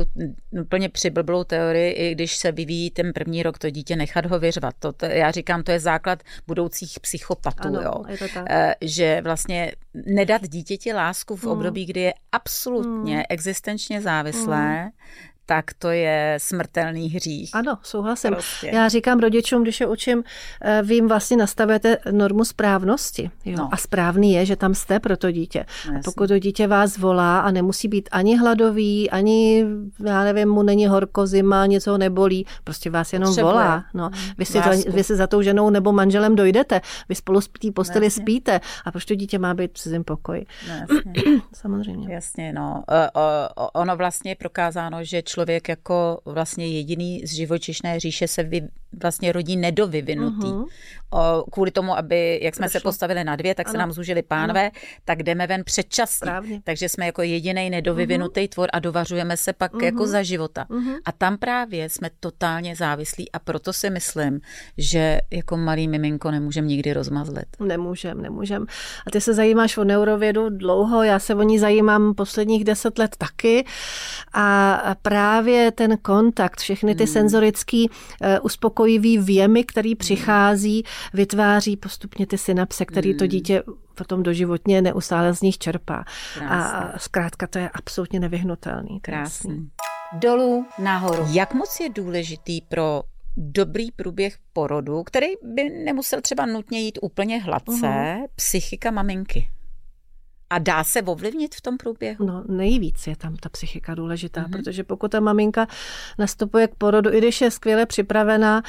úplně 0.61 0.89
přiblblou 0.89 1.43
teorii, 1.43 1.91
i 1.91 2.11
když 2.11 2.35
se 2.35 2.51
vyvíjí 2.51 2.91
ten 2.91 3.13
první 3.13 3.43
rok 3.43 3.57
to 3.57 3.69
dítě, 3.69 3.95
nechat 3.95 4.25
ho 4.25 4.39
vyřvat. 4.39 4.75
To, 4.79 4.93
to, 4.93 5.05
já 5.05 5.31
říkám, 5.31 5.63
to 5.63 5.71
je 5.71 5.79
základ 5.79 6.23
budoucích 6.47 6.99
psychopatů, 6.99 7.67
ano, 7.67 7.81
jo. 7.81 8.03
Je 8.07 8.17
to 8.17 8.25
tak. 8.33 8.45
E, 8.49 8.75
že 8.81 9.21
vlastně 9.23 9.71
nedat 9.93 10.47
dítěti 10.47 10.93
lásku 10.93 11.35
v 11.35 11.43
hmm. 11.43 11.51
období, 11.51 11.85
kdy 11.85 11.99
je 11.99 12.13
absolutně 12.31 13.17
mm. 13.17 13.23
existenčně 13.29 14.01
závislé, 14.01 14.83
mm 14.83 14.89
tak 15.45 15.73
to 15.79 15.89
je 15.89 16.37
smrtelný 16.41 17.09
hřích. 17.09 17.49
Ano, 17.53 17.77
souhlasím. 17.81 18.31
Prostě. 18.31 18.71
Já 18.73 18.87
říkám 18.87 19.19
rodičům, 19.19 19.63
když 19.63 19.79
je 19.79 19.87
učím, 19.87 20.23
eh, 20.61 20.81
vy 20.83 20.95
jim 20.95 21.07
vlastně 21.07 21.37
nastavujete 21.37 21.97
normu 22.11 22.45
správnosti. 22.45 23.31
Jo? 23.45 23.55
No. 23.57 23.69
A 23.71 23.77
správný 23.77 24.33
je, 24.33 24.45
že 24.45 24.55
tam 24.55 24.73
jste 24.75 24.99
pro 24.99 25.17
to 25.17 25.31
dítě. 25.31 25.65
No, 25.91 25.97
a 25.97 26.01
pokud 26.05 26.27
to 26.27 26.39
dítě 26.39 26.67
vás 26.67 26.97
volá 26.97 27.39
a 27.39 27.51
nemusí 27.51 27.87
být 27.87 28.09
ani 28.11 28.37
hladový, 28.37 29.09
ani, 29.09 29.65
já 30.05 30.23
nevím, 30.23 30.49
mu 30.49 30.63
není 30.63 30.87
horko, 30.87 31.27
zima, 31.27 31.65
něco 31.65 31.91
ho 31.91 31.97
nebolí, 31.97 32.45
prostě 32.63 32.89
vás 32.89 33.13
jenom 33.13 33.29
Potřebuje. 33.29 33.53
volá. 33.53 33.83
No. 33.93 34.09
Vy, 34.37 34.45
si 34.45 34.61
to, 34.61 34.91
vy 34.91 35.03
si 35.03 35.15
za 35.15 35.27
tou 35.27 35.41
ženou 35.41 35.69
nebo 35.69 35.91
manželem 35.91 36.35
dojdete, 36.35 36.81
vy 37.09 37.15
spolu 37.15 37.39
v 37.39 37.47
té 37.47 37.71
posteli 37.71 38.05
Jasně. 38.05 38.21
spíte 38.23 38.59
a 38.85 38.91
proč 38.91 39.05
to 39.05 39.15
dítě 39.15 39.39
má 39.39 39.53
být 39.53 39.71
v 39.73 39.77
cizím 39.77 40.03
pokoji? 40.03 40.45
No, 40.69 40.97
Samozřejmě. 41.53 42.13
Jasně, 42.13 42.53
no. 42.53 42.83
ono 43.73 43.95
vlastně 43.97 44.31
je 44.31 44.35
prokázáno, 44.35 45.03
že 45.03 45.21
člověk 45.35 45.69
jako 45.69 46.19
vlastně 46.25 46.67
jediný 46.67 47.21
z 47.25 47.31
živočišné 47.33 47.99
říše 47.99 48.27
se 48.27 48.43
vy, 48.43 48.61
vlastně 49.01 49.31
rodí 49.31 49.57
nedovyvinutý. 49.57 50.47
Uh-huh. 50.47 50.65
O, 51.13 51.43
kvůli 51.51 51.71
tomu, 51.71 51.97
aby, 51.97 52.39
jak 52.43 52.55
jsme 52.55 52.65
Prošlo. 52.65 52.79
se 52.79 52.83
postavili 52.83 53.23
na 53.23 53.35
dvě, 53.35 53.55
tak 53.55 53.67
ano. 53.67 53.71
se 53.71 53.77
nám 53.77 53.91
zúžili 53.91 54.21
pánve, 54.21 54.61
ano. 54.61 54.71
tak 55.05 55.23
jdeme 55.23 55.47
ven 55.47 55.63
předčasně. 55.63 56.25
Správně. 56.25 56.61
Takže 56.63 56.89
jsme 56.89 57.05
jako 57.05 57.21
jediný 57.21 57.69
nedovyvinutý 57.69 58.41
uh-huh. 58.41 58.49
tvor 58.49 58.69
a 58.73 58.79
dovařujeme 58.79 59.37
se 59.37 59.53
pak 59.53 59.73
uh-huh. 59.73 59.83
jako 59.83 60.07
za 60.07 60.23
života. 60.23 60.65
Uh-huh. 60.69 60.99
A 61.05 61.11
tam 61.11 61.37
právě 61.37 61.89
jsme 61.89 62.09
totálně 62.19 62.75
závislí 62.75 63.31
a 63.31 63.39
proto 63.39 63.73
si 63.73 63.89
myslím, 63.89 64.39
že 64.77 65.19
jako 65.31 65.57
malý 65.57 65.87
miminko 65.87 66.31
nemůžeme 66.31 66.67
nikdy 66.67 66.93
rozmazlit. 66.93 67.47
Nemůžem, 67.59 68.21
nemůžem. 68.21 68.65
A 69.07 69.11
ty 69.11 69.21
se 69.21 69.33
zajímáš 69.33 69.77
o 69.77 69.83
neurovědu 69.83 70.49
dlouho, 70.49 71.03
já 71.03 71.19
se 71.19 71.35
o 71.35 71.43
ní 71.43 71.59
zajímám 71.59 72.13
posledních 72.13 72.63
deset 72.63 72.99
let 72.99 73.15
taky 73.17 73.65
a 74.33 74.95
právě 75.01 75.24
ten 75.71 75.97
kontakt, 75.97 76.59
všechny 76.59 76.95
ty 76.95 77.03
hmm. 77.03 77.13
senzorický 77.13 77.89
uh, 77.89 78.27
uspokojivý 78.41 79.17
věmy, 79.17 79.63
který 79.63 79.95
přichází, 79.95 80.83
vytváří 81.13 81.77
postupně 81.77 82.27
ty 82.27 82.37
synapse, 82.37 82.85
který 82.85 83.17
to 83.17 83.23
hmm. 83.23 83.29
dítě 83.29 83.63
potom 83.95 84.23
doživotně 84.23 84.81
neustále 84.81 85.35
z 85.35 85.41
nich 85.41 85.57
čerpá. 85.57 86.03
Krásný. 86.33 86.49
A 86.49 86.99
zkrátka 86.99 87.47
to 87.47 87.59
je 87.59 87.69
absolutně 87.69 88.19
nevyhnutelný. 88.19 88.99
Krásný. 88.99 89.69
Dolů, 90.13 90.65
nahoru. 90.79 91.25
Jak 91.31 91.53
moc 91.53 91.79
je 91.79 91.89
důležitý 91.89 92.61
pro 92.61 93.03
dobrý 93.37 93.91
průběh 93.91 94.37
porodu, 94.53 95.03
který 95.03 95.27
by 95.43 95.69
nemusel 95.69 96.21
třeba 96.21 96.45
nutně 96.45 96.79
jít 96.79 96.99
úplně 97.01 97.41
hladce, 97.41 97.71
uh-huh. 97.71 98.27
psychika 98.35 98.91
maminky? 98.91 99.49
A 100.49 100.59
dá 100.59 100.83
se 100.83 101.01
ovlivnit 101.01 101.55
v 101.55 101.61
tom 101.61 101.77
průběhu? 101.77 102.25
No 102.25 102.43
nejvíc 102.47 103.07
je 103.07 103.15
tam 103.15 103.35
ta 103.35 103.49
psychika 103.49 103.95
důležitá, 103.95 104.41
mm-hmm. 104.41 104.51
protože 104.51 104.83
pokud 104.83 105.11
ta 105.11 105.19
maminka 105.19 105.67
nastupuje 106.17 106.67
k 106.67 106.75
porodu, 106.75 107.13
i 107.13 107.17
když 107.17 107.41
je 107.41 107.51
skvěle 107.51 107.85
připravená, 107.85 108.63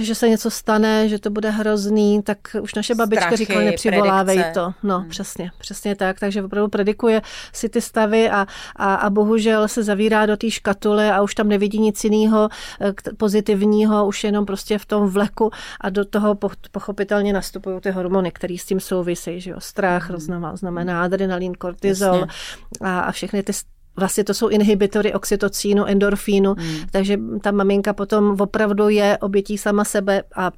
že 0.00 0.14
se 0.14 0.28
něco 0.28 0.50
stane, 0.50 1.08
že 1.08 1.18
to 1.18 1.30
bude 1.30 1.50
hrozný, 1.50 2.22
tak 2.22 2.38
už 2.62 2.74
naše 2.74 2.94
babička 2.94 3.24
Strachy, 3.24 3.36
říkala, 3.36 3.60
nepřivolávej 3.60 4.44
to. 4.54 4.74
No, 4.82 4.98
hmm. 4.98 5.08
přesně, 5.08 5.50
přesně 5.58 5.96
tak. 5.96 6.20
Takže 6.20 6.42
opravdu 6.42 6.68
predikuje 6.68 7.22
si 7.52 7.68
ty 7.68 7.80
stavy 7.80 8.30
a, 8.30 8.46
a, 8.76 8.94
a 8.94 9.10
bohužel 9.10 9.68
se 9.68 9.82
zavírá 9.82 10.26
do 10.26 10.36
té 10.36 10.50
škatuly 10.50 11.10
a 11.10 11.22
už 11.22 11.34
tam 11.34 11.48
nevidí 11.48 11.78
nic 11.78 12.04
jiného 12.04 12.48
eh, 12.80 12.92
pozitivního, 13.16 14.06
už 14.06 14.24
jenom 14.24 14.46
prostě 14.46 14.78
v 14.78 14.86
tom 14.86 15.08
vleku 15.08 15.50
a 15.80 15.90
do 15.90 16.04
toho 16.04 16.38
pochopitelně 16.70 17.32
nastupují 17.32 17.80
ty 17.80 17.90
hormony, 17.90 18.30
které 18.30 18.58
s 18.58 18.64
tím 18.64 18.80
souvisí, 18.80 19.40
že 19.40 19.50
jo, 19.50 19.56
strach, 19.60 20.10
hmm. 20.10 20.56
znamená 20.56 21.02
adrenalin, 21.02 21.54
kortizol 21.54 22.26
a, 22.80 23.00
a 23.00 23.12
všechny 23.12 23.42
ty 23.42 23.52
Vlastně 23.96 24.24
to 24.24 24.34
jsou 24.34 24.48
inhibitory 24.48 25.12
oxytocínu, 25.12 25.84
endorfínu, 25.84 26.54
hmm. 26.58 26.76
takže 26.90 27.18
ta 27.42 27.50
maminka 27.50 27.92
potom 27.92 28.36
opravdu 28.40 28.88
je 28.88 29.18
obětí 29.18 29.58
sama 29.58 29.84
sebe 29.84 30.22
a 30.36 30.50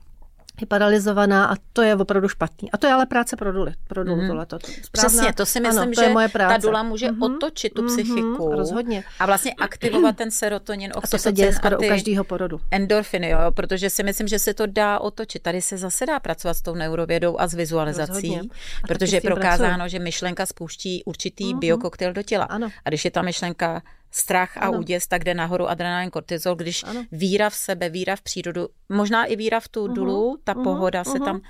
je 0.60 0.66
paralizovaná 0.66 1.46
a 1.46 1.56
to 1.72 1.82
je 1.82 1.96
opravdu 1.96 2.28
špatný. 2.28 2.70
A 2.72 2.76
to 2.78 2.86
je 2.86 2.92
ale 2.92 3.06
práce 3.06 3.36
pro 3.36 3.52
duly. 3.52 3.74
Pro 3.88 4.04
duly 4.04 4.28
mm-hmm. 4.28 4.46
to, 4.46 4.58
to 4.58 4.66
Přesně, 4.92 5.32
to 5.32 5.46
si 5.46 5.60
myslím, 5.60 5.82
ano, 5.82 5.92
to 5.92 6.00
že 6.00 6.06
je 6.06 6.12
moje 6.12 6.28
práce. 6.28 6.54
ta 6.54 6.68
dula 6.68 6.82
může 6.82 7.06
mm-hmm. 7.06 7.36
otočit 7.36 7.74
tu 7.74 7.82
mhm, 7.82 7.88
psychiku. 7.88 8.20
Mm-hmm, 8.20 8.56
rozhodně. 8.56 9.04
A 9.20 9.26
vlastně 9.26 9.52
aktivovat 9.52 10.16
ten 10.16 10.30
serotonin, 10.30 10.92
oxytocin. 10.94 11.16
A 11.16 11.18
to 11.18 11.22
se 11.22 11.32
děje 11.32 11.52
skoro 11.52 11.78
u 11.78 11.88
každého 11.88 12.24
porodu. 12.24 12.60
Endorfiny, 12.70 13.30
jo, 13.30 13.38
protože 13.50 13.90
si 13.90 14.02
myslím, 14.02 14.28
že 14.28 14.38
se 14.38 14.54
to 14.54 14.66
dá 14.66 14.98
otočit. 14.98 15.42
Tady 15.42 15.62
se 15.62 15.78
zase 15.78 16.06
dá 16.06 16.20
pracovat 16.20 16.54
s 16.54 16.62
tou 16.62 16.74
neurovědou 16.74 17.40
a 17.40 17.46
s 17.46 17.54
vizualizací, 17.54 18.50
protože 18.88 19.16
je 19.16 19.20
prokázáno, 19.20 19.74
pracuji. 19.74 19.90
že 19.90 19.98
myšlenka 19.98 20.46
spouští 20.46 21.04
určitý 21.04 21.54
mm-hmm. 21.54 21.58
biokoktail 21.58 22.12
do 22.12 22.22
těla. 22.22 22.44
Ano. 22.44 22.68
A 22.84 22.88
když 22.88 23.04
je 23.04 23.10
ta 23.10 23.22
myšlenka 23.22 23.82
strach 24.14 24.56
a 24.56 24.60
ano. 24.60 24.78
úděs, 24.78 25.06
tak 25.06 25.24
jde 25.24 25.34
nahoru 25.34 25.68
adrenalin, 25.68 26.10
kortizol, 26.10 26.54
když 26.54 26.84
ano. 26.84 27.04
víra 27.12 27.50
v 27.50 27.54
sebe, 27.54 27.88
víra 27.88 28.16
v 28.16 28.22
přírodu, 28.22 28.68
možná 28.88 29.24
i 29.24 29.36
víra 29.36 29.60
v 29.60 29.68
tu 29.68 29.86
uh-huh. 29.86 29.92
dulu, 29.92 30.38
ta 30.44 30.54
uh-huh. 30.54 30.62
pohoda 30.62 31.02
uh-huh. 31.02 31.12
se 31.12 31.18
tam 31.18 31.40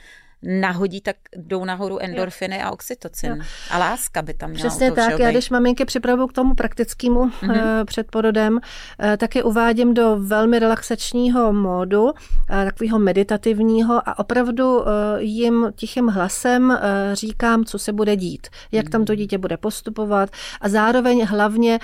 nahodí, 0.45 1.01
tak 1.01 1.17
jdou 1.37 1.65
nahoru 1.65 1.99
endorfiny 2.03 2.59
jo. 2.59 2.63
a 2.69 2.71
oxytocin. 2.71 3.31
Jo. 3.31 3.37
A 3.71 3.79
láska 3.79 4.23
by 4.23 4.35
tam 4.35 4.51
měla 4.51 4.69
Přesně 4.69 4.93
tak. 4.93 5.19
Já 5.19 5.31
když 5.31 5.51
maminky 5.51 5.85
připravuju 5.85 6.27
k 6.27 6.33
tomu 6.33 6.55
praktickému 6.55 7.25
mm-hmm. 7.25 7.85
před 7.85 8.11
porodem, 8.11 8.61
eh, 9.01 9.17
tak 9.17 9.37
je 9.37 9.43
uvádím 9.43 9.95
do 9.95 10.17
velmi 10.19 10.59
relaxačního 10.59 11.53
módu, 11.53 12.13
eh, 12.51 12.65
takového 12.65 12.99
meditativního 12.99 14.09
a 14.09 14.19
opravdu 14.19 14.85
jim 15.19 15.73
tichým 15.77 16.09
hlasem 16.09 16.79
říkám, 17.13 17.65
co 17.65 17.79
se 17.79 17.93
bude 17.93 18.17
dít, 18.17 18.47
jak 18.73 18.91
tam 18.91 19.05
to 19.05 19.13
mhm. 19.13 19.19
dítě 19.19 19.39
bude 19.39 19.57
postupovat 19.57 20.31
a 20.61 20.69
zároveň 20.69 21.25
hlavně 21.25 21.79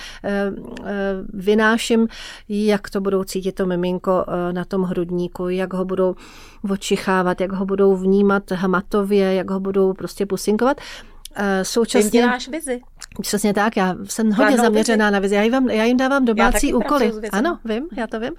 vynáším, 1.32 2.08
jak 2.48 2.90
to 2.90 3.00
budou 3.00 3.24
cítit 3.24 3.52
to 3.52 3.66
miminko 3.66 4.24
na 4.52 4.64
tom 4.64 4.82
hrudníku, 4.82 5.48
jak 5.48 5.72
ho 5.72 5.84
budou 5.84 6.14
očichávat, 6.70 7.40
jak 7.40 7.52
ho 7.52 7.66
budou 7.66 7.96
vnímat 7.96 8.49
hmatově, 8.54 9.34
jak 9.34 9.50
ho 9.50 9.60
budou 9.60 9.92
prostě 9.92 10.26
pusinkovat. 10.26 10.80
Eh, 11.34 11.64
současně... 11.64 12.10
Ty 12.10 12.16
děláš 12.16 12.48
vizi. 12.48 12.80
Přesně 13.20 13.54
tak, 13.54 13.76
já 13.76 13.96
jsem 14.04 14.26
hodně 14.26 14.44
Hladnou 14.44 14.64
zaměřená 14.64 15.06
vizi. 15.06 15.12
na 15.12 15.18
vizi. 15.18 15.34
Já 15.34 15.42
jim, 15.42 15.70
já 15.70 15.84
jim 15.84 15.96
dávám 15.96 16.24
domácí 16.24 16.74
úkoly. 16.74 17.12
Ano, 17.32 17.58
vím, 17.64 17.88
já 17.96 18.06
to 18.06 18.20
vím. 18.20 18.32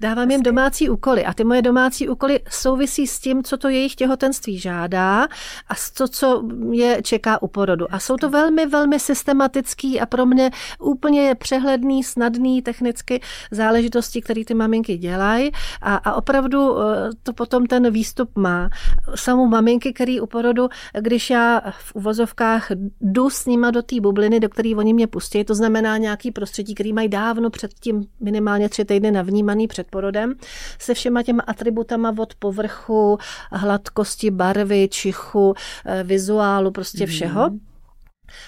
Dávám 0.00 0.30
jim 0.30 0.42
domácí 0.42 0.90
úkoly 0.90 1.24
a 1.24 1.34
ty 1.34 1.44
moje 1.44 1.62
domácí 1.62 2.08
úkoly 2.08 2.40
souvisí 2.50 3.06
s 3.06 3.20
tím, 3.20 3.42
co 3.42 3.56
to 3.56 3.68
jejich 3.68 3.94
těhotenství 3.94 4.58
žádá 4.58 5.28
a 5.68 5.74
s 5.74 5.90
to, 5.90 6.08
co 6.08 6.48
je 6.70 7.02
čeká 7.02 7.42
u 7.42 7.48
porodu. 7.48 7.86
A 7.90 7.98
jsou 7.98 8.16
to 8.16 8.30
velmi, 8.30 8.66
velmi 8.66 9.00
systematický 9.00 10.00
a 10.00 10.06
pro 10.06 10.26
mě 10.26 10.50
úplně 10.78 11.34
přehledný, 11.34 12.04
snadný 12.04 12.62
technicky 12.62 13.20
záležitosti, 13.50 14.22
které 14.22 14.44
ty 14.44 14.54
maminky 14.54 14.98
dělají 14.98 15.50
a, 15.82 15.96
a 15.96 16.12
opravdu 16.12 16.80
eh, 16.80 17.10
to 17.22 17.32
potom 17.32 17.66
ten 17.66 17.90
výstup 17.90 18.36
má. 18.36 18.70
Samou 19.14 19.46
maminky, 19.46 19.92
který 19.92 20.20
u 20.20 20.26
porodu, 20.26 20.68
když 21.00 21.30
já 21.30 21.62
v 21.70 21.94
uvozovkách 21.94 22.68
jdu 23.00 23.30
s 23.30 23.46
nima 23.46 23.70
do 23.70 23.82
té 23.82 24.00
bubliny, 24.00 24.27
do 24.30 24.48
které 24.48 24.70
oni 24.76 24.94
mě 24.94 25.06
pustí, 25.06 25.44
to 25.44 25.54
znamená 25.54 25.96
nějaký 25.96 26.30
prostředí, 26.30 26.74
který 26.74 26.92
mají 26.92 27.08
dávno 27.08 27.50
předtím 27.50 28.06
minimálně 28.20 28.68
tři 28.68 28.84
týdny 28.84 29.10
navnímaný 29.10 29.68
před 29.68 29.86
porodem, 29.90 30.34
se 30.78 30.94
všema 30.94 31.22
těma 31.22 31.42
atributama 31.46 32.14
od 32.18 32.34
povrchu, 32.34 33.18
hladkosti, 33.52 34.30
barvy, 34.30 34.88
čichu, 34.88 35.54
eh, 35.86 36.02
vizuálu, 36.02 36.70
prostě 36.70 37.06
všeho. 37.06 37.50
Mm 37.50 37.60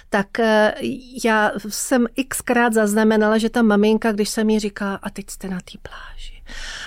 tak 0.09 0.41
eh, 0.41 0.75
já 1.25 1.53
jsem 1.69 2.07
xkrát 2.29 2.73
zaznamenala, 2.73 3.39
že 3.39 3.51
ta 3.51 3.63
maminka, 3.63 4.13
když 4.13 4.29
se 4.29 4.45
mi 4.45 4.59
říká, 4.59 4.95
a 5.03 5.11
teď 5.11 5.31
jste 5.31 5.49
na 5.49 5.59
té 5.61 5.79
pláži, 5.83 6.43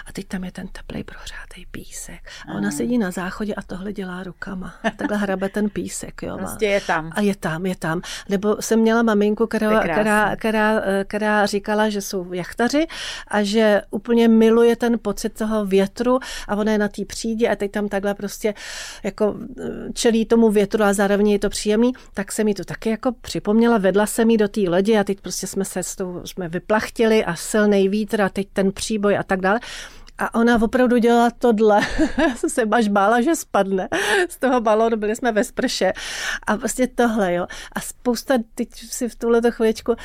a 0.06 0.12
teď 0.12 0.28
tam 0.28 0.44
je 0.44 0.52
ten 0.52 0.68
teplej 0.68 1.04
prohřátý 1.04 1.66
písek. 1.72 2.30
A 2.48 2.54
ona 2.54 2.72
sedí 2.72 2.98
na 2.98 3.12
záchodě 3.12 3.56
a 3.56 3.62
tohle 3.62 3.94
dělá 3.94 4.24
rukama. 4.24 4.74
Takhle 4.98 5.18
hrabe 5.18 5.50
ten 5.50 5.70
písek. 5.70 6.22
Jo, 6.22 6.38
prostě 6.38 6.66
je 6.66 6.82
tam. 6.82 7.12
A 7.16 7.22
je 7.22 7.36
tam, 7.36 7.66
je 7.66 7.76
tam. 7.76 8.02
Nebo 8.30 8.58
jsem 8.60 8.80
měla 8.80 9.04
maminku, 9.04 9.48
která, 9.48 9.84
která, 9.84 10.36
která, 10.36 10.82
která 11.08 11.46
říkala, 11.46 11.90
že 11.90 12.02
jsou 12.02 12.34
jachtaři 12.34 12.88
a 13.28 13.44
že 13.44 13.82
úplně 13.92 14.28
miluje 14.28 14.76
ten 14.76 15.00
pocit 15.02 15.30
toho 15.30 15.66
větru 15.66 16.20
a 16.48 16.56
ona 16.56 16.72
je 16.72 16.78
na 16.78 16.88
té 16.88 17.06
přídě 17.06 17.50
a 17.50 17.56
teď 17.56 17.72
tam 17.72 17.88
takhle 17.88 18.14
prostě 18.14 18.54
jako 19.04 19.36
eh, 19.60 19.94
čelí 19.94 20.26
tomu 20.26 20.50
větru 20.50 20.84
a 20.84 20.94
zároveň 20.94 21.30
je 21.30 21.40
to 21.40 21.50
příjemný, 21.50 21.94
tak 22.14 22.32
se 22.32 22.44
mi 22.44 22.54
to 22.54 22.64
taky 22.64 22.90
jako 22.90 23.12
připomněla, 23.22 23.78
vedla 23.78 24.06
se 24.06 24.26
mi 24.26 24.38
do 24.38 24.48
té 24.48 24.62
lodi 24.62 24.98
a 24.98 25.04
teď 25.04 25.22
prostě 25.22 25.48
jsme 25.48 25.66
se 25.66 25.84
s 25.84 25.96
tou, 25.96 26.22
jsme 26.26 26.50
vyplachtili 26.50 27.26
a 27.26 27.36
silný 27.36 27.90
vítr 27.90 28.22
a 28.22 28.30
teď 28.30 28.48
ten 28.54 28.72
příboj 28.72 29.18
a 29.18 29.24
tak 29.24 29.40
dále. 29.40 29.60
A 30.18 30.36
ona 30.36 30.62
opravdu 30.62 30.98
dělala 30.98 31.30
tohle. 31.38 31.82
Já 32.18 32.36
jsem 32.36 32.50
se 32.50 32.62
až 32.72 32.88
bála, 32.88 33.22
že 33.22 33.36
spadne 33.36 33.88
z 34.30 34.38
toho 34.38 34.62
balónu. 34.62 34.98
Byli 34.98 35.16
jsme 35.16 35.32
ve 35.32 35.44
sprše. 35.44 35.94
A 36.48 36.56
vlastně 36.56 36.88
tohle, 36.88 37.34
jo. 37.34 37.48
A 37.72 37.80
spousta, 37.80 38.36
teď 38.56 38.70
si 38.74 39.10
v 39.10 39.16
tuhle 39.16 39.42
chvíličku 39.50 39.92
uh, 39.92 39.98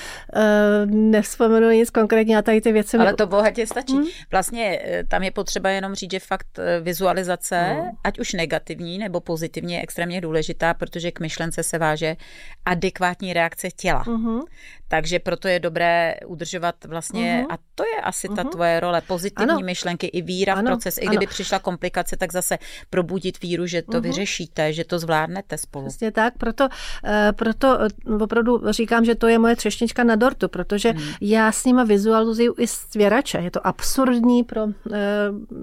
nevzpomenu 0.91 1.71
nic 1.71 1.91
konkrétně 1.91 2.39
a 2.39 2.43
tady 2.43 2.61
ty 2.61 2.73
věci. 2.73 2.97
Ale 2.97 3.15
to 3.15 3.27
bohatě 3.27 3.67
stačí. 3.67 3.93
Hmm. 3.93 4.07
Vlastně 4.31 4.81
eh, 4.85 5.05
tam 5.05 5.23
je 5.23 5.31
potřeba 5.31 5.71
jenom 5.71 5.95
říct, 5.95 6.11
že 6.11 6.19
fakt 6.21 6.59
eh, 6.59 6.81
vizualizace, 6.81 7.75
no. 7.77 7.93
ať 8.05 8.19
už 8.19 8.33
negativní 8.33 8.99
nebo 8.99 9.21
pozitivní, 9.21 9.75
je 9.75 9.83
extrémně 9.83 10.21
důležitá, 10.21 10.75
protože 10.75 11.11
k 11.11 11.21
myšlence 11.21 11.63
se 11.63 11.79
váže 11.79 12.17
adekvátní 12.65 13.33
reakce 13.33 13.69
těla. 13.71 14.05
Uh-huh. 14.05 14.43
Takže 14.89 15.19
proto 15.19 15.49
je 15.49 15.61
dobré 15.61 16.15
udržovat 16.27 16.75
vlastně, 16.85 17.45
uh-huh. 17.49 17.55
a 17.55 17.59
to 17.75 17.85
je 17.85 18.01
asi 18.03 18.29
uh-huh. 18.29 18.37
ta 18.37 18.45
tvoje 18.45 18.81
role, 18.81 19.01
pozitivní 19.07 19.51
ano. 19.51 19.61
myšlenky 19.61 20.07
i 20.07 20.23
víra 20.23 20.55
ano, 20.55 20.63
v 20.63 20.65
proces. 20.65 20.99
I 20.99 21.07
kdyby 21.07 21.27
ano. 21.27 21.31
přišla 21.31 21.59
komplikace, 21.59 22.17
tak 22.17 22.33
zase 22.33 22.59
probudit 22.91 23.43
víru, 23.43 23.67
že 23.67 23.83
to 23.83 23.93
uh-huh. 23.93 24.01
vyřešíte, 24.01 24.73
že 24.73 24.85
to 24.85 24.99
zvládnete 24.99 25.59
spolu. 25.59 25.87
Přesně 25.87 26.13
tak, 26.13 26.39
proto, 26.39 26.65
uh, 26.65 27.11
proto 27.33 27.79
uh, 28.07 28.23
opravdu 28.23 28.61
říkám, 28.71 29.05
že 29.05 29.15
to 29.15 29.29
je 29.29 29.39
moje 29.39 29.57
třešnička 29.57 30.05
na 30.05 30.17
dortu, 30.17 30.49
protože 30.49 30.91
hmm. 30.91 31.13
já 31.21 31.53
s 31.53 31.65
nima 31.65 31.85
vizualizuju 31.85 32.55
i 32.59 32.67
svěrače. 32.67 33.39
Je 33.39 33.51
to 33.51 33.67
absurdní 33.67 34.45
pro... 34.45 34.65
Uh, 34.65 34.73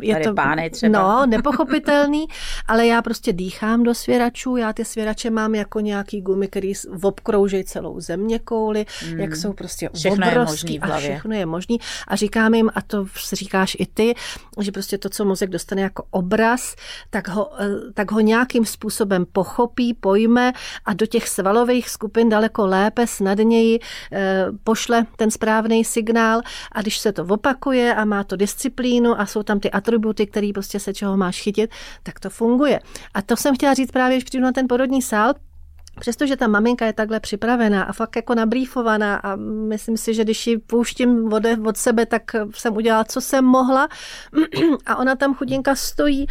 je 0.01 0.13
Tady 0.13 0.26
to, 0.26 0.34
pány 0.34 0.69
třeba. 0.69 0.99
No, 0.99 1.26
nepochopitelný, 1.26 2.26
ale 2.67 2.88
já 2.88 3.01
prostě 3.01 3.34
dýchám 3.34 3.84
do 3.84 3.93
svěračů, 3.93 4.57
já 4.57 4.73
ty 4.73 4.86
svěrače 4.86 5.30
mám 5.30 5.55
jako 5.55 5.80
nějaký 5.80 6.21
gumy, 6.21 6.47
který 6.47 6.73
obkroužejí 7.03 7.63
celou 7.63 7.99
země 7.99 8.39
kouli, 8.39 8.86
hmm. 8.99 9.14
Jak 9.18 9.36
jsou 9.36 9.53
prostě 9.53 9.89
všechno 9.95 10.28
obrovský 10.28 10.74
je 10.74 10.80
možný 10.80 10.93
a 10.93 10.97
všechno 10.97 11.36
je 11.36 11.45
možný. 11.45 11.80
A 12.07 12.16
říkám 12.16 12.53
jim, 12.53 12.72
a 12.76 12.82
to 12.82 13.05
říkáš 13.34 13.78
i 13.80 13.86
ty, 13.86 14.16
že 14.59 14.72
prostě 14.72 14.97
to, 14.97 15.09
co 15.09 15.26
mozek 15.26 15.49
dostane 15.49 15.82
jako 15.82 16.03
obraz, 16.11 16.76
tak 17.09 17.28
ho, 17.28 17.51
eh, 17.61 17.68
tak 17.93 18.11
ho 18.11 18.20
nějakým 18.20 18.66
způsobem 18.66 19.26
pochopí, 19.32 19.93
pojme 19.93 20.53
a 20.86 20.93
do 20.93 21.05
těch 21.05 21.30
svalových 21.30 21.89
skupin 21.89 22.30
daleko 22.30 22.68
lépe, 22.68 23.07
snadněji 23.07 23.80
eh, 24.11 24.45
pošle 24.63 25.05
ten 25.16 25.32
správný 25.32 25.84
signál 25.84 26.41
a 26.72 26.82
když 26.82 26.97
se 26.97 27.11
to 27.11 27.26
opakuje 27.26 27.95
a 27.95 28.05
má 28.05 28.24
to 28.24 28.36
disciplínu 28.36 29.20
a 29.20 29.26
jsou 29.26 29.43
tam 29.43 29.59
ty 29.59 29.72
atributy, 29.72 30.28
které 30.28 30.51
prostě 30.53 30.80
se 30.80 30.93
čeho 30.93 31.18
máš 31.18 31.41
chytit, 31.41 31.72
tak 32.03 32.20
to 32.20 32.30
funguje. 32.30 32.80
A 33.13 33.22
to 33.22 33.36
jsem 33.38 33.55
chtěla 33.55 33.74
říct 33.74 33.91
právě, 33.91 34.18
když 34.18 34.24
přijdu 34.24 34.43
na 34.43 34.51
ten 34.51 34.68
porodní 34.68 35.01
sál, 35.01 35.34
Přestože 35.99 36.35
ta 36.35 36.47
maminka 36.47 36.85
je 36.85 36.93
takhle 36.93 37.19
připravená 37.19 37.83
a 37.83 37.93
fakt 37.93 38.15
jako 38.15 38.35
nabrýfovaná 38.35 39.15
a 39.15 39.35
myslím 39.67 39.97
si, 39.97 40.13
že 40.13 40.23
když 40.23 40.47
ji 40.47 40.57
pouštím 40.57 41.33
od, 41.33 41.43
od 41.67 41.77
sebe, 41.77 42.05
tak 42.05 42.21
jsem 42.53 42.75
udělala, 42.75 43.03
co 43.03 43.21
jsem 43.21 43.45
mohla. 43.45 43.87
A 44.85 44.95
ona 44.95 45.15
tam 45.15 45.35
chudinka 45.35 45.75
stojí 45.75 46.27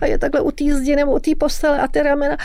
a 0.00 0.06
je 0.06 0.18
takhle 0.18 0.40
u 0.40 0.50
té 0.50 0.64
zdi 0.64 0.96
nebo 0.96 1.12
u 1.12 1.18
té 1.18 1.30
postele 1.38 1.78
a 1.78 1.88
ty 1.88 2.02
ramena, 2.02 2.36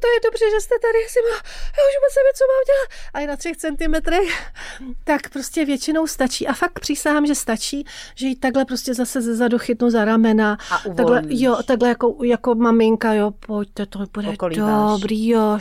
to 0.00 0.06
je 0.08 0.20
dobře, 0.24 0.44
že 0.54 0.60
jste 0.60 0.74
tady, 0.82 0.98
jsem, 1.08 1.22
já 1.32 1.82
už 1.88 1.94
vůbec 1.98 2.14
nevím, 2.16 2.34
co 2.34 2.44
mám 2.52 2.62
dělat. 2.70 2.88
A 3.14 3.20
je 3.20 3.26
na 3.26 3.36
třech 3.36 3.56
centimetrech, 3.56 4.52
tak 5.04 5.28
prostě 5.28 5.64
většinou 5.64 6.06
stačí. 6.06 6.46
A 6.46 6.52
fakt 6.52 6.80
přísahám, 6.80 7.26
že 7.26 7.34
stačí, 7.34 7.84
že 8.14 8.26
ji 8.26 8.36
takhle 8.36 8.64
prostě 8.64 8.94
zase 8.94 9.22
ze 9.22 9.34
zadu 9.36 9.58
chytnu 9.58 9.90
za 9.90 10.04
ramena. 10.04 10.58
A 10.70 10.94
takhle, 10.94 11.22
jo, 11.28 11.56
takhle 11.66 11.88
jako, 11.88 12.16
jako 12.24 12.54
maminka, 12.54 13.12
jo, 13.12 13.30
pojďte, 13.30 13.86
to 13.86 13.98
bude 14.12 14.28
Okolíváš. 14.28 15.00
dobrý, 15.00 15.28
jo, 15.28 15.58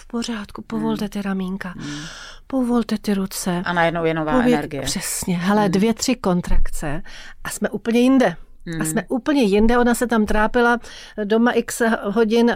v 0.00 0.06
pořádku, 0.06 0.62
povolte 0.62 1.08
ty 1.08 1.22
ramínka, 1.22 1.74
povolte 2.46 2.98
ty 2.98 3.14
ruce. 3.14 3.62
A 3.64 3.72
najednou 3.72 4.04
je 4.04 4.14
nová 4.14 4.32
Pověd- 4.32 4.54
energie. 4.58 4.82
Přesně, 4.82 5.36
hele, 5.38 5.68
dvě, 5.68 5.94
tři 5.94 6.14
kontrakce 6.14 7.02
a 7.44 7.50
jsme 7.50 7.68
úplně 7.70 8.00
jinde. 8.00 8.36
A 8.80 8.84
jsme 8.84 9.00
Hmm. 9.00 9.06
úplně 9.16 9.42
jinde. 9.42 9.78
Ona 9.78 9.94
se 9.94 10.06
tam 10.06 10.26
trápila 10.26 10.78
doma 11.24 11.52
x 11.52 11.82
hodin, 12.02 12.52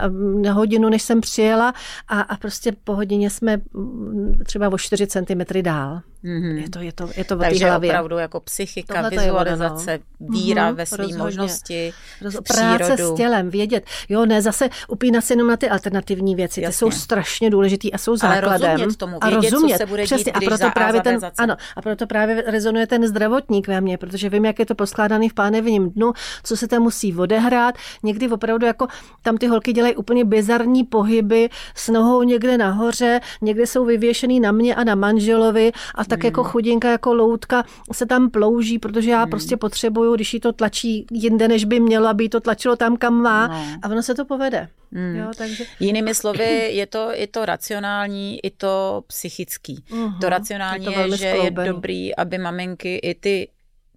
hodinu, 0.51 0.89
než 0.89 1.01
jsem 1.03 1.21
přijela 1.21 1.73
a, 2.07 2.21
a 2.21 2.37
prostě 2.37 2.71
po 2.83 2.95
hodině 2.95 3.29
jsme 3.29 3.57
mm, 3.73 4.41
třeba 4.45 4.67
o 4.73 4.77
4 4.77 5.07
cm 5.07 5.61
dál. 5.61 6.01
Mhm. 6.23 6.57
Je 6.57 6.69
to, 6.69 6.79
je 6.79 6.91
to, 6.93 7.09
je 7.17 7.23
to 7.23 7.35
té 7.35 7.43
Takže 7.45 7.65
hlavě. 7.65 7.89
opravdu 7.89 8.17
jako 8.17 8.39
psychika, 8.39 8.93
Tohle 8.93 9.09
ono, 9.09 9.15
no. 9.15 9.21
vizualizace, 9.21 9.99
víra 10.19 10.65
Mhm, 10.67 10.75
ve 10.75 10.85
své 10.85 11.07
možnosti, 11.17 11.93
Roz- 12.21 12.41
Práce 12.41 12.93
přírodu. 12.93 13.13
s 13.13 13.17
tělem, 13.17 13.49
vědět. 13.49 13.85
Jo, 14.09 14.25
ne 14.25 14.41
zase 14.41 14.69
upínat 14.87 15.25
se 15.25 15.33
jenom 15.33 15.47
na 15.47 15.57
ty 15.57 15.69
alternativní 15.69 16.35
věci. 16.35 16.55
Ty 16.55 16.61
Jasně. 16.61 16.77
jsou 16.77 16.91
strašně 16.91 17.49
důležitý 17.49 17.93
a 17.93 17.97
jsou 17.97 18.11
Ale 18.11 18.17
základem. 18.17 18.71
rozumět 18.71 18.97
tomu, 18.97 19.23
a 19.23 19.29
vědět, 19.29 19.49
co 19.49 19.55
rozumět, 19.55 19.77
se 19.77 19.85
bude 19.85 20.01
dít, 20.01 20.05
přesně, 20.05 20.31
když 20.37 20.47
a 20.47 20.49
proto 20.49 20.57
za 20.63 20.67
A, 20.67 20.71
právě 20.71 21.01
ten, 21.01 21.19
ano, 21.37 21.55
a 21.75 21.81
proto 21.81 22.07
právě 22.07 22.43
rezonuje 22.47 22.87
ten 22.87 23.07
zdravotník 23.07 23.67
ve 23.67 23.81
mně, 23.81 23.97
protože 23.97 24.29
vím, 24.29 24.45
jak 24.45 24.59
je 24.59 24.65
to 24.65 24.75
poskládaný 24.75 25.29
v 25.29 25.33
pánevním 25.33 25.89
dnu, 25.91 26.13
co 26.43 26.57
se 26.57 26.67
tam 26.67 26.81
musí 26.81 27.15
odehrát. 27.15 27.75
Někdy 28.03 28.29
opravdu 28.29 28.65
jako 28.65 28.87
tam 29.21 29.37
ty 29.37 29.47
holky 29.47 29.73
dělají 29.73 29.95
úplně 29.95 30.25
bizarní 30.25 30.83
pohyby 30.83 31.49
s 31.75 31.87
nohou 31.89 32.23
někde 32.23 32.57
nahoře, 32.57 33.19
někde 33.41 33.67
jsou 33.67 33.85
vyvěšený 33.85 34.39
na 34.39 34.51
mě 34.51 34.75
a 34.75 34.83
na 34.83 34.95
manželovi 34.95 35.71
a 35.95 36.05
tak 36.15 36.19
Hmm. 36.19 36.25
jako 36.27 36.43
chudinka, 36.43 36.91
jako 36.91 37.13
loutka 37.13 37.63
se 37.91 38.05
tam 38.05 38.29
plouží, 38.29 38.79
protože 38.79 39.11
já 39.11 39.25
prostě 39.25 39.57
potřebuju, 39.57 40.15
když 40.15 40.33
jí 40.33 40.39
to 40.39 40.53
tlačí 40.53 41.05
jinde, 41.11 41.47
než 41.47 41.65
by 41.65 41.79
mělo, 41.79 42.07
aby 42.07 42.29
to 42.29 42.39
tlačilo 42.39 42.75
tam, 42.75 42.97
kam 42.97 43.13
má 43.13 43.47
No. 43.47 43.65
a 43.83 43.89
ono 43.89 44.03
se 44.03 44.15
to 44.15 44.25
povede. 44.25 44.69
Jo, 45.17 45.31
takže 45.37 45.63
Jinými 45.79 46.15
slovy, 46.15 46.69
je 46.75 46.87
to 46.87 47.09
i 47.13 47.27
to 47.27 47.45
racionální, 47.45 48.45
i 48.45 48.49
to 48.49 49.03
psychický. 49.07 49.83
Mhm. 49.91 50.19
To 50.21 50.29
racionální 50.29 50.85
Je 50.85 50.91
je, 50.91 50.95
to 50.95 50.99
velmi 50.99 51.17
že 51.17 51.25
je 51.27 51.51
dobrý, 51.51 52.15
aby 52.15 52.37
maminky 52.37 52.95
i 52.95 53.15
ty 53.15 53.47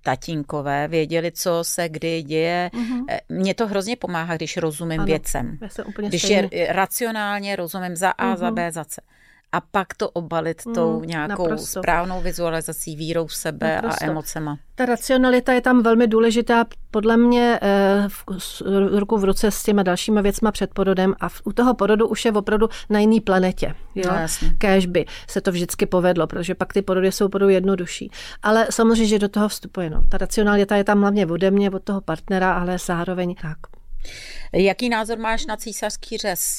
tatínkové 0.02 0.88
věděli, 0.88 1.32
co 1.32 1.58
se 1.62 1.88
kdy 1.88 2.22
děje. 2.22 2.70
Eh, 3.08 3.20
Mně 3.28 3.54
to 3.54 3.66
hrozně 3.66 3.96
pomáhá, 3.96 4.36
když 4.36 4.56
rozumím 4.56 5.00
Ano. 5.00 5.06
věcem. 5.06 5.58
já 5.62 5.68
jsem 5.68 5.84
úplně 5.88 6.08
Když 6.08 6.24
je 6.30 6.48
racionálně 6.68 7.56
rozumím 7.56 7.96
za 7.96 8.10
A, 8.10 8.36
za 8.36 8.50
B, 8.50 8.72
za 8.72 8.84
C. 8.84 9.00
A 9.54 9.60
pak 9.60 9.94
to 9.94 10.10
obalit 10.10 10.62
tou 10.74 10.98
Mhm, 10.98 11.08
nějakou 11.08 11.42
naprosto. 11.48 11.80
správnou 11.80 12.20
vizualizací, 12.20 12.96
vírou 12.96 13.26
v 13.26 13.34
sebe 13.34 13.74
Naprosto. 13.74 14.04
a 14.04 14.08
emocema. 14.08 14.58
Ta 14.74 14.86
racionalita 14.86 15.52
je 15.52 15.60
tam 15.60 15.82
velmi 15.82 16.06
důležitá, 16.06 16.64
podle 16.90 17.16
mě 17.16 17.58
eh, 17.62 18.04
v, 18.08 18.24
ruku 18.98 19.18
v 19.18 19.24
ruce 19.24 19.50
s 19.50 19.62
těma 19.62 19.82
dalšíma 19.82 20.20
věcma 20.20 20.52
před 20.52 20.70
porodem 20.74 21.14
a 21.20 21.28
v, 21.28 21.42
u 21.44 21.52
toho 21.52 21.74
porodu 21.74 22.08
už 22.08 22.24
je 22.24 22.32
opravdu 22.32 22.68
na 22.90 22.98
jiný 23.00 23.20
planetě. 23.20 23.74
Jo? 23.94 24.10
No, 24.12 24.14
jasně. 24.20 24.50
Kéž 24.58 24.86
by 24.86 25.04
se 25.28 25.40
to 25.40 25.52
vždycky 25.52 25.86
povedlo, 25.86 26.26
protože 26.26 26.54
pak 26.54 26.72
ty 26.72 26.82
porody 26.82 27.12
jsou 27.12 27.26
opravdu 27.26 27.48
jednodušší. 27.48 28.10
Ale 28.42 28.66
samozřejmě, 28.70 29.06
že 29.06 29.18
do 29.18 29.28
toho 29.28 29.48
vstupuje. 29.48 29.90
No. 29.90 30.00
Ta 30.08 30.18
racionalita 30.18 30.76
je 30.76 30.84
tam 30.84 31.00
hlavně 31.00 31.26
ode 31.26 31.50
mě, 31.50 31.70
od 31.70 31.82
toho 31.82 32.00
partnera, 32.00 32.52
ale 32.54 32.78
zároveň 32.78 33.34
tak. 33.42 33.58
Jaký 34.52 34.88
názor 34.88 35.18
máš 35.18 35.46
na 35.46 35.56
císařský 35.56 36.16
řez? 36.18 36.56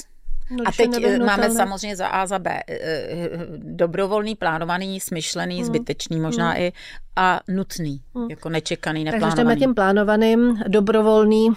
No, 0.50 0.64
A 0.66 0.72
teď 0.72 0.90
eh, 1.04 1.18
máme 1.18 1.50
samozřejmě 1.50 1.96
za 1.96 2.06
A, 2.06 2.26
za 2.26 2.38
B. 2.38 2.50
eh, 2.68 2.76
eh, 2.78 3.28
Dobrovolný, 3.58 4.34
plánovaný, 4.34 5.00
smyšlený, 5.00 5.64
zbytečný 5.64 6.20
možná 6.20 6.58
i 6.58 6.72
a 7.18 7.40
nutný, 7.48 8.00
jako 8.30 8.48
nečekaný, 8.48 9.04
Takže 9.04 9.16
jdeme 9.18 9.26
neplánovaný. 9.26 9.60
tím 9.60 9.74
plánovaným, 9.74 10.60
dobrovolný 10.68 11.48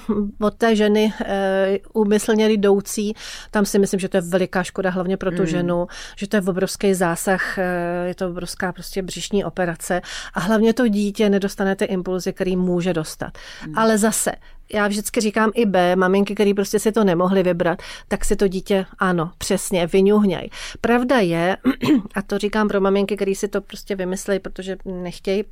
od 0.41 0.53
té 0.55 0.75
ženy, 0.75 1.13
e, 1.25 1.79
úmyslně 1.93 2.49
jdoucí. 2.49 3.13
Tam 3.51 3.65
si 3.65 3.79
myslím, 3.79 3.99
že 3.99 4.09
to 4.09 4.17
je 4.17 4.21
veliká 4.21 4.63
škoda, 4.63 4.89
hlavně 4.89 5.17
pro 5.17 5.31
tu 5.31 5.45
ženu, 5.45 5.87
že 6.15 6.27
to 6.27 6.35
je 6.37 6.41
obrovský 6.41 6.93
zásah, 6.93 7.57
e, 7.57 7.63
je 8.07 8.15
to 8.15 8.27
obrovská 8.29 8.71
prostě 8.71 9.01
břišní 9.01 9.45
operace 9.45 10.01
a 10.33 10.39
hlavně 10.39 10.73
to 10.73 10.87
dítě 10.87 11.29
nedostane 11.29 11.75
ty 11.75 11.85
impulzy, 11.85 12.33
který 12.33 12.55
může 12.55 12.93
dostat. 12.93 13.37
Ale 13.75 13.97
zase, 13.97 14.31
já 14.73 14.87
vždycky 14.87 15.21
říkám 15.21 15.51
i 15.55 15.65
B, 15.65 15.95
maminky, 15.95 16.35
které 16.35 16.53
prostě 16.53 16.79
si 16.79 16.91
to 16.91 17.03
nemohly 17.03 17.43
vybrat, 17.43 17.81
tak 18.07 18.25
si 18.25 18.35
to 18.35 18.47
dítě, 18.47 18.85
ano, 18.99 19.31
přesně, 19.37 19.87
vyňuhněj. 19.87 20.49
Pravda 20.81 21.19
je, 21.19 21.57
a 22.15 22.21
to 22.21 22.37
říkám 22.37 22.67
pro 22.67 22.81
maminky, 22.81 23.15
které 23.15 23.35
si 23.35 23.47
to 23.47 23.61
prostě 23.61 23.95
vymyslejí, 23.95 24.39
protože 24.39 24.77
nechtějí 24.85 25.43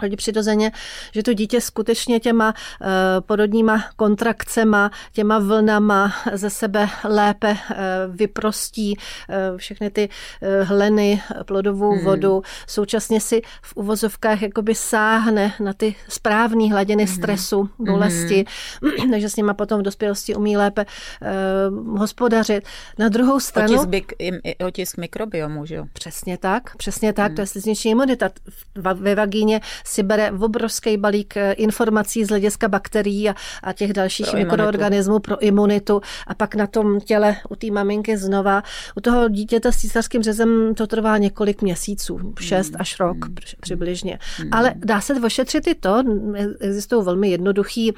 hodně 0.00 0.16
přirozeně, 0.16 0.72
že 1.12 1.22
to 1.22 1.32
dítě 1.32 1.60
skutečně 1.60 2.20
těma 2.20 2.54
uh, 2.80 2.86
porodníma 3.20 3.84
kontrakcema, 3.96 4.90
těma 5.12 5.38
vlnama 5.38 6.12
ze 6.32 6.50
sebe 6.50 6.88
lépe 7.04 7.50
uh, 7.50 7.56
vyprostí 8.16 8.96
uh, 8.96 9.58
všechny 9.58 9.90
ty 9.90 10.08
hleny, 10.62 11.22
plodovou 11.44 11.92
hmm. 11.92 12.04
vodu, 12.04 12.42
současně 12.66 13.20
si 13.20 13.42
v 13.62 13.76
uvozovkách 13.76 14.42
jakoby 14.42 14.74
sáhne 14.74 15.52
na 15.60 15.72
ty 15.72 15.94
správné 16.08 16.70
hladiny 16.70 17.04
hmm. 17.04 17.14
stresu, 17.14 17.68
bolesti, 17.78 18.44
hmm. 18.82 19.10
takže 19.10 19.28
s 19.28 19.36
nima 19.36 19.54
potom 19.54 19.80
v 19.80 19.82
dospělosti 19.82 20.34
umí 20.34 20.56
lépe 20.56 20.86
hospodařit. 21.98 22.64
Na 22.98 23.08
druhou 23.08 23.40
stranu... 23.40 23.74
Otisk, 23.74 23.88
byk, 23.88 24.12
otisk 24.66 24.96
mikrobiomu, 24.96 25.66
že 25.66 25.74
jo? 25.74 25.84
Přesně 25.92 26.38
tak, 26.38 26.76
přesně 26.76 27.12
tak, 27.12 27.34
to 27.34 27.40
je 27.40 27.46
slizniční 27.46 27.90
imunita. 27.90 28.30
Ve 28.94 29.14
vagíně 29.14 29.60
si 29.84 30.02
bere 30.02 30.32
obrovský 30.32 30.96
balík 30.96 31.36
eh, 31.36 31.52
informací 31.52 32.24
z 32.24 32.28
hlediska 32.28 32.68
bakterií 32.68 33.28
a, 33.30 33.34
a 33.62 33.72
těch 33.72 33.92
dalších 33.92 34.26
Pro 34.26 34.38
imunitu. 34.38 34.50
mikroorganismů 34.56 35.18
pro 35.18 35.38
imunitu 35.42 36.00
a 36.26 36.34
pak 36.34 36.54
na 36.54 36.66
tom 36.66 37.00
těle 37.00 37.36
u 37.50 37.56
té 37.56 37.70
maminky 37.70 38.16
znova. 38.16 38.62
U 38.96 39.00
toho 39.00 39.28
dítěte 39.28 39.72
s 39.72 39.76
císařským 39.76 40.22
řezem 40.22 40.74
to 40.74 40.86
trvá 40.86 41.18
několik 41.18 41.62
měsíců, 41.62 42.18
šest 42.40 42.72
až 42.78 43.00
rok 43.00 43.16
při- 43.34 43.56
přibližně. 43.60 44.18
Ale 44.52 44.74
dá 44.76 45.00
se 45.00 45.14
ošetřit 45.14 45.66
i 45.66 45.74
to, 45.74 46.02
existují 46.60 47.04
velmi 47.04 47.30
jednoduché 47.30 47.90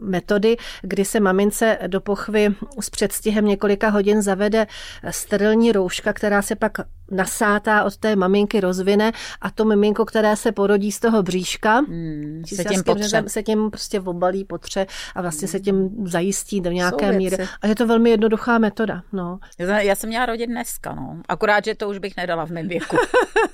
metody, 0.00 0.56
kdy 0.82 1.04
se 1.04 1.20
mamince 1.20 1.78
do 1.86 2.00
pochvy 2.00 2.48
s 2.80 2.90
předstihem 2.90 3.44
několika 3.44 3.88
hodin 3.88 4.22
zavede 4.22 4.66
sterilní 5.10 5.72
rouška, 5.72 6.12
která 6.12 6.42
se 6.42 6.56
pak 6.56 6.72
nasátá 7.10 7.84
od 7.84 7.96
té 7.96 8.16
maminky 8.16 8.60
rozvine 8.60 9.12
a 9.40 9.50
to 9.50 9.64
miminko, 9.64 10.04
které 10.04 10.36
se 10.36 10.52
porodí 10.52 10.92
z 10.92 11.00
toho 11.00 11.22
bříška, 11.22 11.74
Hmm, 11.78 12.42
se 12.46 12.64
tím 12.64 12.82
potře. 12.82 13.02
řezem 13.02 13.28
se 13.28 13.42
tím 13.42 13.70
prostě 13.70 14.00
obalí, 14.00 14.44
potře 14.44 14.86
a 15.14 15.22
vlastně 15.22 15.48
se 15.48 15.60
tím 15.60 15.90
zajistí 16.06 16.60
do 16.60 16.70
nějaké 16.70 17.12
míry. 17.12 17.36
A 17.62 17.66
je 17.66 17.74
to 17.74 17.86
velmi 17.86 18.10
jednoduchá 18.10 18.58
metoda. 18.58 19.02
No. 19.12 19.38
Já- 19.58 19.80
Já 19.80 19.94
jsem 19.94 20.08
měla 20.08 20.26
rodit 20.26 20.46
dneska, 20.46 20.94
no. 20.94 21.22
Akorát, 21.28 21.64
že 21.64 21.74
to 21.74 21.88
už 21.88 21.98
bych 21.98 22.16
nedala 22.16 22.46
v 22.46 22.50
mém 22.50 22.68
věku. 22.68 22.96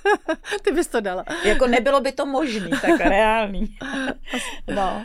Ty 0.62 0.72
bys 0.72 0.86
to 0.86 1.00
dala. 1.00 1.24
jako 1.44 1.66
nebylo 1.66 2.00
by 2.00 2.12
to 2.12 2.26
možný, 2.26 2.70
tak 2.70 3.00
reálný. 3.08 3.76
no. 4.74 5.04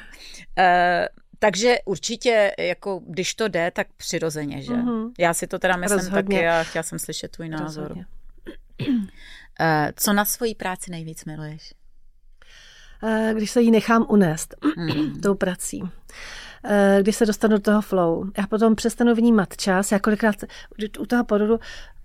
E, 0.58 1.08
takže 1.40 1.76
určitě, 1.86 2.52
jako 2.60 3.02
když 3.08 3.36
to 3.36 3.48
jde, 3.48 3.72
tak 3.76 3.88
přirozeně, 3.98 4.62
že? 4.62 4.74
Mhm. 4.74 5.12
Já 5.20 5.34
si 5.34 5.48
to 5.48 5.60
teda 5.60 5.76
myslím 5.78 5.98
Rozhodně. 5.98 6.38
taky 6.38 6.48
a 6.48 6.64
chtěla 6.64 6.84
jsem 6.84 7.00
slyšet 7.00 7.32
tvůj 7.32 7.50
názor. 7.50 7.84
Rozhodně. 7.84 8.06
E, 9.60 9.94
co 9.96 10.14
na 10.14 10.26
svojí 10.26 10.56
práci 10.56 10.92
nejvíc 10.92 11.26
miluješ? 11.26 11.74
Eh, 13.04 13.34
Když 13.36 13.52
se 13.52 13.62
jí 13.62 13.72
nechám 13.72 14.06
unést 14.10 14.56
Hmm. 14.78 15.20
tou 15.24 15.36
prací. 15.36 15.84
Eh, 16.66 16.98
Když 17.02 17.16
se 17.16 17.26
dostanu 17.26 17.56
do 17.56 17.62
toho 17.62 17.82
flow. 17.82 18.26
Já 18.38 18.48
potom 18.48 18.76
přestanu 18.76 19.16
vnímat 19.16 19.58
čas. 19.58 19.92
Já 19.92 20.00
kolikrát 20.00 20.36
u 21.00 21.06
toho 21.06 21.24
porodu 21.24 21.60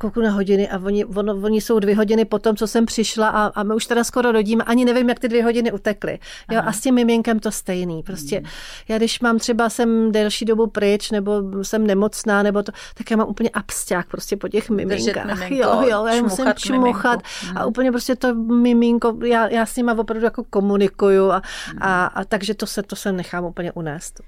kouknu 0.05 0.23
na 0.23 0.31
hodiny 0.31 0.69
a 0.69 0.79
oni, 0.79 1.05
ono, 1.05 1.35
oni 1.35 1.61
jsou 1.61 1.79
dvě 1.79 1.97
hodiny 1.97 2.25
po 2.25 2.39
tom, 2.39 2.57
co 2.57 2.67
jsem 2.67 2.87
přišla 2.87 3.29
a, 3.29 3.47
a 3.47 3.63
my 3.63 3.75
už 3.75 3.87
teda 3.87 4.05
skoro 4.05 4.33
rodíme. 4.33 4.65
Ani 4.65 4.85
nevím, 4.85 5.09
jak 5.09 5.19
ty 5.19 5.29
dvě 5.29 5.45
hodiny 5.45 5.73
utekly. 5.73 6.19
Jo, 6.51 6.61
a 6.65 6.73
s 6.73 6.81
tím 6.81 6.95
miminkem 6.95 7.41
to 7.41 7.51
stejný. 7.51 8.03
Prostě 8.03 8.37
Hmm. 8.37 8.47
já 8.89 8.99
když 8.99 9.21
mám 9.21 9.39
třeba 9.39 9.71
jsem 9.71 10.13
delší 10.13 10.45
dobu 10.45 10.67
pryč, 10.67 11.11
nebo 11.11 11.43
jsem 11.63 11.87
nemocná, 11.87 12.43
nebo 12.43 12.63
to, 12.63 12.73
tak 12.95 13.11
já 13.11 13.17
mám 13.17 13.29
úplně 13.29 13.51
absťák 13.51 14.09
prostě 14.09 14.37
po 14.37 14.49
těch 14.49 14.71
miminkách. 14.71 15.27
miminko, 15.27 15.55
jo, 15.55 15.83
jo, 15.91 16.07
já 16.07 16.23
musím 16.23 16.47
čmuchat 16.57 17.21
a 17.57 17.67
úplně 17.67 17.91
prostě 17.91 18.17
to 18.17 18.35
miminko, 18.35 19.19
já, 19.25 19.49
já 19.49 19.67
s 19.67 19.77
nima 19.77 19.99
opravdu 19.99 20.25
jako 20.25 20.45
komunikuju 20.45 21.31
a, 21.31 21.43
a, 21.81 22.07
a 22.07 22.25
takže 22.25 22.55
to 22.55 22.67
se, 22.67 22.83
to 22.83 22.97
se 22.97 23.13
nechám 23.13 23.45
úplně 23.45 23.73
unést. 23.73 24.21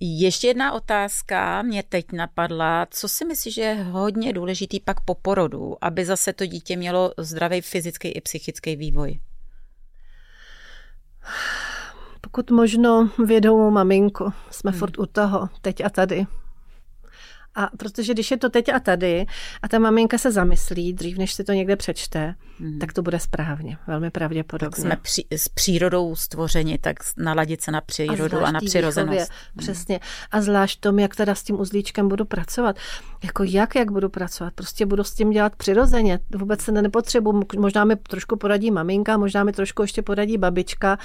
Ještě 0.00 0.46
jedna 0.46 0.72
otázka 0.72 1.62
mě 1.62 1.82
teď 1.88 2.12
napadla. 2.12 2.86
Co 2.90 3.08
si 3.08 3.24
myslíš, 3.24 3.54
že 3.54 3.62
je 3.62 3.74
hodně 3.74 4.32
důležitý 4.32 4.80
pak 4.88 5.00
po 5.00 5.14
porodu, 5.14 5.76
aby 5.80 6.04
zase 6.04 6.32
to 6.32 6.46
dítě 6.46 6.76
mělo 6.76 7.12
zdravý 7.18 7.60
fyzický 7.60 8.08
i 8.08 8.20
psychický 8.20 8.76
vývoj? 8.76 9.20
Pokud 12.20 12.50
možno 12.50 13.10
vědomou 13.26 13.70
maminku, 13.70 14.32
jsme 14.50 14.72
furt 14.72 14.98
u 14.98 15.06
toho, 15.06 15.48
teď 15.60 15.84
a 15.84 15.90
tady. 15.90 16.26
A 17.54 17.68
protože 17.76 18.14
když 18.14 18.30
je 18.30 18.36
to 18.36 18.48
teď 18.48 18.68
a 18.68 18.80
tady 18.80 19.26
a 19.62 19.68
ta 19.68 19.78
maminka 19.78 20.18
se 20.18 20.32
zamyslí, 20.32 20.92
dřív 20.92 21.18
než 21.18 21.32
si 21.32 21.44
to 21.44 21.52
někde 21.52 21.76
přečte, 21.76 22.34
mm. 22.60 22.78
tak 22.78 22.92
to 22.92 23.02
bude 23.02 23.20
správně, 23.20 23.78
velmi 23.86 24.10
pravděpodobně. 24.10 24.70
Tak 24.70 24.80
jsme 24.80 24.96
při, 25.02 25.24
s 25.30 25.48
přírodou 25.48 26.16
stvořeni, 26.16 26.78
tak 26.78 26.96
naladit 27.16 27.60
se 27.62 27.70
na 27.70 27.80
přírodu 27.80 28.38
a, 28.38 28.48
a 28.48 28.50
na 28.50 28.60
přirozenost. 28.60 29.10
Výchově, 29.10 29.26
mm. 29.54 29.58
Přesně. 29.58 30.00
A 30.30 30.40
zvlášť 30.40 30.80
tom, 30.80 30.98
jak 30.98 31.16
teda 31.16 31.34
s 31.34 31.42
tím 31.42 31.60
uzlíčkem 31.60 32.08
budu 32.08 32.24
pracovat. 32.24 32.76
Jako 33.24 33.42
jak, 33.42 33.74
jak 33.74 33.90
budu 33.90 34.08
pracovat? 34.08 34.54
Prostě 34.54 34.86
budu 34.86 35.04
s 35.04 35.14
tím 35.14 35.30
dělat 35.30 35.56
přirozeně. 35.56 36.18
Vůbec 36.34 36.60
se 36.60 36.72
nepotřebuji. 36.72 37.42
Možná 37.58 37.84
mi 37.84 37.96
trošku 37.96 38.36
poradí 38.36 38.70
maminka, 38.70 39.16
možná 39.16 39.44
mi 39.44 39.52
trošku 39.52 39.82
ještě 39.82 40.02
poradí 40.02 40.38
babička. 40.38 40.98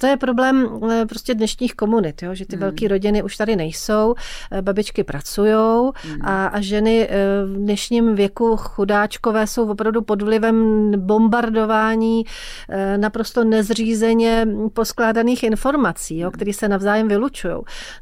To 0.00 0.06
je 0.06 0.16
problém 0.16 0.80
eh, 0.90 1.06
prostě 1.06 1.34
dnešních 1.34 1.74
komunit, 1.74 2.22
jo? 2.22 2.34
že 2.34 2.46
ty 2.46 2.56
mm. 2.56 2.60
velké 2.60 2.88
rodiny 2.88 3.22
už 3.22 3.36
tady 3.36 3.56
nejsou, 3.56 4.14
eh, 4.50 4.62
babičky 4.62 5.04
pracují, 5.04 5.91
A, 6.20 6.46
a 6.46 6.60
ženy 6.60 7.08
eh, 7.10 7.16
v 7.46 7.56
dnešním 7.56 8.14
věku 8.14 8.56
chudáčkové 8.56 9.46
jsou 9.46 9.70
opravdu 9.70 10.02
pod 10.02 10.22
vlivem 10.22 10.90
bombardování 10.96 12.24
eh, 12.68 12.98
naprosto 12.98 13.44
nezřízeně 13.44 14.46
poskládaných 14.72 15.42
informací, 15.42 16.18
jo, 16.18 16.30
které 16.30 16.52
se 16.52 16.68
navzájem 16.68 17.08
vylučují. 17.08 17.54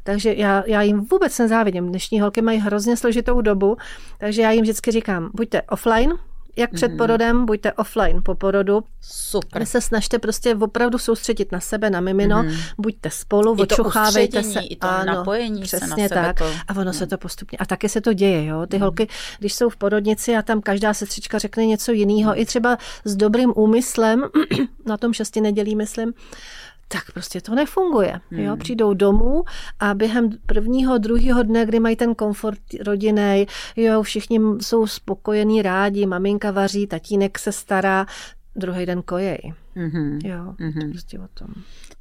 Takže 0.03 0.33
já, 0.33 0.63
já 0.67 0.81
jim 0.81 1.05
vůbec 1.11 1.39
nezávidím. 1.39 1.87
Dnešní 1.87 2.21
holky 2.21 2.41
mají 2.41 2.59
hrozně 2.59 2.97
složitou 2.97 3.41
dobu, 3.41 3.77
takže 4.17 4.41
já 4.41 4.51
jim 4.51 4.61
vždycky 4.61 4.91
říkám, 4.91 5.29
buďte 5.33 5.61
offline, 5.61 6.13
jak 6.57 6.71
před 6.73 6.87
mhm. 6.87 6.97
porodem, 6.97 7.45
buďte 7.45 7.73
offline 7.73 8.21
po 8.23 8.35
porodu. 8.35 8.83
Super. 9.01 9.65
se 9.65 9.81
snažte 9.81 10.19
prostě 10.19 10.55
opravdu 10.55 10.97
soustředit 10.97 11.51
na 11.51 11.59
sebe, 11.59 11.89
na 11.89 12.01
mimino, 12.01 12.43
mm-hmm. 12.43 12.73
buďte 12.77 13.09
spolu, 13.09 13.55
I 13.59 13.61
očuchávejte 13.61 14.43
se. 14.43 14.59
I 14.59 14.75
to 14.75 14.87
ano, 14.87 15.13
napojení 15.13 15.61
přesně 15.61 15.87
se 15.87 15.89
na 15.89 16.07
sebe 16.07 16.21
tak. 16.21 16.37
To... 16.37 16.45
A 16.67 16.75
ono 16.75 16.85
mm. 16.85 16.93
se 16.93 17.07
to 17.07 17.17
postupně. 17.17 17.57
A 17.57 17.65
taky 17.65 17.89
se 17.89 18.01
to 18.01 18.13
děje, 18.13 18.45
jo. 18.45 18.65
Ty 18.65 18.77
mm. 18.77 18.81
holky, 18.81 19.07
když 19.39 19.53
jsou 19.53 19.69
v 19.69 19.75
porodnici 19.75 20.35
a 20.35 20.41
tam 20.41 20.61
každá 20.61 20.93
sestřička 20.93 21.39
řekne 21.39 21.65
něco 21.65 21.91
jiného, 21.91 22.31
mm. 22.31 22.39
i 22.39 22.45
třeba 22.45 22.77
s 23.05 23.15
dobrým 23.15 23.53
úmyslem, 23.55 24.23
na 24.85 24.97
tom 24.97 25.13
šesti 25.13 25.41
nedělí, 25.41 25.75
myslím, 25.75 26.13
tak 26.91 27.11
prostě 27.13 27.41
to 27.41 27.55
nefunguje. 27.55 28.19
Hmm. 28.29 28.39
Jo? 28.39 28.57
Přijdou 28.57 28.93
domů 28.93 29.43
a 29.79 29.93
během 29.93 30.29
prvního, 30.45 30.97
druhého 30.97 31.43
dne, 31.43 31.65
kdy 31.65 31.79
mají 31.79 31.95
ten 31.95 32.15
komfort 32.15 32.59
rodinný, 32.85 33.47
jo, 33.75 34.03
všichni 34.03 34.39
jsou 34.61 34.87
spokojení, 34.87 35.61
rádi, 35.61 36.05
maminka 36.05 36.51
vaří, 36.51 36.87
tatínek 36.87 37.39
se 37.39 37.51
stará, 37.51 38.05
druhý 38.55 38.85
den 38.85 39.01
kojej. 39.01 39.53
Mm-hmm. 39.75 40.19
Jo, 40.23 40.55
mm-hmm. 40.59 40.89
prostě 40.91 41.19
o 41.19 41.27
tom. 41.33 41.47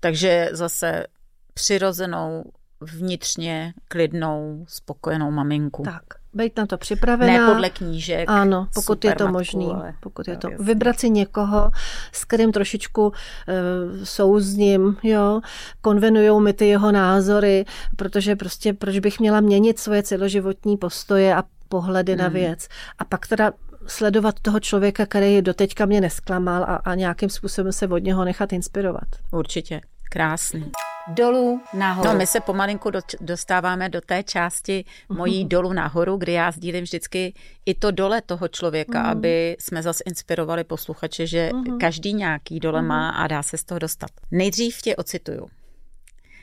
Takže 0.00 0.48
zase 0.52 1.06
přirozenou, 1.54 2.44
vnitřně 2.80 3.74
klidnou, 3.88 4.64
spokojenou 4.68 5.30
maminku. 5.30 5.82
Tak 5.82 6.02
být 6.34 6.56
na 6.56 6.66
to 6.66 6.78
připravená. 6.78 7.32
Ne 7.32 7.52
podle 7.52 7.70
knížek. 7.70 8.30
Ano, 8.30 8.66
pokud 8.74 9.04
je 9.04 9.14
to 9.14 9.28
možné. 9.28 9.94
Pokud 10.00 10.28
je 10.28 10.36
to. 10.36 10.48
Vybrat 10.58 11.00
si 11.00 11.10
někoho, 11.10 11.70
s 12.12 12.24
kterým 12.24 12.52
trošičku 12.52 13.06
uh, 13.06 13.14
souzním, 14.04 14.96
jo, 15.02 15.40
konvenujou 15.80 16.40
mi 16.40 16.52
ty 16.52 16.68
jeho 16.68 16.92
názory, 16.92 17.64
protože 17.96 18.36
prostě 18.36 18.72
proč 18.72 18.98
bych 18.98 19.20
měla 19.20 19.40
měnit 19.40 19.78
svoje 19.78 20.02
celoživotní 20.02 20.76
postoje 20.76 21.34
a 21.34 21.44
pohledy 21.68 22.12
hmm. 22.12 22.22
na 22.22 22.28
věc. 22.28 22.68
A 22.98 23.04
pak 23.04 23.26
teda 23.26 23.52
sledovat 23.86 24.34
toho 24.42 24.60
člověka, 24.60 25.06
který 25.06 25.42
doteďka 25.42 25.86
mě 25.86 26.00
nesklamal 26.00 26.62
a, 26.62 26.76
a 26.76 26.94
nějakým 26.94 27.28
způsobem 27.28 27.72
se 27.72 27.88
od 27.88 27.98
něho 27.98 28.24
nechat 28.24 28.52
inspirovat. 28.52 29.08
Určitě. 29.32 29.80
Krásný 30.10 30.72
dolů 31.14 31.60
nahoru. 31.74 32.08
No, 32.08 32.14
my 32.14 32.26
se 32.26 32.40
pomalinku 32.40 32.90
do, 32.90 33.00
dostáváme 33.20 33.88
do 33.88 34.00
té 34.00 34.22
části 34.22 34.84
mojí 35.08 35.44
uh-huh. 35.44 35.48
dolů 35.48 35.72
nahoru, 35.72 36.16
kdy 36.16 36.32
já 36.32 36.50
sdílím 36.50 36.84
vždycky 36.84 37.34
i 37.66 37.74
to 37.74 37.90
dole 37.90 38.22
toho 38.22 38.48
člověka, 38.48 39.04
uh-huh. 39.04 39.10
aby 39.10 39.56
jsme 39.60 39.82
zase 39.82 40.04
inspirovali 40.06 40.64
posluchače, 40.64 41.26
že 41.26 41.50
uh-huh. 41.52 41.78
každý 41.78 42.14
nějaký 42.14 42.60
dole 42.60 42.80
uh-huh. 42.80 42.86
má 42.86 43.10
a 43.10 43.26
dá 43.26 43.42
se 43.42 43.58
z 43.58 43.64
toho 43.64 43.78
dostat. 43.78 44.10
Nejdřív 44.30 44.82
tě 44.82 44.96
ocituju. 44.96 45.48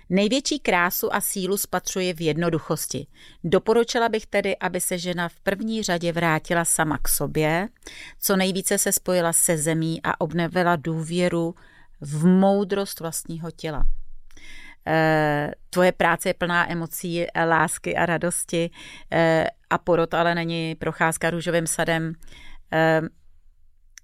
Největší 0.09 0.59
krásu 0.59 1.15
a 1.15 1.22
sílu 1.22 1.57
spatřuje 1.57 2.13
v 2.13 2.22
jednoduchosti. 2.22 3.07
Doporučila 3.43 4.09
bych 4.09 4.26
tedy, 4.26 4.57
aby 4.57 4.82
se 4.82 4.97
žena 4.97 5.30
v 5.30 5.39
první 5.39 5.84
řadě 5.84 6.11
vrátila 6.11 6.65
sama 6.65 6.97
k 6.97 7.07
sobě, 7.07 7.68
co 8.20 8.36
nejvíce 8.36 8.78
se 8.78 8.91
spojila 8.91 9.34
se 9.34 9.57
zemí 9.57 9.99
a 10.03 10.22
obnovila 10.22 10.76
důvěru 10.76 11.55
v 12.01 12.26
moudrost 12.26 12.99
vlastního 12.99 13.51
těla. 13.51 13.84
Eh, 14.89 15.51
tvoje 15.69 15.91
práce 15.91 16.29
je 16.29 16.33
plná 16.33 16.71
emocí, 16.71 17.25
eh, 17.25 17.45
lásky 17.45 17.95
a 17.95 18.05
radosti 18.05 18.69
eh, 19.11 19.47
a 19.69 19.77
porod 19.77 20.13
ale 20.13 20.35
není 20.35 20.75
procházka 20.75 21.29
růžovým 21.29 21.67
sadem. 21.67 22.13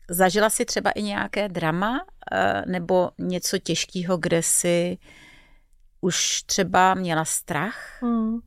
Zažila 0.09 0.49
jsi 0.49 0.65
třeba 0.65 0.91
i 0.91 1.01
nějaké 1.03 1.49
drama 1.49 2.05
nebo 2.65 3.11
něco 3.19 3.57
těžkého, 3.57 4.17
kde 4.17 4.43
jsi 4.43 4.97
už 6.01 6.43
třeba 6.43 6.93
měla 6.93 7.25
strach? 7.25 8.01
Hmm. 8.01 8.39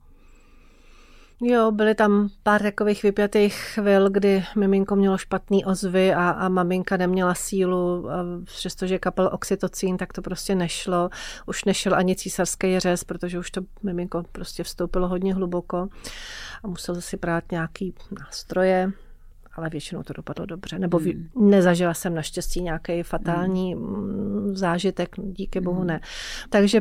Jo, 1.40 1.70
byly 1.70 1.94
tam 1.94 2.28
pár 2.42 2.62
takových 2.62 3.02
vypjatých 3.02 3.54
chvil, 3.54 4.10
kdy 4.10 4.44
miminko 4.56 4.96
mělo 4.96 5.18
špatný 5.18 5.64
ozvy 5.64 6.14
a, 6.14 6.30
a 6.30 6.48
maminka 6.48 6.96
neměla 6.96 7.34
sílu, 7.34 8.10
a 8.10 8.24
přestože 8.44 8.98
kapel 8.98 9.30
oxytocín, 9.32 9.96
tak 9.96 10.12
to 10.12 10.22
prostě 10.22 10.54
nešlo. 10.54 11.10
Už 11.46 11.64
nešel 11.64 11.94
ani 11.94 12.16
císařský 12.16 12.80
řez, 12.80 13.04
protože 13.04 13.38
už 13.38 13.50
to 13.50 13.60
miminko 13.82 14.22
prostě 14.32 14.62
vstoupilo 14.62 15.08
hodně 15.08 15.34
hluboko 15.34 15.88
a 16.64 16.68
musel 16.68 17.00
si 17.00 17.16
brát 17.16 17.44
nějaký 17.50 17.94
nástroje, 18.20 18.92
ale 19.54 19.68
většinou 19.68 20.02
to 20.02 20.12
dopadlo 20.12 20.46
dobře. 20.46 20.78
Nebo 20.78 20.98
hmm. 20.98 21.28
nezažila 21.40 21.94
jsem 21.94 22.14
naštěstí 22.14 22.62
nějaký 22.62 23.02
fatální 23.02 23.74
hmm. 23.74 24.56
zážitek, 24.56 25.08
díky 25.18 25.60
bohu 25.60 25.78
hmm. 25.78 25.86
ne. 25.86 26.00
Takže 26.50 26.80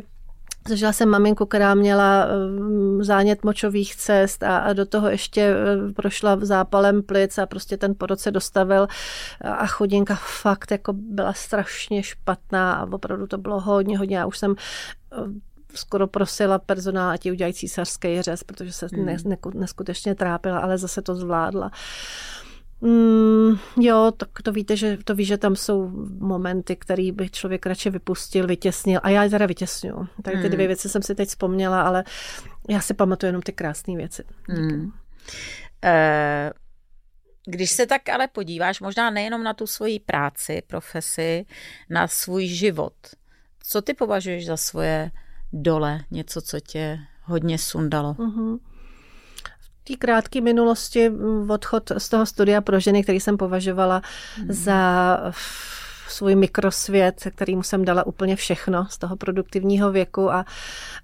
Zažila 0.68 0.94
jsem 0.94 1.10
maminku, 1.10 1.46
která 1.46 1.76
měla 1.76 2.26
mm, 2.26 3.04
zánět 3.04 3.44
močových 3.44 3.96
cest 3.96 4.44
a, 4.44 4.58
a 4.58 4.74
do 4.74 4.86
toho 4.86 5.10
ještě 5.10 5.42
e, 5.42 5.94
prošla 5.94 6.38
zápalem 6.42 7.04
plic 7.04 7.38
a 7.38 7.46
prostě 7.46 7.78
ten 7.78 7.96
porod 7.98 8.20
se 8.20 8.32
dostavil 8.32 8.88
a 9.42 9.68
chodinka 9.68 10.16
fakt 10.16 10.72
jako 10.72 10.94
byla 10.94 11.34
strašně 11.34 12.04
špatná 12.04 12.74
a 12.74 12.92
opravdu 12.92 13.28
to 13.28 13.38
bylo 13.38 13.60
hodně, 13.60 13.98
hodně. 13.98 14.18
Já 14.18 14.26
už 14.26 14.38
jsem 14.38 14.52
e, 14.52 14.56
skoro 15.76 16.08
prosila 16.08 16.60
personál, 16.60 17.10
ať 17.10 17.26
ji 17.26 17.32
udělají 17.32 17.54
císařský 17.54 18.22
řez, 18.22 18.44
protože 18.44 18.72
se 18.72 18.88
hmm. 18.94 19.06
ne, 19.06 19.18
ne, 19.26 19.38
neskutečně 19.54 20.16
trápila, 20.16 20.60
ale 20.60 20.78
zase 20.78 21.02
to 21.02 21.16
zvládla. 21.16 21.72
Mm, 22.86 23.58
jo, 23.80 24.12
tak 24.18 24.30
to 24.44 24.52
víte, 24.52 24.78
že 24.78 24.98
to 25.04 25.16
ví, 25.16 25.26
že 25.26 25.38
tam 25.38 25.56
jsou 25.56 25.90
momenty, 26.20 26.76
které 26.76 27.12
by 27.12 27.30
člověk 27.30 27.66
radši 27.66 27.90
vypustil, 27.90 28.48
vytěsnil. 28.48 29.00
A 29.04 29.10
já 29.10 29.24
je 29.24 29.30
teda 29.30 29.46
vytěsňuju. 29.46 30.08
Tak 30.24 30.34
ty 30.34 30.50
dvě 30.50 30.50
hmm. 30.50 30.68
věci 30.68 30.90
jsem 30.90 31.02
si 31.02 31.16
teď 31.16 31.30
vzpomněla, 31.30 31.82
ale 31.82 32.04
já 32.70 32.80
si 32.80 32.94
pamatuju 32.94 33.28
jenom 33.28 33.42
ty 33.42 33.54
krásné 33.54 33.96
věci. 33.96 34.24
Mm. 34.50 34.92
Eh, 35.84 36.52
když 37.46 37.72
se 37.72 37.86
tak 37.86 38.10
ale 38.10 38.28
podíváš, 38.28 38.82
možná 38.82 39.10
nejenom 39.10 39.44
na 39.44 39.54
tu 39.54 39.68
svoji 39.68 40.00
práci, 40.00 40.62
profesi, 40.68 41.46
na 41.90 42.08
svůj 42.08 42.48
život, 42.48 42.94
co 43.64 43.82
ty 43.82 43.94
považuješ 43.94 44.46
za 44.46 44.58
svoje 44.58 45.12
dole, 45.54 46.00
něco, 46.12 46.42
co 46.42 46.60
tě 46.60 47.00
hodně 47.24 47.58
sundalo? 47.58 48.14
Mm-hmm 48.14 48.60
té 49.88 49.96
krátké 49.96 50.42
minulosti 50.42 51.12
odchod 51.50 51.92
z 51.98 52.10
toho 52.10 52.26
studia 52.26 52.62
pro 52.62 52.80
ženy, 52.80 53.04
který 53.04 53.20
jsem 53.20 53.38
považovala 53.38 54.02
mm. 54.42 54.54
za 54.54 55.20
svůj 56.08 56.36
mikrosvět, 56.36 57.28
kterýmu 57.36 57.64
jsem 57.64 57.86
dala 57.86 58.06
úplně 58.06 58.36
všechno 58.36 58.88
z 58.90 58.98
toho 58.98 59.16
produktivního 59.16 59.92
věku, 59.92 60.32
a, 60.32 60.46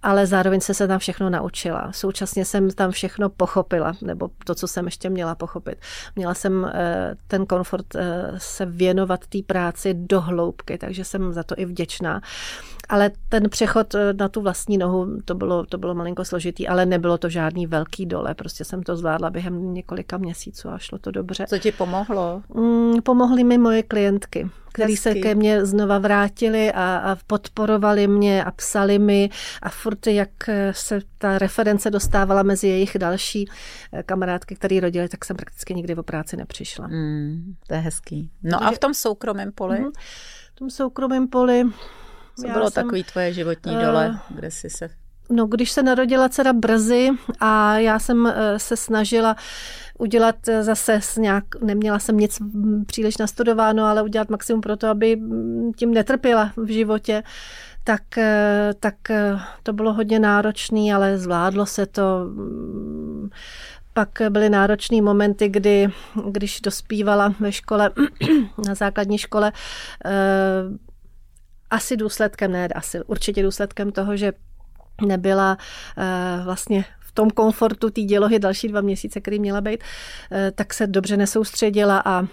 ale 0.03 0.27
zároveň 0.27 0.61
se 0.61 0.73
se 0.73 0.87
tam 0.87 0.99
všechno 0.99 1.29
naučila. 1.29 1.91
Současně 1.91 2.45
jsem 2.45 2.71
tam 2.71 2.91
všechno 2.91 3.29
pochopila, 3.29 3.93
nebo 4.01 4.29
to, 4.45 4.55
co 4.55 4.67
jsem 4.67 4.85
ještě 4.85 5.09
měla 5.09 5.35
pochopit. 5.35 5.77
Měla 6.15 6.33
jsem 6.33 6.71
eh, 6.73 7.15
ten 7.27 7.45
komfort 7.45 7.95
eh, 7.95 8.31
se 8.37 8.65
věnovat 8.65 9.27
té 9.27 9.37
práci 9.47 9.93
do 9.93 10.21
hloubky, 10.21 10.77
takže 10.77 11.05
jsem 11.05 11.33
za 11.33 11.43
to 11.43 11.55
i 11.57 11.65
vděčná. 11.65 12.21
Ale 12.91 13.11
ten 13.29 13.49
přechod 13.49 13.95
eh, 13.95 14.13
na 14.13 14.29
tu 14.29 14.41
vlastní 14.41 14.77
nohu, 14.77 15.17
to 15.25 15.35
bylo, 15.35 15.65
to 15.65 15.77
bylo 15.77 15.95
malinko 15.95 16.25
složitý, 16.25 16.67
ale 16.67 16.85
nebylo 16.85 17.17
to 17.17 17.29
žádný 17.29 17.67
velký 17.67 18.05
dole. 18.05 18.33
Prostě 18.33 18.63
jsem 18.63 18.83
to 18.83 18.95
zvládla 18.95 19.29
během 19.29 19.73
několika 19.73 20.17
měsíců 20.17 20.69
a 20.69 20.77
šlo 20.77 20.97
to 20.97 21.11
dobře. 21.11 21.45
Co 21.49 21.57
ti 21.57 21.71
pomohlo? 21.71 22.43
Mm, 22.53 23.01
pomohly 23.01 23.43
mi 23.43 23.57
moje 23.57 23.83
klientky 23.83 24.49
který 24.73 24.97
se 24.97 25.15
ke 25.15 25.35
mně 25.35 25.65
znova 25.65 25.97
vrátili 25.97 26.71
a, 26.71 26.97
a 26.97 27.17
podporovali 27.27 28.07
mě 28.07 28.43
a 28.43 28.51
psali 28.51 28.99
mi 28.99 29.29
a 29.61 29.69
furt, 29.69 30.07
jak 30.07 30.29
se 30.71 30.99
ta 31.17 31.37
reference 31.37 31.89
dostávala 31.89 32.43
mezi 32.43 32.67
jejich 32.67 32.97
další 32.97 33.49
eh, 33.93 34.03
kamarádky, 34.03 34.55
které 34.55 34.79
rodili, 34.79 35.09
tak 35.09 35.25
jsem 35.25 35.37
prakticky 35.37 35.73
nikdy 35.73 35.95
o 35.95 36.03
práci 36.03 36.37
nepřišla. 36.37 36.87
Mm, 36.87 37.55
to 37.67 37.73
je 37.73 37.79
hezký. 37.79 38.31
No 38.43 38.59
Takže, 38.59 38.65
a 38.65 38.71
v 38.71 38.79
tom 38.79 38.93
soukromém 38.93 39.51
poli? 39.51 39.79
Mm, 39.79 39.91
v 40.51 40.55
tom 40.55 40.69
soukromém 40.69 41.27
poli 41.27 41.63
co 42.35 42.47
bylo 42.47 42.71
jsem, 42.71 42.83
takový 42.83 43.03
tvoje 43.03 43.33
životní 43.33 43.75
dole, 43.75 44.09
uh, 44.09 44.35
kde 44.35 44.51
jsi 44.51 44.69
se 44.69 44.89
no, 45.31 45.45
když 45.45 45.71
se 45.71 45.83
narodila 45.83 46.29
dcera 46.29 46.53
brzy 46.53 47.09
a 47.39 47.77
já 47.77 47.99
jsem 47.99 48.33
se 48.57 48.77
snažila 48.77 49.35
udělat 49.97 50.35
zase 50.61 50.99
nějak, 51.17 51.43
neměla 51.61 51.99
jsem 51.99 52.17
nic 52.17 52.39
příliš 52.85 53.17
nastudováno, 53.17 53.85
ale 53.85 54.01
udělat 54.01 54.29
maximum 54.29 54.61
pro 54.61 54.77
to, 54.77 54.87
aby 54.87 55.19
tím 55.75 55.93
netrpěla 55.93 56.51
v 56.57 56.67
životě, 56.67 57.23
tak, 57.83 58.03
tak 58.79 58.95
to 59.63 59.73
bylo 59.73 59.93
hodně 59.93 60.19
náročné, 60.19 60.93
ale 60.93 61.17
zvládlo 61.17 61.65
se 61.65 61.85
to. 61.85 62.03
Pak 63.93 64.09
byly 64.29 64.49
náročné 64.49 65.01
momenty, 65.01 65.49
kdy, 65.49 65.87
když 66.29 66.61
dospívala 66.61 67.33
ve 67.39 67.51
škole, 67.51 67.91
na 68.67 68.75
základní 68.75 69.17
škole, 69.17 69.51
eh, 70.05 70.11
asi 71.71 71.97
důsledkem, 71.97 72.51
ne 72.51 72.67
asi, 72.67 73.01
určitě 73.03 73.43
důsledkem 73.43 73.91
toho, 73.91 74.17
že 74.17 74.33
nebyla 75.05 75.57
eh, 75.97 76.41
vlastně 76.43 76.85
v 76.99 77.11
tom 77.11 77.29
komfortu 77.29 77.89
té 77.89 78.01
dělohy 78.01 78.39
další 78.39 78.67
dva 78.67 78.81
měsíce, 78.81 79.21
který 79.21 79.39
měla 79.39 79.61
být, 79.61 79.83
eh, 80.31 80.51
tak 80.51 80.73
se 80.73 80.87
dobře 80.87 81.17
nesoustředila 81.17 82.01
a 82.05 82.23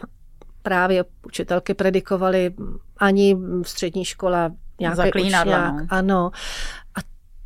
právě 0.62 1.04
učitelky 1.26 1.74
predikovaly 1.74 2.54
ani 2.98 3.34
v 3.34 3.64
střední 3.64 4.04
škole 4.04 4.50
nějaký 4.80 5.22
učňák. 5.26 5.46
No. 5.46 5.86
Ano. 5.90 6.30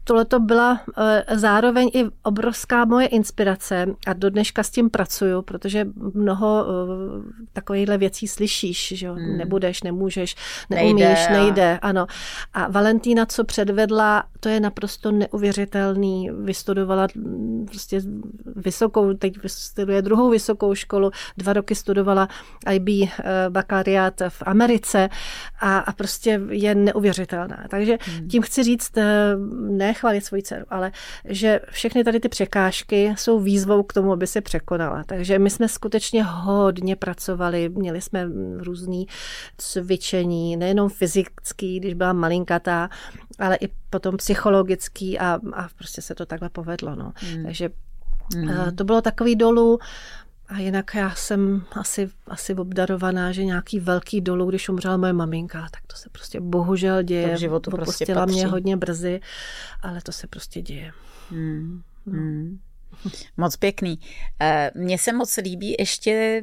Tohle 0.04 0.24
to 0.24 0.40
byla 0.40 0.80
eh, 0.98 1.24
zároveň 1.36 1.90
i 1.94 2.04
obrovská 2.22 2.84
moje 2.84 3.06
inspirace 3.06 3.86
a 4.06 4.12
do 4.12 4.30
dneška 4.30 4.62
s 4.62 4.70
tím 4.70 4.90
pracuju, 4.90 5.42
protože 5.42 5.86
mnoho 6.14 6.66
eh, 6.66 7.44
takovýchhle 7.52 7.98
věcí 7.98 8.28
slyšíš, 8.28 8.92
že 8.96 9.06
jo? 9.06 9.14
Hmm. 9.14 9.36
nebudeš, 9.36 9.82
nemůžeš, 9.82 10.36
neumíš, 10.70 11.04
nejde, 11.04 11.16
nejde, 11.30 11.78
ano. 11.82 12.06
A 12.54 12.70
Valentína, 12.70 13.26
co 13.26 13.44
předvedla, 13.44 14.24
to 14.40 14.48
je 14.48 14.60
naprosto 14.60 15.10
neuvěřitelný. 15.10 16.30
Vystudovala 16.32 17.08
mm, 17.14 17.66
prostě 17.70 18.00
vysokou, 18.56 19.14
teď 19.14 19.34
studuje 19.46 20.02
druhou 20.02 20.30
vysokou 20.30 20.74
školu, 20.74 21.10
dva 21.36 21.52
roky 21.52 21.74
studovala 21.74 22.28
IB 22.72 22.88
eh, 22.88 23.10
bakalariát 23.48 24.22
v 24.28 24.42
Americe 24.46 25.08
a, 25.60 25.78
a 25.78 25.92
prostě 25.92 26.40
je 26.50 26.74
neuvěřitelná. 26.74 27.64
Takže 27.70 27.98
hmm. 28.00 28.28
tím 28.28 28.42
chci 28.42 28.62
říct, 28.62 28.92
ne 29.68 29.91
nechvalit 29.92 30.24
svoji 30.24 30.42
dceru, 30.42 30.64
ale 30.68 30.92
že 31.24 31.60
všechny 31.70 32.04
tady 32.04 32.20
ty 32.20 32.28
překážky 32.28 33.14
jsou 33.18 33.40
výzvou 33.40 33.82
k 33.82 33.92
tomu, 33.92 34.12
aby 34.12 34.26
se 34.26 34.40
překonala. 34.40 35.04
Takže 35.04 35.38
my 35.38 35.50
jsme 35.50 35.68
skutečně 35.68 36.24
hodně 36.24 36.96
pracovali, 36.96 37.68
měli 37.68 38.00
jsme 38.00 38.28
různý 38.56 39.06
cvičení, 39.58 40.56
nejenom 40.56 40.88
fyzický, 40.88 41.80
když 41.80 41.94
byla 41.94 42.12
malinkatá, 42.12 42.88
ale 43.38 43.56
i 43.56 43.68
potom 43.90 44.16
psychologický 44.16 45.18
a, 45.18 45.38
a 45.52 45.68
prostě 45.78 46.02
se 46.02 46.14
to 46.14 46.26
takhle 46.26 46.48
povedlo. 46.48 46.96
No. 46.96 47.12
Hmm. 47.16 47.44
Takže 47.44 47.70
hmm. 48.34 48.76
to 48.76 48.84
bylo 48.84 49.02
takový 49.02 49.36
dolů 49.36 49.78
a 50.52 50.58
jinak 50.58 50.94
já 50.94 51.14
jsem 51.14 51.64
asi, 51.72 52.10
asi 52.26 52.54
obdarovaná, 52.54 53.32
že 53.32 53.44
nějaký 53.44 53.80
velký 53.80 54.20
dolů, 54.20 54.46
když 54.46 54.68
umřela 54.68 54.96
moje 54.96 55.12
maminka, 55.12 55.68
tak 55.70 55.86
to 55.86 55.96
se 55.96 56.08
prostě 56.08 56.40
bohužel 56.40 57.02
děje. 57.02 57.28
To 57.28 57.34
v 57.34 57.38
životu 57.38 57.70
prostě 57.70 58.14
patří. 58.14 58.34
mě 58.34 58.46
hodně 58.46 58.76
brzy, 58.76 59.20
ale 59.82 60.00
to 60.02 60.12
se 60.12 60.26
prostě 60.26 60.62
děje. 60.62 60.92
Hmm. 61.30 61.82
Hmm. 62.06 62.58
Moc 63.36 63.56
pěkný. 63.56 63.98
Eh, 64.40 64.70
mně 64.74 64.98
se 64.98 65.12
moc 65.12 65.36
líbí 65.36 65.76
ještě 65.78 66.42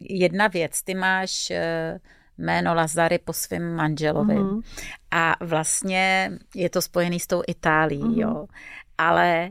jedna 0.00 0.48
věc. 0.48 0.82
Ty 0.82 0.94
máš 0.94 1.50
eh, 1.50 1.98
jméno 2.38 2.74
Lazary 2.74 3.18
po 3.18 3.32
svém 3.32 3.74
manželovi. 3.74 4.34
Mm-hmm. 4.34 4.62
A 5.10 5.34
vlastně 5.40 6.32
je 6.54 6.70
to 6.70 6.82
spojený 6.82 7.20
s 7.20 7.26
tou 7.26 7.42
Itálií, 7.46 8.02
mm-hmm. 8.02 8.20
jo. 8.20 8.46
Ale 8.98 9.50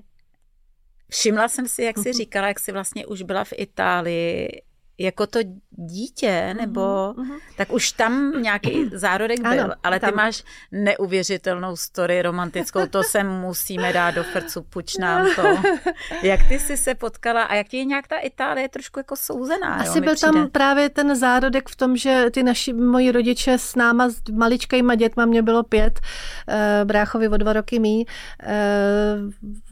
Všimla 1.14 1.47
jsem 1.47 1.68
si, 1.68 1.84
jak 1.84 1.97
jsi 1.97 2.09
mhm. 2.09 2.14
říkala, 2.14 2.47
jak 2.47 2.59
jsi 2.59 2.72
vlastně 2.72 3.05
už 3.05 3.22
byla 3.22 3.43
v 3.43 3.53
Itálii 3.57 4.61
jako 4.98 5.28
to 5.28 5.39
dítě, 5.70 6.48
mhm, 6.48 6.58
nebo 6.58 6.82
uh-huh. 6.82 7.39
tak 7.58 7.74
už 7.74 7.91
tam 7.91 8.41
nějaký 8.41 8.89
zárodek 8.94 9.41
byl, 9.41 9.64
ano, 9.64 9.74
ale 9.84 10.00
ty 10.00 10.06
tam... 10.06 10.16
máš 10.16 10.44
neuvěřitelnou 10.72 11.76
story 11.76 12.22
romantickou, 12.22 12.88
to 12.88 13.04
se 13.04 13.24
musíme 13.24 13.94
dát 13.94 14.12
do 14.12 14.24
frcu, 14.24 14.62
puč 14.62 14.98
nám 14.98 15.28
to. 15.36 15.41
Jak 16.24 16.39
ty 16.48 16.60
jsi 16.60 16.78
se 16.78 16.96
potkala 16.96 17.44
a 17.44 17.56
jak 17.56 17.74
je 17.74 17.86
nějak 17.86 18.08
ta 18.08 18.18
Itálie 18.18 18.70
trošku 18.70 19.00
jako 19.00 19.16
souzená? 19.16 19.76
Asi 19.76 19.98
jo, 19.98 20.04
byl 20.04 20.16
přijde. 20.16 20.32
tam 20.32 20.50
právě 20.50 20.89
ten 20.89 21.16
zárodek 21.16 21.70
v 21.70 21.76
tom, 21.76 21.98
že 21.98 22.26
ty 22.32 22.44
naši 22.44 22.74
moji 22.74 23.12
rodiče 23.12 23.58
s 23.58 23.76
náma, 23.76 24.10
s 24.10 24.22
maličkejma 24.32 24.96
dětma, 24.96 25.26
mě 25.26 25.41
bylo 25.41 25.64
pět, 25.64 26.00
eh, 26.48 26.82
bráchovi 26.86 27.28
o 27.28 27.38
dva 27.38 27.54
roky 27.54 27.80
mý, 27.80 28.06
eh, 28.44 29.16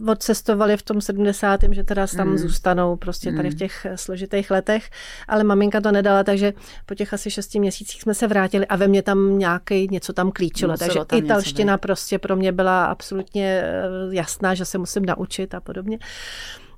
odcestovali 0.08 0.78
v 0.78 0.82
tom 0.84 1.02
70. 1.02 1.74
že 1.74 1.84
teda 1.84 2.08
tam 2.08 2.28
mm. 2.28 2.38
zůstanou 2.38 2.96
prostě 2.96 3.32
tady 3.32 3.50
v 3.50 3.52
hmm. 3.52 3.60
těch 3.60 3.86
složitých 3.96 4.52
letech 4.52 4.90
ale 5.28 5.44
maminka 5.44 5.82
to 5.82 5.92
nedala, 5.92 6.24
takže 6.24 6.54
po 6.86 6.96
těch 6.96 7.14
asi 7.14 7.32
šesti 7.32 7.60
měsících 7.60 8.02
jsme 8.02 8.14
se 8.14 8.28
vrátili 8.28 8.66
a 8.66 8.76
ve 8.76 8.88
mně 8.88 9.02
tam 9.02 9.40
nějaký 9.40 9.88
něco 9.92 10.14
tam 10.14 10.32
klíčilo. 10.32 10.72
Muselo 10.72 11.06
takže 11.06 11.26
italština 11.26 11.78
prostě 11.78 12.20
pro 12.20 12.36
mě 12.36 12.52
byla 12.52 12.86
absolutně 12.86 13.64
eh, 13.64 13.82
jasná, 14.10 14.54
že 14.54 14.66
se 14.66 14.78
musím 14.78 15.06
naučit 15.06 15.54
a 15.54 15.60
podobně. 15.60 16.00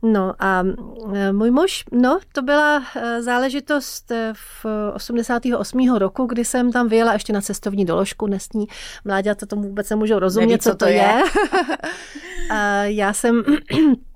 No 0.04 0.34
a 0.40 0.64
eh, 1.16 1.32
můj 1.32 1.52
muž, 1.52 1.84
no, 1.92 2.20
to 2.32 2.42
byla 2.42 2.84
eh, 2.96 3.22
záležitost 3.22 4.12
v 4.34 4.66
88. 4.94 5.96
roku, 5.96 6.26
kdy 6.26 6.46
jsem 6.46 6.72
tam 6.72 6.88
vyjela 6.88 7.14
ještě 7.14 7.34
na 7.34 7.42
cestovní 7.42 7.86
doložku, 7.86 8.28
nesní 8.28 8.68
mláďata 9.06 9.46
tomu 9.46 9.62
vůbec 9.62 9.90
nemůžou 9.90 10.20
rozumět, 10.20 10.48
Neví, 10.48 10.60
co, 10.60 10.70
co 10.70 10.76
to 10.76 10.86
je. 10.86 10.94
je. 10.94 11.24
a 12.50 12.84
já 12.84 13.14
jsem 13.14 13.44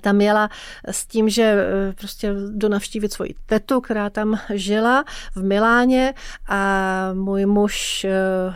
tam 0.00 0.20
jela 0.20 0.50
s 0.84 1.06
tím, 1.06 1.28
že 1.28 1.42
eh, 1.42 1.92
prostě 1.92 2.34
do 2.50 2.68
navštívit 2.68 3.12
svoji 3.12 3.34
tetu, 3.46 3.80
která 3.80 4.10
tam 4.10 4.38
žila 4.54 5.04
v 5.34 5.42
Miláně 5.42 6.14
a 6.48 7.10
můj 7.12 7.46
muž 7.46 8.04
eh, 8.04 8.54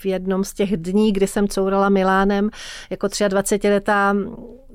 v 0.00 0.06
jednom 0.06 0.44
z 0.44 0.54
těch 0.54 0.76
dní, 0.76 1.12
kdy 1.12 1.26
jsem 1.26 1.48
courala 1.48 1.88
Milánem 1.88 2.50
jako 2.90 3.06
23-letá 3.06 4.14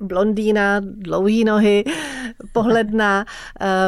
blondýna, 0.01 0.81
dlouhý 0.83 1.43
nohy, 1.43 1.83
pohledná, 2.63 3.25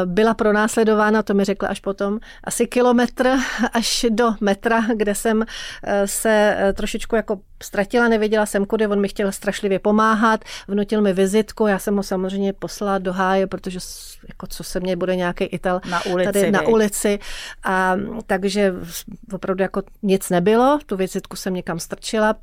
byla 0.04 0.34
pronásledována, 0.34 1.22
to 1.22 1.34
mi 1.34 1.44
řekla 1.44 1.68
až 1.68 1.80
potom, 1.80 2.18
asi 2.44 2.66
kilometr 2.66 3.36
až 3.72 4.06
do 4.10 4.34
metra, 4.40 4.82
kde 4.96 5.14
jsem 5.14 5.44
se 6.04 6.56
trošičku 6.74 7.16
jako 7.16 7.40
ztratila, 7.62 8.08
nevěděla 8.08 8.46
jsem 8.46 8.66
kudy, 8.66 8.86
on 8.86 9.00
mi 9.00 9.08
chtěl 9.08 9.32
strašlivě 9.32 9.78
pomáhat, 9.78 10.44
vnutil 10.68 11.02
mi 11.02 11.12
vizitku, 11.12 11.66
já 11.66 11.78
jsem 11.78 11.96
ho 11.96 12.02
samozřejmě 12.02 12.52
poslala 12.52 12.98
do 12.98 13.12
háje, 13.12 13.46
protože 13.46 13.78
jako 14.28 14.46
co 14.46 14.64
se 14.64 14.80
mě 14.80 14.96
bude 14.96 15.16
nějaký 15.16 15.44
Ital 15.44 15.80
na 15.90 16.06
ulici, 16.06 16.32
tady 16.32 16.50
na 16.50 16.62
ulici. 16.62 17.18
A, 17.64 17.96
takže 18.26 18.74
opravdu 19.32 19.62
jako 19.62 19.82
nic 20.02 20.30
nebylo, 20.30 20.78
tu 20.86 20.96
vizitku 20.96 21.36
jsem 21.36 21.54
někam 21.54 21.80
strčila, 21.80 22.34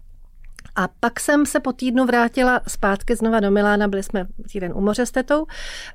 a 0.77 0.87
pak 0.99 1.19
jsem 1.19 1.45
se 1.45 1.59
po 1.59 1.73
týdnu 1.73 2.05
vrátila 2.05 2.61
zpátky 2.67 3.15
znova 3.15 3.39
do 3.39 3.51
Milána, 3.51 3.87
byli 3.87 4.03
jsme 4.03 4.27
týden 4.51 4.71
u 4.75 4.81
moře 4.81 5.05
s 5.05 5.11
tetou 5.11 5.45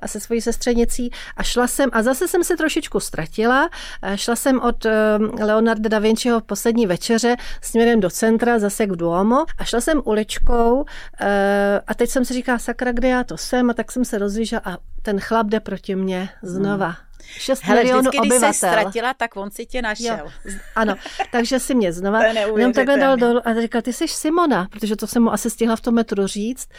a 0.01 0.07
se 0.07 0.19
svojí 0.19 0.41
sestřenicí 0.41 1.11
a 1.37 1.43
šla 1.43 1.67
jsem, 1.67 1.89
a 1.93 2.03
zase 2.03 2.27
jsem 2.27 2.43
se 2.43 2.57
trošičku 2.57 2.99
ztratila, 2.99 3.69
šla 4.15 4.35
jsem 4.35 4.59
od 4.59 4.85
eh, 4.85 5.17
Leonarda 5.43 5.89
da 5.89 5.99
Vinciho 5.99 6.41
poslední 6.41 6.87
večeře 6.87 7.35
směrem 7.61 7.99
do 7.99 8.09
centra, 8.09 8.59
zase 8.59 8.85
k 8.85 8.89
Duomo 8.89 9.45
a 9.57 9.63
šla 9.63 9.81
jsem 9.81 10.01
uličkou 10.05 10.85
eh, 11.21 11.81
a 11.87 11.93
teď 11.93 12.09
jsem 12.09 12.25
si 12.25 12.33
říkala, 12.33 12.59
sakra, 12.59 12.91
kde 12.91 13.07
já 13.07 13.23
to 13.23 13.37
jsem 13.37 13.69
a 13.69 13.73
tak 13.73 13.91
jsem 13.91 14.05
se 14.05 14.17
rozlížela 14.17 14.61
a 14.65 14.77
ten 15.01 15.19
chlap 15.19 15.47
jde 15.47 15.59
proti 15.59 15.95
mně 15.95 16.29
znova. 16.41 16.85
Hmm. 16.85 17.12
6 17.27 17.63
Hele, 17.63 17.79
milionů 17.79 17.99
vždycky, 17.99 18.19
obyvatel. 18.19 18.47
když 18.47 18.57
jsi 18.57 18.67
ztratila, 18.67 19.13
tak 19.13 19.37
on 19.37 19.51
si 19.51 19.65
tě 19.65 19.81
našel. 19.81 20.17
Jo, 20.17 20.53
ano, 20.75 20.95
takže 21.31 21.59
si 21.59 21.75
mě 21.75 21.93
znova 21.93 22.23
jenom 22.57 22.73
takhle 22.73 22.97
dal 22.97 23.17
dolů 23.17 23.47
a 23.47 23.61
říkal, 23.61 23.81
ty 23.81 23.93
jsi 23.93 24.07
Simona, 24.07 24.67
protože 24.71 24.95
to 24.95 25.07
jsem 25.07 25.23
mu 25.23 25.33
asi 25.33 25.49
stihla 25.49 25.75
v 25.75 25.81
tom 25.81 25.93
metru 25.93 26.27
říct 26.27 26.69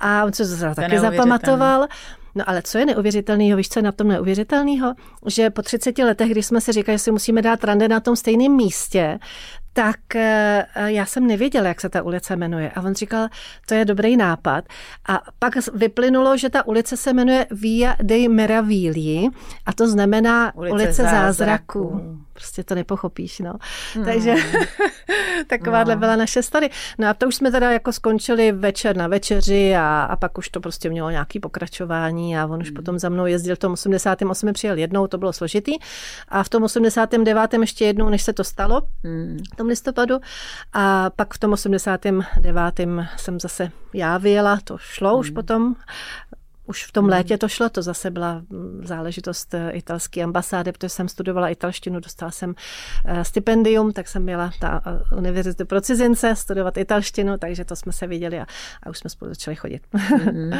a 0.00 0.24
on 0.24 0.32
se 0.32 0.56
to 0.56 0.74
taky 0.74 0.98
zapamatoval. 1.00 1.88
No 2.34 2.48
ale 2.50 2.62
co 2.62 2.78
je 2.78 2.86
neuvěřitelného, 2.86 3.56
víš, 3.56 3.68
co 3.68 3.78
je 3.78 3.82
na 3.82 3.92
tom 3.92 4.08
neuvěřitelného? 4.08 4.94
Že 5.26 5.50
po 5.50 5.62
30 5.62 5.98
letech, 5.98 6.30
když 6.30 6.46
jsme 6.46 6.60
si 6.60 6.72
říkali, 6.72 6.98
že 6.98 7.04
si 7.04 7.10
musíme 7.12 7.42
dát 7.42 7.64
rande 7.64 7.88
na 7.88 8.00
tom 8.00 8.16
stejném 8.16 8.52
místě, 8.52 9.18
tak 9.72 10.16
eh, 10.16 10.66
já 10.86 11.06
jsem 11.06 11.26
nevěděla, 11.26 11.68
jak 11.68 11.80
se 11.80 11.88
ta 11.88 12.02
ulice 12.02 12.36
jmenuje. 12.36 12.70
A 12.70 12.82
on 12.82 12.94
říkal, 12.94 13.28
to 13.66 13.74
je 13.74 13.84
dobrý 13.84 14.16
nápad. 14.16 14.64
A 15.08 15.22
pak 15.38 15.54
vyplynulo, 15.74 16.36
že 16.36 16.50
ta 16.50 16.66
ulice 16.66 16.96
se 16.96 17.12
jmenuje 17.12 17.46
Via 17.50 17.96
dei 18.02 18.28
Meravigli 18.28 19.28
a 19.66 19.72
to 19.72 19.88
znamená 19.88 20.56
ulice, 20.56 20.74
ulice 20.74 21.02
zázraků. 21.02 21.32
zázraků. 21.32 22.18
Prostě 22.32 22.64
to 22.64 22.74
nepochopíš, 22.74 23.38
no. 23.38 23.54
Hmm. 23.94 24.04
Takže 24.04 24.34
takováhle 25.46 25.94
no. 25.94 26.00
byla 26.00 26.16
naše 26.16 26.42
story. 26.42 26.70
No 26.98 27.08
a 27.08 27.14
to 27.14 27.28
už 27.28 27.34
jsme 27.34 27.50
teda 27.50 27.72
jako 27.72 27.92
skončili 27.92 28.52
večer 28.52 28.96
na 28.96 29.08
večeři 29.08 29.76
a, 29.76 30.02
a 30.02 30.16
pak 30.16 30.38
už 30.38 30.48
to 30.48 30.60
prostě 30.60 30.90
mělo 30.90 31.10
nějaký 31.10 31.40
pokračování 31.40 32.38
a 32.38 32.46
on 32.46 32.60
už 32.60 32.68
hmm. 32.68 32.76
potom 32.76 32.98
za 32.98 33.08
mnou 33.08 33.26
jezdil 33.26 33.56
v 33.56 33.58
tom 33.58 33.72
88. 33.72 34.52
přijel 34.52 34.78
jednou, 34.78 35.06
to 35.06 35.18
bylo 35.18 35.32
složitý. 35.32 35.72
A 36.28 36.42
v 36.42 36.48
tom 36.48 36.62
89. 36.62 37.52
ještě 37.60 37.84
jednou, 37.84 38.08
než 38.08 38.22
se 38.22 38.32
to 38.32 38.44
stalo, 38.44 38.82
hmm 39.04 39.38
tom 39.58 39.66
listopadu. 39.66 40.18
A 40.72 41.10
pak 41.10 41.34
v 41.34 41.38
tom 41.38 41.52
89. 41.52 42.80
jsem 43.16 43.40
zase 43.40 43.70
já 43.94 44.18
vyjela, 44.18 44.58
to 44.64 44.78
šlo 44.78 45.12
mm. 45.12 45.20
už 45.20 45.30
potom. 45.30 45.74
Už 46.68 46.86
v 46.86 46.92
tom 46.92 47.04
hmm. 47.04 47.10
létě 47.10 47.38
to 47.38 47.48
šlo, 47.48 47.68
to 47.68 47.82
zase 47.82 48.10
byla 48.10 48.42
mm, 48.50 48.80
záležitost 48.84 49.54
eh, 49.54 49.70
italské 49.70 50.22
ambasády, 50.22 50.72
protože 50.72 50.88
jsem 50.88 51.08
studovala 51.08 51.48
italštinu, 51.48 52.00
dostala 52.00 52.30
jsem 52.30 52.54
eh, 53.04 53.24
stipendium, 53.24 53.92
tak 53.92 54.08
jsem 54.08 54.22
měla 54.22 54.50
ta 54.60 54.82
eh, 54.86 55.16
univerzitu 55.16 55.66
pro 55.66 55.80
cizince 55.80 56.36
studovat 56.36 56.76
italštinu, 56.76 57.38
takže 57.38 57.64
to 57.64 57.76
jsme 57.76 57.92
se 57.92 58.06
viděli 58.06 58.40
a, 58.40 58.46
a 58.82 58.90
už 58.90 58.98
jsme 58.98 59.10
spolu 59.10 59.30
začali 59.30 59.56
chodit. 59.56 59.82
Mm. 60.32 60.50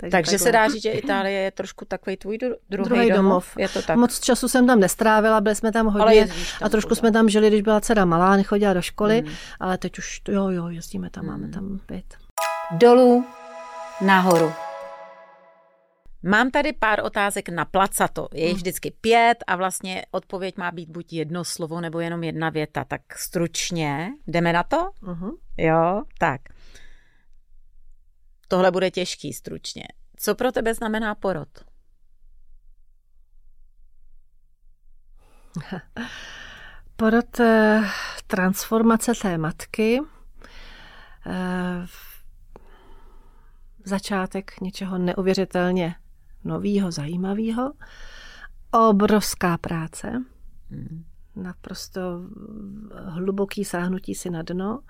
takže, 0.00 0.10
takže 0.10 0.38
se 0.38 0.52
dá 0.52 0.68
říct, 0.68 0.82
že 0.82 0.90
Itálie 0.90 1.40
je 1.40 1.50
trošku 1.50 1.84
takový 1.84 2.16
tvůj 2.16 2.38
druhý, 2.38 2.56
druhý 2.70 3.10
domov. 3.10 3.16
domov. 3.16 3.56
Je 3.58 3.68
to 3.68 3.82
tak. 3.82 3.96
Moc 3.96 4.20
času 4.20 4.48
jsem 4.48 4.66
tam 4.66 4.80
nestrávila, 4.80 5.40
byli 5.40 5.54
jsme 5.54 5.72
tam 5.72 5.86
hodně 5.86 6.26
tam 6.26 6.36
a 6.62 6.68
trošku 6.68 6.88
pořád. 6.88 6.98
jsme 6.98 7.12
tam 7.12 7.28
žili, 7.28 7.48
když 7.48 7.62
byla 7.62 7.80
dcera 7.80 8.04
malá, 8.04 8.36
nechodila 8.36 8.72
do 8.72 8.82
školy, 8.82 9.22
mm. 9.22 9.32
ale 9.60 9.78
teď 9.78 9.98
už 9.98 10.20
jo, 10.28 10.48
jo, 10.48 10.68
jezdíme 10.68 11.10
tam, 11.10 11.24
mm. 11.24 11.30
máme 11.30 11.48
tam 11.48 11.80
byt. 11.88 12.14
Dolů, 12.78 13.24
nahoru. 14.00 14.52
Mám 16.22 16.50
tady 16.50 16.72
pár 16.72 17.04
otázek 17.04 17.48
na 17.48 17.64
placato. 17.64 18.28
Je 18.34 18.42
jich 18.44 18.52
mm. 18.52 18.56
vždycky 18.56 18.90
pět 18.90 19.38
a 19.46 19.56
vlastně 19.56 20.06
odpověď 20.10 20.56
má 20.56 20.70
být 20.70 20.90
buď 20.90 21.12
jedno 21.12 21.44
slovo 21.44 21.80
nebo 21.80 22.00
jenom 22.00 22.24
jedna 22.24 22.50
věta. 22.50 22.84
Tak 22.84 23.18
stručně. 23.18 24.10
Jdeme 24.26 24.52
na 24.52 24.62
to? 24.62 24.90
Uh-huh. 25.02 25.36
Jo, 25.56 26.02
tak. 26.18 26.40
Tohle 28.48 28.70
bude 28.70 28.90
těžký 28.90 29.32
stručně. 29.32 29.84
Co 30.16 30.34
pro 30.34 30.52
tebe 30.52 30.74
znamená 30.74 31.14
porod? 31.14 31.48
Porod 36.96 37.40
eh, 37.40 37.82
transformace 38.26 39.12
té 39.22 39.38
matky, 39.38 40.00
eh, 41.26 41.86
začátek 43.84 44.60
něčeho 44.60 44.98
neuvěřitelně 44.98 45.94
novýho, 46.44 46.92
zajímavého. 46.92 47.72
Obrovská 48.70 49.58
práce, 49.58 50.24
hmm. 50.70 51.04
naprosto 51.36 52.00
hluboký 52.94 53.64
sáhnutí 53.64 54.14
si 54.14 54.30
na 54.30 54.42
dno. 54.42 54.80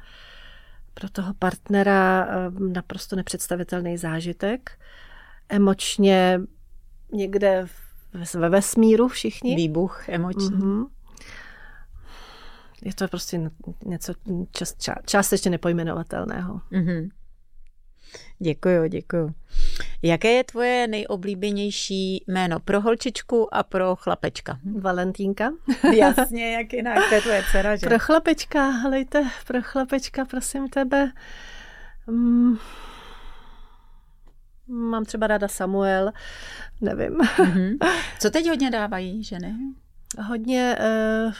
Pro 0.94 1.10
toho 1.10 1.34
partnera 1.34 2.26
eh, 2.28 2.50
naprosto 2.72 3.16
nepředstavitelný 3.16 3.98
zážitek. 3.98 4.78
Emočně 5.48 6.40
někde 7.12 7.66
ve 8.34 8.48
vesmíru 8.48 9.08
všichni. 9.08 9.56
Výbuch 9.56 10.08
emoční. 10.08 10.50
Mm-hmm. 10.50 10.86
Je 12.82 12.94
to 12.94 13.08
prostě 13.08 13.50
něco 13.84 14.14
čas, 14.50 14.74
částečně 15.06 15.50
nepojmenovatelného. 15.50 16.60
Mm-hmm. 16.72 17.10
Děkuju, 18.38 18.86
děkuju. 18.86 19.34
Jaké 20.02 20.30
je 20.30 20.44
tvoje 20.44 20.86
nejoblíbenější 20.86 22.24
jméno 22.26 22.60
pro 22.60 22.80
holčičku 22.80 23.54
a 23.54 23.62
pro 23.62 23.96
chlapečka? 23.96 24.58
Valentínka. 24.80 25.52
Jasně, 25.96 26.52
jak 26.52 26.72
jinak, 26.72 27.08
to 27.08 27.14
je 27.14 27.20
tvoje 27.20 27.44
dcera, 27.50 27.76
že? 27.76 27.86
Pro 27.86 27.98
chlapečka, 27.98 28.70
helejte, 28.70 29.30
pro 29.46 29.62
chlapečka, 29.62 30.24
prosím 30.24 30.68
tebe. 30.68 31.12
Mm. 32.06 32.56
Mám 34.68 35.04
třeba 35.04 35.26
ráda 35.26 35.48
Samuel, 35.48 36.12
nevím. 36.80 37.18
Mm-hmm. 37.18 37.76
Co 38.18 38.30
teď 38.30 38.48
hodně 38.48 38.70
dávají 38.70 39.24
ženy? 39.24 39.54
Hodně 40.18 40.76
uh, 40.78 41.32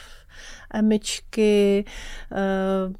emičky, 0.73 1.85
uh, 2.31 2.93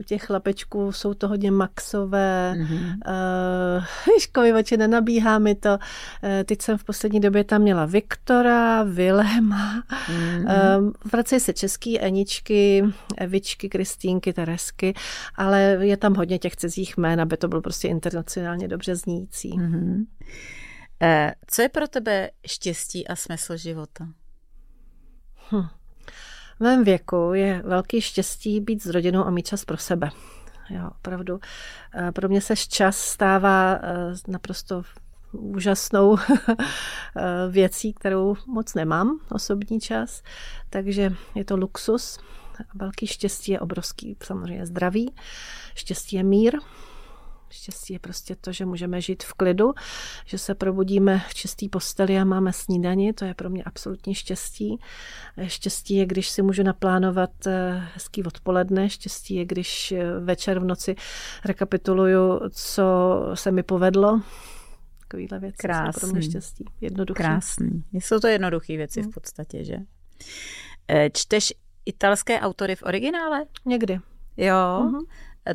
u 0.00 0.02
těch 0.02 0.22
chlapečků 0.24 0.92
jsou 0.92 1.14
to 1.14 1.28
hodně 1.28 1.50
maxové, 1.50 2.54
mm-hmm. 2.56 2.96
uh, 3.06 3.84
Ježkovi 4.14 4.52
oči 4.52 4.76
nenabíhá 4.76 5.38
mi 5.38 5.54
to. 5.54 5.70
Uh, 5.70 5.78
teď 6.44 6.62
jsem 6.62 6.78
v 6.78 6.84
poslední 6.84 7.20
době 7.20 7.44
tam 7.44 7.62
měla 7.62 7.86
Viktora, 7.86 8.82
Vilema, 8.82 9.82
mm-hmm. 10.08 10.80
uh, 10.80 10.92
vracejí 11.12 11.40
se 11.40 11.52
český 11.52 12.00
Eničky, 12.00 12.84
Evičky, 13.16 13.68
Kristýnky, 13.68 14.32
Teresky, 14.32 14.94
ale 15.34 15.60
je 15.80 15.96
tam 15.96 16.14
hodně 16.14 16.38
těch 16.38 16.56
cizích 16.56 16.98
jmén, 16.98 17.20
aby 17.20 17.36
to 17.36 17.48
bylo 17.48 17.60
prostě 17.60 17.88
internacionálně 17.88 18.68
dobře 18.68 18.96
znící. 18.96 19.52
Mm-hmm. 19.52 20.06
Uh, 21.02 21.30
co 21.46 21.62
je 21.62 21.68
pro 21.68 21.88
tebe 21.88 22.30
štěstí 22.46 23.08
a 23.08 23.16
smysl 23.16 23.56
života? 23.56 24.08
Hm. 25.52 25.77
Mém 26.60 26.84
věku 26.84 27.30
je 27.34 27.62
velký 27.64 28.00
štěstí 28.00 28.60
být 28.60 28.82
s 28.82 28.86
rodinou 28.86 29.24
a 29.24 29.30
mít 29.30 29.46
čas 29.46 29.64
pro 29.64 29.76
sebe. 29.76 30.10
Jo, 30.70 30.90
opravdu. 30.90 31.40
Eh, 31.94 32.12
pro 32.12 32.28
mě 32.28 32.40
se 32.40 32.56
čas 32.56 32.96
stává 32.96 33.74
eh, 33.74 34.14
naprosto 34.28 34.82
úžasnou 35.32 36.18
eh, 36.56 37.24
věcí, 37.50 37.92
kterou 37.92 38.36
moc 38.46 38.74
nemám, 38.74 39.20
osobní 39.30 39.80
čas. 39.80 40.22
Takže 40.70 41.12
je 41.34 41.44
to 41.44 41.56
luxus. 41.56 42.18
Velký 42.74 43.06
štěstí 43.06 43.52
je 43.52 43.60
obrovský, 43.60 44.16
samozřejmě 44.22 44.66
zdraví. 44.66 45.14
Štěstí 45.74 46.16
je 46.16 46.22
mír, 46.22 46.58
Štěstí 47.50 47.92
je 47.92 47.98
prostě 47.98 48.36
to, 48.36 48.52
že 48.52 48.66
můžeme 48.66 49.00
žít 49.00 49.22
v 49.22 49.32
klidu, 49.32 49.72
že 50.26 50.38
se 50.38 50.54
probudíme 50.54 51.22
v 51.28 51.34
čistý 51.34 51.68
posteli 51.68 52.18
a 52.18 52.24
máme 52.24 52.52
snídani, 52.52 53.12
to 53.12 53.24
je 53.24 53.34
pro 53.34 53.50
mě 53.50 53.64
absolutní 53.64 54.14
štěstí. 54.14 54.80
Štěstí 55.46 55.96
je, 55.96 56.06
když 56.06 56.30
si 56.30 56.42
můžu 56.42 56.62
naplánovat 56.62 57.46
eh, 57.46 57.82
hezký 57.94 58.24
odpoledne, 58.24 58.88
štěstí 58.88 59.34
je, 59.34 59.44
když 59.44 59.92
eh, 59.92 60.20
večer 60.20 60.58
v 60.58 60.64
noci 60.64 60.94
rekapituluju, 61.44 62.40
co 62.50 62.84
se 63.34 63.50
mi 63.50 63.62
povedlo, 63.62 64.20
takovýhle 65.00 65.38
věci 65.38 65.56
Krásný. 65.56 65.92
jsou 65.92 66.06
pro 66.06 66.08
mě 66.08 66.22
štěstí. 66.22 66.64
Jednoduchý. 66.80 67.16
Krásný. 67.16 67.84
Jsou 67.92 68.20
to 68.20 68.26
jednoduché 68.26 68.76
věci 68.76 69.00
v 69.00 69.04
hmm. 69.04 69.12
podstatě, 69.12 69.64
že? 69.64 69.76
Eh, 70.88 71.10
čteš 71.10 71.52
italské 71.86 72.40
autory 72.40 72.76
v 72.76 72.82
originále? 72.82 73.44
Někdy. 73.64 74.00
Jo. 74.36 74.54
Uh-huh. 74.54 75.06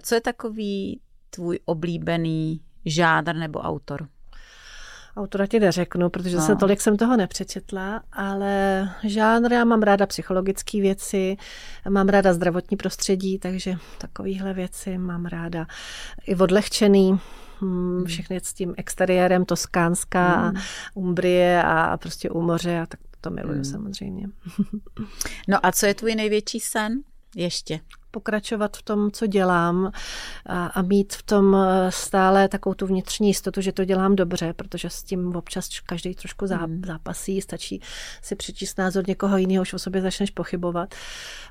Co 0.01 0.15
je 0.15 0.21
takový 0.21 1.01
tvůj 1.35 1.59
oblíbený 1.65 2.61
žádr 2.85 3.35
nebo 3.35 3.59
autor? 3.59 4.07
Autora 5.17 5.47
ti 5.47 5.59
neřeknu, 5.59 6.09
protože 6.09 6.35
no. 6.35 6.41
se 6.45 6.55
tolik 6.55 6.81
jsem 6.81 6.97
toho 6.97 7.17
nepřečetla, 7.17 8.03
ale 8.11 8.89
žánr, 9.03 9.53
já 9.53 9.65
mám 9.65 9.81
ráda 9.81 10.05
psychologické 10.05 10.81
věci, 10.81 11.37
mám 11.89 12.09
ráda 12.09 12.33
zdravotní 12.33 12.77
prostředí, 12.77 13.39
takže 13.39 13.75
takovéhle 13.97 14.53
věci 14.53 14.97
mám 14.97 15.25
ráda. 15.25 15.65
I 16.25 16.35
odlehčený, 16.35 17.11
hm, 17.11 17.19
hmm. 17.61 18.05
všechny 18.05 18.39
s 18.43 18.53
tím 18.53 18.73
exteriérem 18.77 19.45
Toskánska, 19.45 20.35
hmm. 20.35 20.61
Umbrie 20.93 21.63
a 21.63 21.97
prostě 21.97 22.29
u 22.29 22.41
moře 22.41 22.79
a 22.79 22.85
tak 22.85 22.99
to 23.21 23.29
miluju 23.29 23.55
hmm. 23.55 23.65
samozřejmě. 23.65 24.27
No 25.47 25.65
a 25.65 25.71
co 25.71 25.85
je 25.85 25.93
tvůj 25.93 26.15
největší 26.15 26.59
sen 26.59 27.01
ještě? 27.35 27.79
pokračovat 28.13 28.77
v 28.77 28.81
tom, 28.81 29.11
co 29.11 29.27
dělám 29.27 29.91
a, 30.45 30.65
a 30.65 30.81
mít 30.81 31.13
v 31.13 31.23
tom 31.23 31.55
eh, 31.55 31.91
stále 31.91 32.47
takovou 32.47 32.73
tu 32.73 32.87
vnitřní 32.87 33.27
jistotu, 33.27 33.61
že 33.61 33.71
to 33.71 33.85
dělám 33.85 34.15
dobře, 34.15 34.53
protože 34.53 34.89
s 34.89 35.03
tím 35.03 35.35
občas 35.35 35.69
každý 35.79 36.15
trošku 36.15 36.47
zá, 36.47 36.65
mm. 36.65 36.81
zápasí, 36.85 37.41
stačí 37.41 37.81
si 38.21 38.35
přečíst 38.35 38.77
názor 38.77 39.03
někoho 39.07 39.37
jiného, 39.37 39.61
už 39.61 39.73
o 39.73 39.79
sobě 39.79 40.01
začneš 40.01 40.29
pochybovat. 40.29 40.95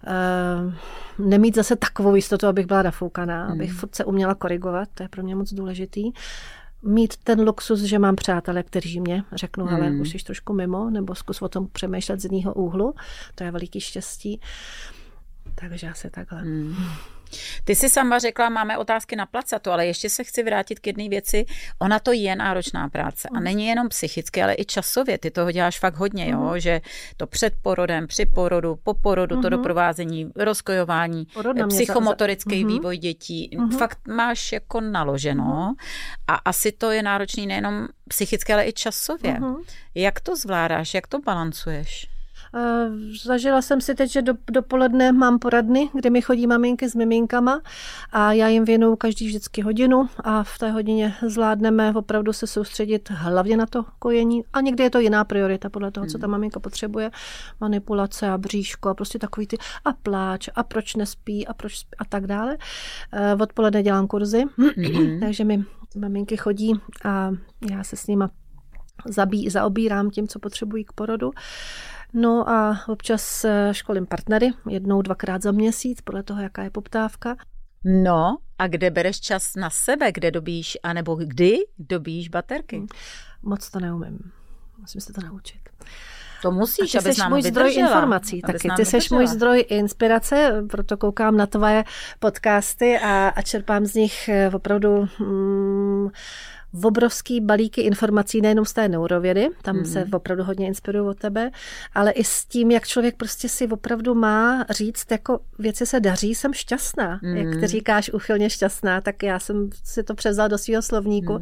E, 0.06 0.14
nemít 1.18 1.54
zase 1.54 1.76
takovou 1.76 2.14
jistotu, 2.14 2.46
abych 2.46 2.66
byla 2.66 2.82
nafoukaná, 2.82 3.46
mm. 3.46 3.52
abych 3.52 3.72
furt 3.72 3.94
se 3.94 4.04
uměla 4.04 4.34
korigovat, 4.34 4.88
to 4.94 5.02
je 5.02 5.08
pro 5.08 5.22
mě 5.22 5.34
moc 5.34 5.52
důležitý 5.52 6.12
mít 6.84 7.16
ten 7.16 7.40
luxus, 7.40 7.80
že 7.80 7.98
mám 7.98 8.16
přátele, 8.16 8.62
kteří 8.62 9.00
mě 9.00 9.24
řeknou, 9.32 9.68
ale 9.68 9.90
mm. 9.90 10.00
už 10.00 10.10
jsi 10.10 10.18
trošku 10.18 10.52
mimo, 10.52 10.90
nebo 10.90 11.14
zkus 11.14 11.42
o 11.42 11.48
tom 11.48 11.68
přemýšlet 11.72 12.20
z 12.20 12.24
jiného 12.24 12.54
úhlu, 12.54 12.94
to 13.34 13.44
je 13.44 13.50
veliký 13.50 13.80
štěstí. 13.80 14.40
Takže 15.54 15.88
asi 15.88 16.10
takhle. 16.10 16.40
Hmm. 16.40 16.76
Ty 17.64 17.74
jsi 17.74 17.88
sama 17.88 18.18
řekla, 18.18 18.48
máme 18.48 18.78
otázky 18.78 19.16
na 19.16 19.26
placatu, 19.26 19.70
ale 19.70 19.86
ještě 19.86 20.10
se 20.10 20.24
chci 20.24 20.42
vrátit 20.42 20.78
k 20.78 20.86
jedné 20.86 21.08
věci. 21.08 21.44
Ona 21.78 21.98
to 21.98 22.12
je 22.12 22.36
náročná 22.36 22.88
práce 22.88 23.28
a 23.28 23.36
hmm. 23.36 23.44
není 23.44 23.66
jenom 23.66 23.88
psychicky, 23.88 24.42
ale 24.42 24.54
i 24.58 24.64
časově. 24.64 25.18
Ty 25.18 25.30
toho 25.30 25.52
děláš 25.52 25.78
fakt 25.78 25.96
hodně, 25.96 26.30
jo? 26.30 26.40
Hmm. 26.40 26.60
že 26.60 26.80
to 27.16 27.26
před 27.26 27.54
porodem, 27.62 28.06
při 28.06 28.26
porodu, 28.26 28.76
po 28.82 28.94
porodu, 28.94 29.40
to 29.40 29.48
doprovázení, 29.48 30.32
rozkojování, 30.36 31.26
psychomotorický 31.68 32.64
vývoj 32.64 32.98
dětí. 32.98 33.50
Fakt 33.78 33.98
máš 34.08 34.52
jako 34.52 34.80
naloženo 34.80 35.74
a 36.26 36.34
asi 36.34 36.72
to 36.72 36.90
je 36.90 37.02
náročný 37.02 37.46
nejenom 37.46 37.88
psychicky, 38.08 38.52
ale 38.52 38.68
i 38.68 38.72
časově. 38.72 39.40
Jak 39.94 40.20
to 40.20 40.36
zvládáš, 40.36 40.94
jak 40.94 41.06
to 41.06 41.18
balancuješ? 41.18 42.11
Eh, 42.54 42.90
zažila 43.24 43.62
jsem 43.62 43.80
si 43.80 43.94
teď, 43.94 44.10
že 44.10 44.22
do, 44.22 44.34
dopoledne 44.50 45.12
mám 45.12 45.38
poradny, 45.38 45.90
kde 45.94 46.10
mi 46.10 46.22
chodí 46.22 46.46
maminky 46.46 46.88
s 46.88 46.94
miminkama 46.94 47.60
a 48.12 48.32
já 48.32 48.48
jim 48.48 48.64
věnuju 48.64 48.96
každý 48.96 49.26
vždycky 49.26 49.62
hodinu 49.62 50.08
a 50.24 50.42
v 50.42 50.58
té 50.58 50.70
hodině 50.70 51.14
zvládneme 51.26 51.92
opravdu 51.94 52.32
se 52.32 52.46
soustředit 52.46 53.10
hlavně 53.10 53.56
na 53.56 53.66
to 53.66 53.84
kojení 53.98 54.44
a 54.52 54.60
někdy 54.60 54.82
je 54.82 54.90
to 54.90 54.98
jiná 54.98 55.24
priorita 55.24 55.70
podle 55.70 55.90
toho, 55.90 56.06
co 56.06 56.18
ta 56.18 56.26
hmm. 56.26 56.30
maminka 56.30 56.60
potřebuje. 56.60 57.10
Manipulace 57.60 58.28
a 58.28 58.38
bříško 58.38 58.88
a 58.88 58.94
prostě 58.94 59.18
takový 59.18 59.46
ty 59.46 59.56
a 59.84 59.92
pláč 59.92 60.48
a 60.54 60.62
proč 60.62 60.94
nespí 60.94 61.46
a 61.46 61.54
proč 61.54 61.78
spí 61.78 61.96
a 61.98 62.04
tak 62.04 62.26
dále. 62.26 62.56
Eh, 63.12 63.34
odpoledne 63.42 63.82
dělám 63.82 64.06
kurzy, 64.06 64.44
mm-hmm. 64.44 65.20
takže 65.26 65.44
mi 65.44 65.64
maminky 65.96 66.36
chodí 66.36 66.72
a 67.04 67.30
já 67.70 67.84
se 67.84 67.96
s 67.96 68.06
nima 68.06 68.30
zabí, 69.06 69.50
zaobírám 69.50 70.10
tím, 70.10 70.28
co 70.28 70.38
potřebují 70.38 70.84
k 70.84 70.92
porodu. 70.92 71.30
No 72.14 72.48
a 72.48 72.84
občas 72.88 73.44
eh, 73.44 73.74
školím 73.74 74.06
partnery, 74.06 74.50
jednou, 74.68 75.02
dvakrát 75.02 75.42
za 75.42 75.52
měsíc, 75.52 76.00
podle 76.00 76.22
toho, 76.22 76.42
jaká 76.42 76.62
je 76.62 76.70
poptávka. 76.70 77.36
No 77.84 78.36
a 78.58 78.66
kde 78.66 78.90
bereš 78.90 79.20
čas 79.20 79.54
na 79.56 79.70
sebe, 79.70 80.12
kde 80.12 80.30
dobíš, 80.30 80.78
anebo 80.82 81.14
kdy 81.14 81.56
dobíš 81.78 82.28
baterky? 82.28 82.76
Hmm. 82.76 82.86
Moc 83.42 83.70
to 83.70 83.80
neumím. 83.80 84.32
Musím 84.78 85.00
se 85.00 85.12
to 85.12 85.20
naučit. 85.20 85.60
To 86.42 86.50
musíš, 86.50 86.94
aby 86.94 87.10
nám 87.18 87.30
můj 87.30 87.42
zdroj 87.42 87.74
informací. 87.74 88.40
Taky 88.40 88.68
ty 88.76 88.84
jsi 88.84 88.98
můj 89.10 89.26
zdroj 89.26 89.64
inspirace, 89.68 90.64
proto 90.70 90.96
koukám 90.96 91.36
na 91.36 91.46
tvoje 91.46 91.84
podcasty 92.18 92.98
a, 92.98 93.28
a 93.28 93.42
čerpám 93.42 93.86
z 93.86 93.94
nich 93.94 94.28
eh, 94.28 94.50
opravdu 94.54 95.08
mm, 95.18 96.08
v 96.72 96.86
obrovský 96.86 97.40
balíky 97.40 97.80
informací 97.80 98.40
nejenom 98.40 98.64
z 98.64 98.72
té 98.72 98.88
neurovědy, 98.88 99.48
tam 99.62 99.76
mm. 99.76 99.84
se 99.84 100.06
opravdu 100.12 100.44
hodně 100.44 100.66
inspiruju 100.66 101.08
od 101.08 101.18
tebe, 101.18 101.50
ale 101.94 102.10
i 102.10 102.24
s 102.24 102.44
tím, 102.44 102.70
jak 102.70 102.86
člověk 102.86 103.16
prostě 103.16 103.48
si 103.48 103.68
opravdu 103.68 104.14
má 104.14 104.64
říct, 104.70 105.10
jako 105.10 105.40
věci 105.58 105.86
se 105.86 106.00
daří, 106.00 106.34
jsem 106.34 106.52
šťastná. 106.52 107.20
Mm. 107.22 107.36
Jak 107.36 107.60
ty 107.60 107.66
říkáš 107.66 108.10
uchylně 108.10 108.50
šťastná, 108.50 109.00
tak 109.00 109.22
já 109.22 109.38
jsem 109.38 109.70
si 109.84 110.02
to 110.02 110.14
převzal 110.14 110.48
do 110.48 110.58
svého 110.58 110.82
slovníku 110.82 111.32
mm. 111.32 111.40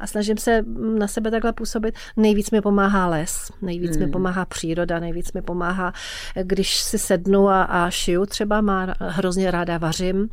a 0.00 0.06
snažím 0.06 0.36
se 0.36 0.64
na 0.98 1.08
sebe 1.08 1.30
takhle 1.30 1.52
působit. 1.52 1.94
Nejvíc 2.16 2.50
mi 2.50 2.60
pomáhá 2.60 3.06
les, 3.06 3.52
nejvíc 3.62 3.96
mm. 3.96 4.04
mi 4.04 4.10
pomáhá 4.10 4.44
příroda, 4.44 4.98
nejvíc 5.00 5.32
mi 5.32 5.42
pomáhá, 5.42 5.92
když 6.42 6.80
si 6.80 6.98
sednu 6.98 7.48
a, 7.48 7.62
a 7.62 7.90
šiju 7.90 8.26
třeba, 8.26 8.60
má 8.60 8.94
hrozně 9.00 9.50
ráda 9.50 9.78
vařím, 9.78 10.28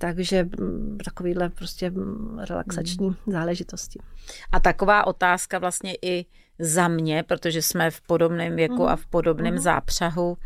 takže 0.00 0.44
mm, 0.44 0.98
takovýhle 1.04 1.48
prostě 1.48 1.90
mm, 1.90 2.38
relaxační 2.38 3.06
hmm. 3.06 3.16
záležitosti. 3.26 3.98
A 4.52 4.60
taková 4.60 5.06
otázka 5.06 5.58
vlastně 5.58 5.94
i 6.02 6.26
za 6.58 6.88
mě, 6.88 7.22
protože 7.22 7.62
jsme 7.62 7.90
v 7.90 8.00
podobném 8.00 8.56
věku 8.56 8.82
hmm. 8.82 8.88
a 8.88 8.96
v 8.96 9.06
podobném 9.06 9.54
hmm. 9.54 9.62
zápřahu. 9.62 10.36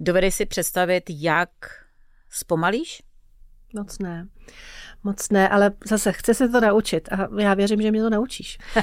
Dovedeš 0.00 0.34
si 0.34 0.46
představit, 0.46 1.04
jak 1.08 1.50
zpomalíš? 2.30 3.02
Moc 3.74 3.98
ne. 3.98 4.28
Moc 5.04 5.30
ne, 5.30 5.48
ale 5.48 5.70
zase 5.84 6.12
chci 6.12 6.34
se 6.34 6.48
to 6.48 6.60
naučit 6.60 7.08
a 7.12 7.28
já 7.38 7.54
věřím, 7.54 7.82
že 7.82 7.90
mě 7.90 8.02
to 8.02 8.10
naučíš. 8.10 8.58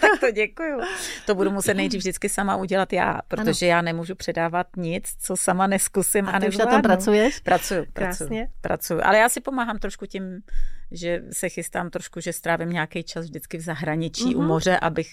tak 0.00 0.20
to 0.20 0.30
děkuju. 0.30 0.80
To 1.26 1.34
budu 1.34 1.50
muset 1.50 1.74
nejdřív 1.74 1.98
vždycky 1.98 2.28
sama 2.28 2.56
udělat 2.56 2.92
já, 2.92 3.20
protože 3.28 3.66
ano. 3.66 3.70
já 3.70 3.82
nemůžu 3.82 4.14
předávat 4.14 4.66
nic, 4.76 5.14
co 5.18 5.36
sama 5.36 5.66
neskusím 5.66 6.28
a, 6.28 6.30
a 6.30 6.40
ty 6.40 6.48
už 6.48 6.56
na 6.56 6.66
tom 6.66 6.82
pracuješ? 6.82 7.40
Pracuju, 7.40 7.84
pracuju, 7.92 8.46
pracuju. 8.60 9.00
Ale 9.04 9.18
já 9.18 9.28
si 9.28 9.40
pomáhám 9.40 9.78
trošku 9.78 10.06
tím, 10.06 10.42
že 10.90 11.22
se 11.32 11.48
chystám 11.48 11.90
trošku, 11.90 12.20
že 12.20 12.32
strávím 12.32 12.70
nějaký 12.70 13.04
čas 13.04 13.24
vždycky 13.24 13.58
v 13.58 13.60
zahraničí 13.60 14.24
mm-hmm. 14.24 14.36
u 14.36 14.40
mhm. 14.40 14.48
moře, 14.48 14.78
abych 14.78 15.08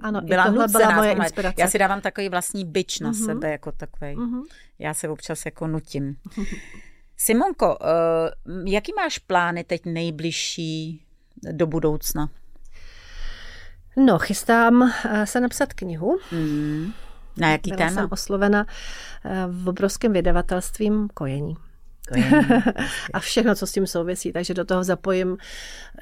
ano, 0.00 0.20
byla 0.20 0.44
i 0.44 0.46
tohle 0.46 0.68
byla 0.68 0.90
moje 0.90 1.12
inspirace. 1.12 1.60
Já 1.60 1.68
si 1.68 1.78
dávám 1.78 2.00
takový 2.00 2.28
vlastní 2.28 2.64
byč 2.64 3.00
na 3.00 3.12
mm-hmm. 3.12 3.26
sebe, 3.26 3.50
jako 3.50 3.72
takový. 3.72 4.16
Mm-hmm. 4.16 4.42
Já 4.78 4.94
se 4.94 5.08
občas 5.08 5.44
jako 5.44 5.66
nutím. 5.66 6.16
Simonko, 7.16 7.78
eh, 7.80 8.30
jaký 8.66 8.92
máš 8.96 9.18
plány 9.18 9.64
teď 9.64 9.84
nejbližší 9.84 11.02
do 11.52 11.66
budoucna? 11.66 12.28
No, 13.96 14.18
chystám 14.18 14.82
eh, 14.82 15.26
se 15.26 15.40
napsat 15.40 15.72
knihu. 15.72 16.18
Mm. 16.32 16.92
Na 17.36 17.50
jaký 17.50 17.70
Byla 17.70 17.78
téma? 17.78 17.90
jsem 17.90 18.08
oslovena 18.10 18.66
eh, 19.24 19.46
v 19.48 19.68
obrovském 19.68 20.12
vydavatelstvím 20.12 21.08
kojení. 21.14 21.56
a 23.12 23.20
všechno, 23.20 23.54
co 23.54 23.66
s 23.66 23.72
tím 23.72 23.86
souvisí. 23.86 24.32
Takže 24.32 24.54
do 24.54 24.64
toho 24.64 24.84
zapojím 24.84 25.36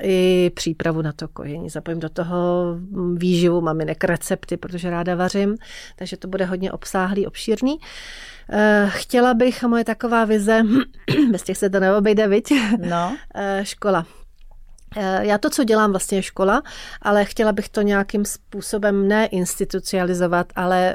i 0.03 0.51
přípravu 0.55 1.03
na 1.03 1.13
to 1.13 1.29
kojení, 1.29 1.71
zapojím 1.71 2.01
do 2.01 2.09
toho 2.09 2.77
výživu 3.17 3.61
maminek, 3.61 4.05
recepty, 4.05 4.57
protože 4.57 4.91
ráda 4.91 5.15
vařím, 5.15 5.57
takže 5.97 6.17
to 6.17 6.29
bude 6.29 6.45
hodně 6.45 6.73
obsáhlý, 6.73 7.27
obšírný. 7.27 7.77
Eh, 8.51 8.87
chtěla 8.91 9.35
bych, 9.35 9.63
moje 9.63 9.85
taková 9.85 10.25
vize, 10.25 10.63
bez 11.31 11.43
těch 11.43 11.59
se 11.59 11.71
to 11.71 11.81
neobejde, 11.81 12.29
viď? 12.29 12.53
No. 12.89 13.17
Eh, 13.35 13.61
škola. 13.65 14.07
Eh, 14.97 15.27
já 15.27 15.39
to, 15.39 15.51
co 15.51 15.65
dělám, 15.65 15.91
vlastně 15.91 16.19
je 16.19 16.23
škola, 16.23 16.63
ale 17.03 17.25
chtěla 17.25 17.53
bych 17.53 17.69
to 17.69 17.83
nějakým 17.83 18.25
způsobem 18.25 19.09
ne 19.09 19.27
institucionalizovat, 19.27 20.47
ale 20.57 20.95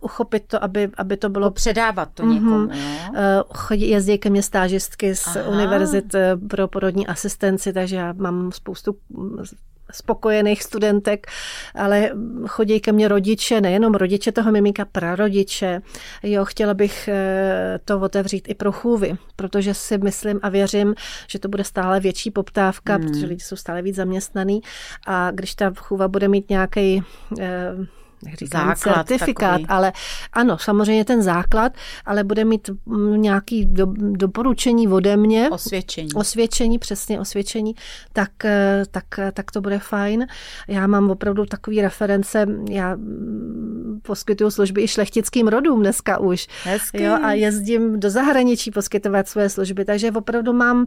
uchopit 0.00 0.44
to, 0.46 0.64
aby, 0.64 0.90
aby 0.96 1.16
to 1.16 1.28
bylo... 1.28 1.50
Předávat 1.50 2.08
to 2.14 2.26
někomu, 2.26 2.66
mm-hmm. 2.66 3.50
Jezdí 3.70 4.18
ke 4.18 4.30
mně 4.30 4.42
stážistky 4.42 5.14
z 5.14 5.26
Aha. 5.26 5.48
univerzit 5.48 6.14
pro 6.50 6.68
porodní 6.68 7.06
asistenci, 7.06 7.72
takže 7.72 7.96
já 7.96 8.12
mám 8.12 8.52
spoustu 8.52 8.96
spokojených 9.92 10.62
studentek, 10.62 11.26
ale 11.74 12.10
chodí 12.46 12.80
ke 12.80 12.92
mně 12.92 13.08
rodiče, 13.08 13.60
nejenom 13.60 13.94
rodiče 13.94 14.32
toho 14.32 14.52
miminka, 14.52 14.84
prarodiče. 14.84 15.80
Jo, 16.22 16.44
chtěla 16.44 16.74
bych 16.74 17.08
eh, 17.08 17.78
to 17.84 18.00
otevřít 18.00 18.48
i 18.48 18.54
pro 18.54 18.72
chůvy, 18.72 19.16
protože 19.36 19.74
si 19.74 19.98
myslím 19.98 20.40
a 20.42 20.48
věřím, 20.48 20.94
že 21.28 21.38
to 21.38 21.48
bude 21.48 21.64
stále 21.64 22.00
větší 22.00 22.30
poptávka, 22.30 22.94
hmm. 22.94 23.06
protože 23.06 23.26
lidi 23.26 23.40
jsou 23.40 23.56
stále 23.56 23.82
víc 23.82 23.96
zaměstnaný 23.96 24.60
a 25.06 25.30
když 25.30 25.54
ta 25.54 25.72
chůva 25.76 26.08
bude 26.08 26.28
mít 26.28 26.50
nějaký 26.50 27.02
eh, 27.40 27.74
říkám, 28.38 28.68
základ 28.68 29.08
certifikát, 29.08 29.50
takový. 29.50 29.66
ale 29.68 29.92
ano, 30.32 30.58
samozřejmě 30.58 31.04
ten 31.04 31.22
základ, 31.22 31.72
ale 32.04 32.24
bude 32.24 32.44
mít 32.44 32.70
mm, 32.86 33.22
nějaký 33.22 33.66
do, 33.66 33.86
doporučení 33.96 34.88
ode 34.88 35.16
mě. 35.16 35.50
Osvědčení. 35.50 36.08
Osvědčení, 36.14 36.78
přesně 36.78 37.20
osvědčení, 37.20 37.74
tak, 38.12 38.44
eh, 38.44 38.82
tak, 38.90 39.04
tak 39.32 39.50
to 39.50 39.60
bude 39.60 39.78
fajn. 39.78 40.26
Já 40.68 40.86
mám 40.86 41.10
opravdu 41.10 41.46
takový 41.46 41.82
reference, 41.82 42.46
já 42.70 42.94
mm, 42.94 44.00
poskytuju 44.02 44.50
služby 44.50 44.82
i 44.82 44.88
šlechtickým 44.88 45.48
rodům 45.48 45.80
dneska 45.80 46.18
už. 46.18 46.46
Hezký. 46.64 47.02
Jo, 47.02 47.18
a 47.22 47.32
jezdím 47.32 48.00
do 48.00 48.10
zahraničí 48.10 48.70
poskytovat 48.70 49.28
své 49.28 49.48
služby, 49.48 49.84
takže 49.84 50.12
opravdu 50.12 50.52
mám 50.52 50.86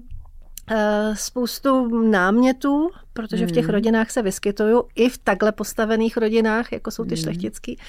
spoustu 1.13 2.01
námětů, 2.09 2.89
protože 3.13 3.47
v 3.47 3.51
těch 3.51 3.65
hmm. 3.65 3.73
rodinách 3.73 4.11
se 4.11 4.21
vyskytují, 4.21 4.81
i 4.95 5.09
v 5.09 5.17
takhle 5.17 5.51
postavených 5.51 6.17
rodinách, 6.17 6.71
jako 6.71 6.91
jsou 6.91 7.03
ty 7.03 7.15
hmm. 7.15 7.23
šlechtický. 7.23 7.79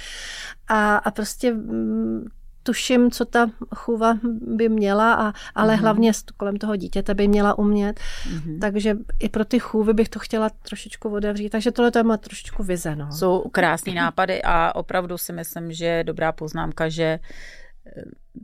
A, 0.69 0.97
a 0.97 1.11
prostě 1.11 1.53
mm, 1.53 2.25
tuším, 2.63 3.11
co 3.11 3.25
ta 3.25 3.51
chůva 3.75 4.19
by 4.41 4.69
měla, 4.69 5.15
a, 5.15 5.33
ale 5.55 5.77
mm. 5.77 5.83
hlavně 5.83 6.13
kolem 6.37 6.57
toho 6.57 6.77
dítěte 6.77 7.15
by 7.15 7.29
měla 7.29 7.59
umět. 7.59 8.01
Mm. 8.31 8.61
Takže 8.61 8.97
i 9.21 9.29
pro 9.29 9.45
ty 9.45 9.59
chůvy 9.59 9.95
bych 9.95 10.09
to 10.09 10.19
chtěla 10.19 10.51
trošičku 10.51 11.09
otevřít. 11.09 11.51
Takže 11.51 11.73
tohle 11.73 11.91
to 11.91 12.05
má 12.05 12.17
trošičku 12.17 12.63
vize. 12.63 12.97
No. 12.97 13.13
Jsou 13.13 13.41
krásné 13.53 13.95
nápady 13.95 14.43
a 14.43 14.75
opravdu 14.75 15.19
si 15.19 15.33
myslím, 15.33 15.73
že 15.73 15.87
je 15.87 16.05
dobrá 16.05 16.33
poznámka, 16.33 16.89
že 16.89 17.19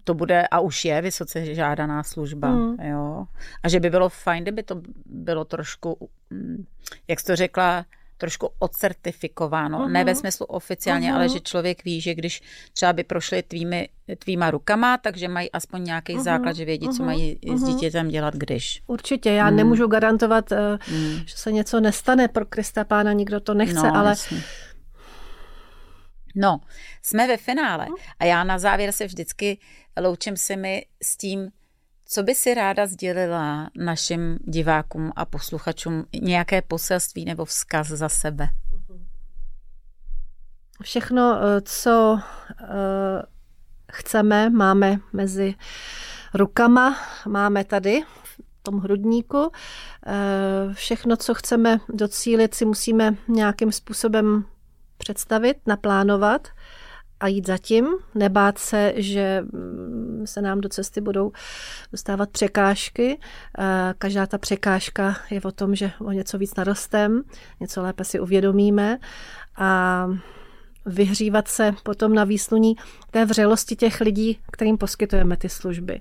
to 0.04 0.14
bude 0.14 0.46
a 0.50 0.60
už 0.60 0.84
je 0.84 1.02
vysoce 1.02 1.54
žádaná 1.54 2.02
služba. 2.02 2.50
Mm. 2.50 2.76
Jo? 2.80 3.26
A 3.62 3.68
že 3.68 3.80
by 3.80 3.90
bylo 3.90 4.08
fajn, 4.08 4.42
kdyby 4.42 4.62
to 4.62 4.82
bylo 5.06 5.44
trošku, 5.44 6.08
mm, 6.30 6.64
jak 7.08 7.20
jsi 7.20 7.26
to 7.26 7.36
řekla, 7.36 7.84
trošku 8.16 8.48
odcertifikováno. 8.58 9.78
Uh-huh. 9.78 9.90
Ne 9.90 10.04
ve 10.04 10.14
smyslu 10.14 10.46
oficiálně, 10.46 11.10
uh-huh. 11.10 11.14
ale 11.14 11.28
že 11.28 11.40
člověk 11.40 11.84
ví, 11.84 12.00
že 12.00 12.14
když 12.14 12.42
třeba 12.72 12.92
by 12.92 13.04
prošli 13.04 13.42
tvými, 13.42 13.88
tvýma 14.18 14.50
rukama, 14.50 14.98
takže 14.98 15.28
mají 15.28 15.52
aspoň 15.52 15.84
nějaký 15.84 16.16
uh-huh. 16.16 16.22
základ, 16.22 16.56
že 16.56 16.64
vědí, 16.64 16.88
uh-huh. 16.88 16.96
co 16.96 17.04
mají 17.04 17.36
uh-huh. 17.36 17.56
s 17.56 17.64
dítětem 17.64 18.08
dělat, 18.08 18.34
když. 18.34 18.82
Určitě, 18.86 19.30
já 19.30 19.46
hmm. 19.46 19.56
nemůžu 19.56 19.86
garantovat, 19.86 20.50
hmm. 20.80 21.18
že 21.26 21.36
se 21.36 21.52
něco 21.52 21.80
nestane 21.80 22.28
pro 22.28 22.46
Krista 22.46 22.84
Pána, 22.84 23.12
nikdo 23.12 23.40
to 23.40 23.54
nechce, 23.54 23.86
no, 23.86 23.96
ale 23.96 24.10
jasně 24.10 24.42
No, 26.34 26.60
jsme 27.02 27.26
ve 27.28 27.36
finále 27.36 27.86
a 28.18 28.24
já 28.24 28.44
na 28.44 28.58
závěr 28.58 28.92
se 28.92 29.06
vždycky 29.06 29.58
loučím 30.00 30.36
se 30.36 30.56
mi 30.56 30.86
s 31.02 31.16
tím, 31.16 31.50
co 32.06 32.22
by 32.22 32.34
si 32.34 32.54
ráda 32.54 32.86
sdělila 32.86 33.70
našim 33.76 34.38
divákům 34.44 35.12
a 35.16 35.24
posluchačům 35.24 36.04
nějaké 36.22 36.62
poselství 36.62 37.24
nebo 37.24 37.44
vzkaz 37.44 37.88
za 37.88 38.08
sebe? 38.08 38.48
Všechno, 40.82 41.38
eh, 41.42 41.60
co 41.60 42.18
eh, 42.62 43.22
chceme, 43.92 44.50
máme 44.50 45.00
mezi 45.12 45.54
rukama, 46.34 46.96
máme 47.28 47.64
tady 47.64 48.02
v 48.24 48.40
tom 48.62 48.78
hrudníku. 48.78 49.50
Eh, 50.06 50.74
všechno, 50.74 51.16
co 51.16 51.34
chceme 51.34 51.80
docílit, 51.88 52.54
si 52.54 52.64
musíme 52.64 53.16
nějakým 53.28 53.72
způsobem 53.72 54.44
představit, 54.98 55.56
naplánovat 55.66 56.48
a 57.20 57.26
jít 57.26 57.46
zatím, 57.46 57.88
nebát 58.14 58.58
se, 58.58 58.92
že 58.96 59.44
mm, 59.52 60.22
se 60.26 60.42
nám 60.42 60.60
do 60.60 60.68
cesty 60.68 61.00
budou 61.00 61.32
dostávat 61.92 62.30
překážky. 62.30 63.18
Každá 63.98 64.26
ta 64.26 64.38
překážka 64.38 65.16
je 65.30 65.40
o 65.42 65.52
tom, 65.52 65.74
že 65.74 65.90
o 66.00 66.12
něco 66.12 66.38
víc 66.38 66.54
narostem, 66.54 67.22
něco 67.60 67.82
lépe 67.82 68.04
si 68.04 68.20
uvědomíme 68.20 68.98
a 69.56 70.06
vyhřívat 70.86 71.48
se 71.48 71.74
potom 71.82 72.14
na 72.14 72.24
výsluní 72.24 72.76
té 73.10 73.24
vřelosti 73.24 73.76
těch 73.76 74.00
lidí, 74.00 74.38
kterým 74.52 74.78
poskytujeme 74.78 75.36
ty 75.36 75.48
služby. 75.48 76.00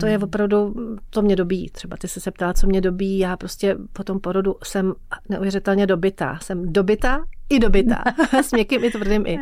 To 0.00 0.06
je 0.06 0.16
hmm. 0.16 0.24
opravdu, 0.24 0.74
to 1.10 1.22
mě 1.22 1.36
dobí. 1.36 1.70
Třeba 1.70 1.96
ty 1.96 2.08
se 2.08 2.30
ptala, 2.30 2.52
co 2.52 2.66
mě 2.66 2.80
dobí. 2.80 3.18
Já 3.18 3.36
prostě 3.36 3.76
po 3.92 4.04
tom 4.04 4.20
porodu 4.20 4.56
jsem 4.64 4.94
neuvěřitelně 5.28 5.86
dobitá. 5.86 6.38
Jsem 6.42 6.72
dobitá 6.72 7.24
i 7.50 7.58
dobitá. 7.58 8.04
S 8.42 8.52
měkkým 8.52 8.84
i 8.84 8.90
tvrdým 8.90 9.26
i. 9.26 9.38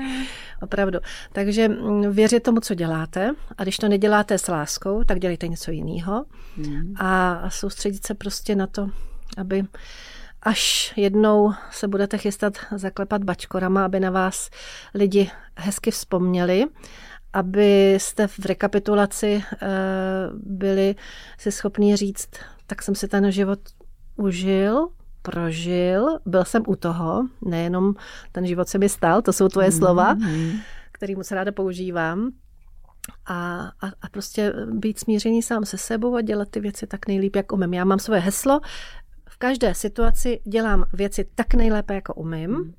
Opravdu. 0.62 0.98
Takže 1.32 1.68
mm, 1.68 2.10
věřit 2.10 2.42
tomu, 2.42 2.60
co 2.60 2.74
děláte. 2.74 3.30
A 3.58 3.62
když 3.62 3.76
to 3.76 3.88
neděláte 3.88 4.38
s 4.38 4.48
láskou, 4.48 5.04
tak 5.04 5.18
dělejte 5.18 5.48
něco 5.48 5.70
jiného. 5.70 6.24
Hmm. 6.56 6.94
A 6.96 7.40
soustředit 7.50 8.06
se 8.06 8.14
prostě 8.14 8.56
na 8.56 8.66
to, 8.66 8.90
aby 9.36 9.64
až 10.42 10.92
jednou 10.96 11.52
se 11.70 11.88
budete 11.88 12.18
chystat 12.18 12.54
zaklepat 12.76 13.24
bačkorama, 13.24 13.84
aby 13.84 14.00
na 14.00 14.10
vás 14.10 14.50
lidi 14.94 15.30
hezky 15.56 15.90
vzpomněli, 15.90 16.66
abyste 17.32 18.26
v 18.26 18.38
rekapitulaci 18.38 19.42
eh, 19.52 19.66
byli 20.32 20.94
si 21.38 21.52
schopni 21.52 21.96
říct, 21.96 22.30
tak 22.66 22.82
jsem 22.82 22.94
si 22.94 23.08
ten 23.08 23.32
život 23.32 23.58
užil, 24.16 24.88
prožil, 25.22 26.18
byl 26.26 26.44
jsem 26.44 26.62
u 26.66 26.76
toho, 26.76 27.28
nejenom 27.46 27.94
ten 28.32 28.46
život 28.46 28.68
se 28.68 28.78
mi 28.78 28.88
stal, 28.88 29.22
to 29.22 29.32
jsou 29.32 29.48
tvoje 29.48 29.68
mm-hmm. 29.68 29.78
slova, 29.78 30.16
který 30.92 31.14
moc 31.14 31.30
ráda 31.30 31.52
používám. 31.52 32.30
A, 33.26 33.60
a, 33.80 33.86
a 34.02 34.08
prostě 34.10 34.52
být 34.70 34.98
smířený 34.98 35.42
sám 35.42 35.64
se 35.64 35.78
sebou 35.78 36.16
a 36.16 36.20
dělat 36.20 36.48
ty 36.48 36.60
věci 36.60 36.86
tak 36.86 37.08
nejlíp, 37.08 37.36
jak 37.36 37.52
umím. 37.52 37.74
Já 37.74 37.84
mám 37.84 37.98
svoje 37.98 38.20
heslo, 38.20 38.60
každé 39.38 39.74
situaci 39.74 40.40
dělám 40.44 40.84
věci 40.92 41.28
tak 41.34 41.54
nejlépe, 41.54 41.94
jako 41.94 42.14
umím. 42.14 42.54
Hmm. 42.54 42.74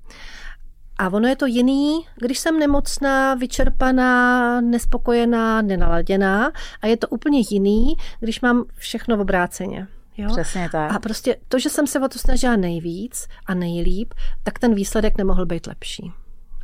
A 0.98 1.10
ono 1.10 1.28
je 1.28 1.36
to 1.36 1.46
jiný, 1.46 2.06
když 2.16 2.40
jsem 2.40 2.60
nemocná, 2.60 3.36
vyčerpaná, 3.36 4.62
nespokojená, 4.62 5.62
nenaladěná. 5.62 6.52
A 6.82 6.88
je 6.88 6.98
to 6.98 7.08
úplně 7.08 7.44
jiný, 7.50 7.96
když 8.20 8.42
mám 8.42 8.66
všechno 8.74 9.18
v 9.18 9.20
obráceně. 9.20 9.88
Jo? 10.18 10.30
Přesně 10.32 10.70
tak. 10.72 10.92
A 10.92 11.00
prostě 11.00 11.36
to, 11.48 11.60
že 11.60 11.70
jsem 11.70 11.88
se 11.88 12.00
o 12.00 12.08
to 12.08 12.20
snažila 12.20 12.56
nejvíc 12.56 13.28
a 13.46 13.54
nejlíp, 13.54 14.14
tak 14.44 14.60
ten 14.60 14.76
výsledek 14.76 15.18
nemohl 15.18 15.46
být 15.46 15.68
lepší. 15.68 16.12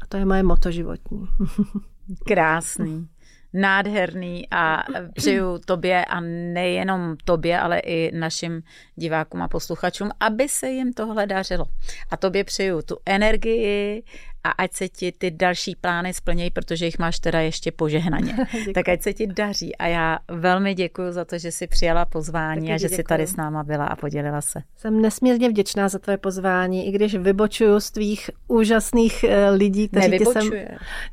A 0.02 0.06
to 0.08 0.18
je 0.18 0.26
moje 0.26 0.44
moto 0.44 0.72
životní. 0.72 1.28
Krásný 2.28 3.08
nádherný 3.56 4.48
a 4.52 4.84
přeju 5.14 5.60
tobě 5.66 6.06
a 6.06 6.20
nejenom 6.20 7.16
tobě, 7.26 7.60
ale 7.60 7.80
i 7.80 8.12
našim 8.16 8.62
divákům 8.96 9.42
a 9.42 9.48
posluchačům, 9.48 10.10
aby 10.20 10.50
se 10.50 10.70
jim 10.70 10.94
tohle 10.94 11.28
dařilo. 11.28 11.66
A 12.12 12.18
tobě 12.18 12.44
přeju 12.44 12.82
tu 12.82 12.98
energii 13.06 14.04
a 14.46 14.50
ať 14.50 14.74
se 14.74 14.88
ti 14.88 15.12
ty 15.12 15.32
další 15.32 15.76
plány 15.76 16.14
splnějí, 16.14 16.50
protože 16.50 16.86
jich 16.86 17.00
máš 17.00 17.20
teda 17.20 17.40
ještě 17.40 17.72
požehnaně. 17.72 18.36
tak 18.74 18.90
ať 18.90 19.02
se 19.02 19.14
ti 19.14 19.28
daří 19.28 19.76
a 19.76 19.88
já 19.88 20.20
velmi 20.32 20.74
děkuji 20.74 21.12
za 21.12 21.26
to, 21.26 21.38
že 21.38 21.52
jsi 21.52 21.68
přijala 21.68 22.06
pozvání 22.06 22.62
Taky 22.62 22.74
a 22.74 22.78
že 22.78 22.88
děkuju. 22.88 22.96
jsi 22.98 23.04
tady 23.04 23.28
s 23.28 23.36
náma 23.36 23.64
byla 23.64 23.86
a 23.86 23.96
podělila 23.96 24.42
se. 24.42 24.62
Jsem 24.78 25.02
nesmírně 25.02 25.50
vděčná 25.50 25.90
za 25.90 26.00
tvoje 26.00 26.18
pozvání, 26.18 26.88
i 26.88 26.92
když 26.92 27.16
vybočuju 27.16 27.80
z 27.80 27.92
tvých 27.92 28.30
úžasných 28.48 29.24
eh, 29.24 29.50
lidí, 29.50 29.90
kteří 29.90 30.18
ti 30.18 30.26
jsem... 30.26 30.50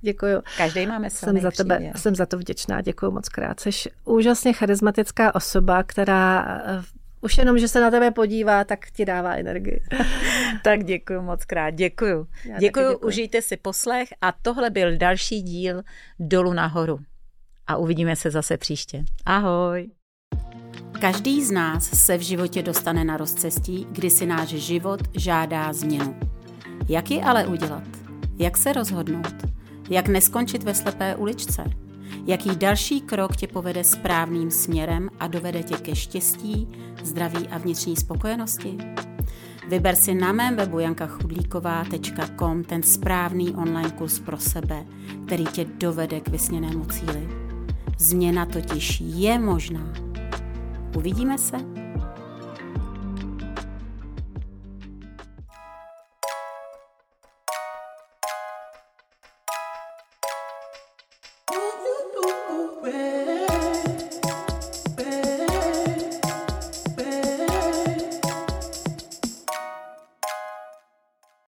Děkuju. 0.00 0.42
Každý 0.56 0.86
máme 0.86 1.10
jsem 1.10 1.40
za 1.40 1.50
tebe, 1.50 1.92
Jsem 1.96 2.14
za 2.14 2.26
to 2.26 2.38
vděčná, 2.38 2.80
děkuji 2.80 3.10
moc 3.10 3.28
krát. 3.28 3.60
Jsi 3.60 3.70
úžasně 4.04 4.52
charismatická 4.52 5.34
osoba, 5.34 5.82
která 5.82 6.60
eh, 6.66 7.01
už 7.22 7.38
jenom, 7.38 7.58
že 7.58 7.68
se 7.68 7.80
na 7.80 7.90
tebe 7.90 8.10
podívá, 8.10 8.64
tak 8.64 8.90
ti 8.90 9.04
dává 9.04 9.34
energii. 9.34 9.82
tak 10.64 10.84
děkuji 10.84 11.22
moc 11.22 11.44
krát, 11.44 11.70
děkuji. 11.70 12.26
Děkuji, 12.44 12.60
děkuji, 12.60 12.98
užijte 12.98 13.42
si 13.42 13.56
poslech 13.56 14.08
a 14.20 14.32
tohle 14.42 14.70
byl 14.70 14.96
další 14.96 15.42
díl 15.42 15.82
Dolu 16.18 16.52
nahoru. 16.52 16.98
A 17.66 17.76
uvidíme 17.76 18.16
se 18.16 18.30
zase 18.30 18.56
příště. 18.56 19.04
Ahoj. 19.26 19.90
Každý 21.00 21.44
z 21.44 21.50
nás 21.50 22.04
se 22.04 22.16
v 22.16 22.20
životě 22.20 22.62
dostane 22.62 23.04
na 23.04 23.16
rozcestí, 23.16 23.86
kdy 23.90 24.10
si 24.10 24.26
náš 24.26 24.48
život 24.48 25.00
žádá 25.14 25.72
změnu. 25.72 26.20
Jak 26.88 27.10
ji 27.10 27.22
ale 27.22 27.46
udělat? 27.46 27.84
Jak 28.38 28.56
se 28.56 28.72
rozhodnout? 28.72 29.34
Jak 29.90 30.08
neskončit 30.08 30.62
ve 30.62 30.74
slepé 30.74 31.16
uličce? 31.16 31.64
Jaký 32.26 32.56
další 32.56 33.00
krok 33.00 33.36
tě 33.36 33.46
povede 33.46 33.84
správným 33.84 34.50
směrem 34.50 35.08
a 35.20 35.26
dovede 35.26 35.62
tě 35.62 35.76
ke 35.76 35.96
štěstí, 35.96 36.68
zdraví 37.04 37.48
a 37.48 37.58
vnitřní 37.58 37.96
spokojenosti? 37.96 38.78
Vyber 39.68 39.96
si 39.96 40.14
na 40.14 40.32
mém 40.32 40.56
webu 40.56 40.78
jankachudlíková.com 40.78 42.64
ten 42.64 42.82
správný 42.82 43.54
online 43.54 43.90
kurz 43.90 44.18
pro 44.18 44.38
sebe, 44.38 44.84
který 45.26 45.44
tě 45.44 45.64
dovede 45.64 46.20
k 46.20 46.28
vysněnému 46.28 46.84
cíli. 46.84 47.28
Změna 47.98 48.46
totiž 48.46 49.00
je 49.00 49.38
možná. 49.38 49.92
Uvidíme 50.96 51.38
se. 51.38 51.81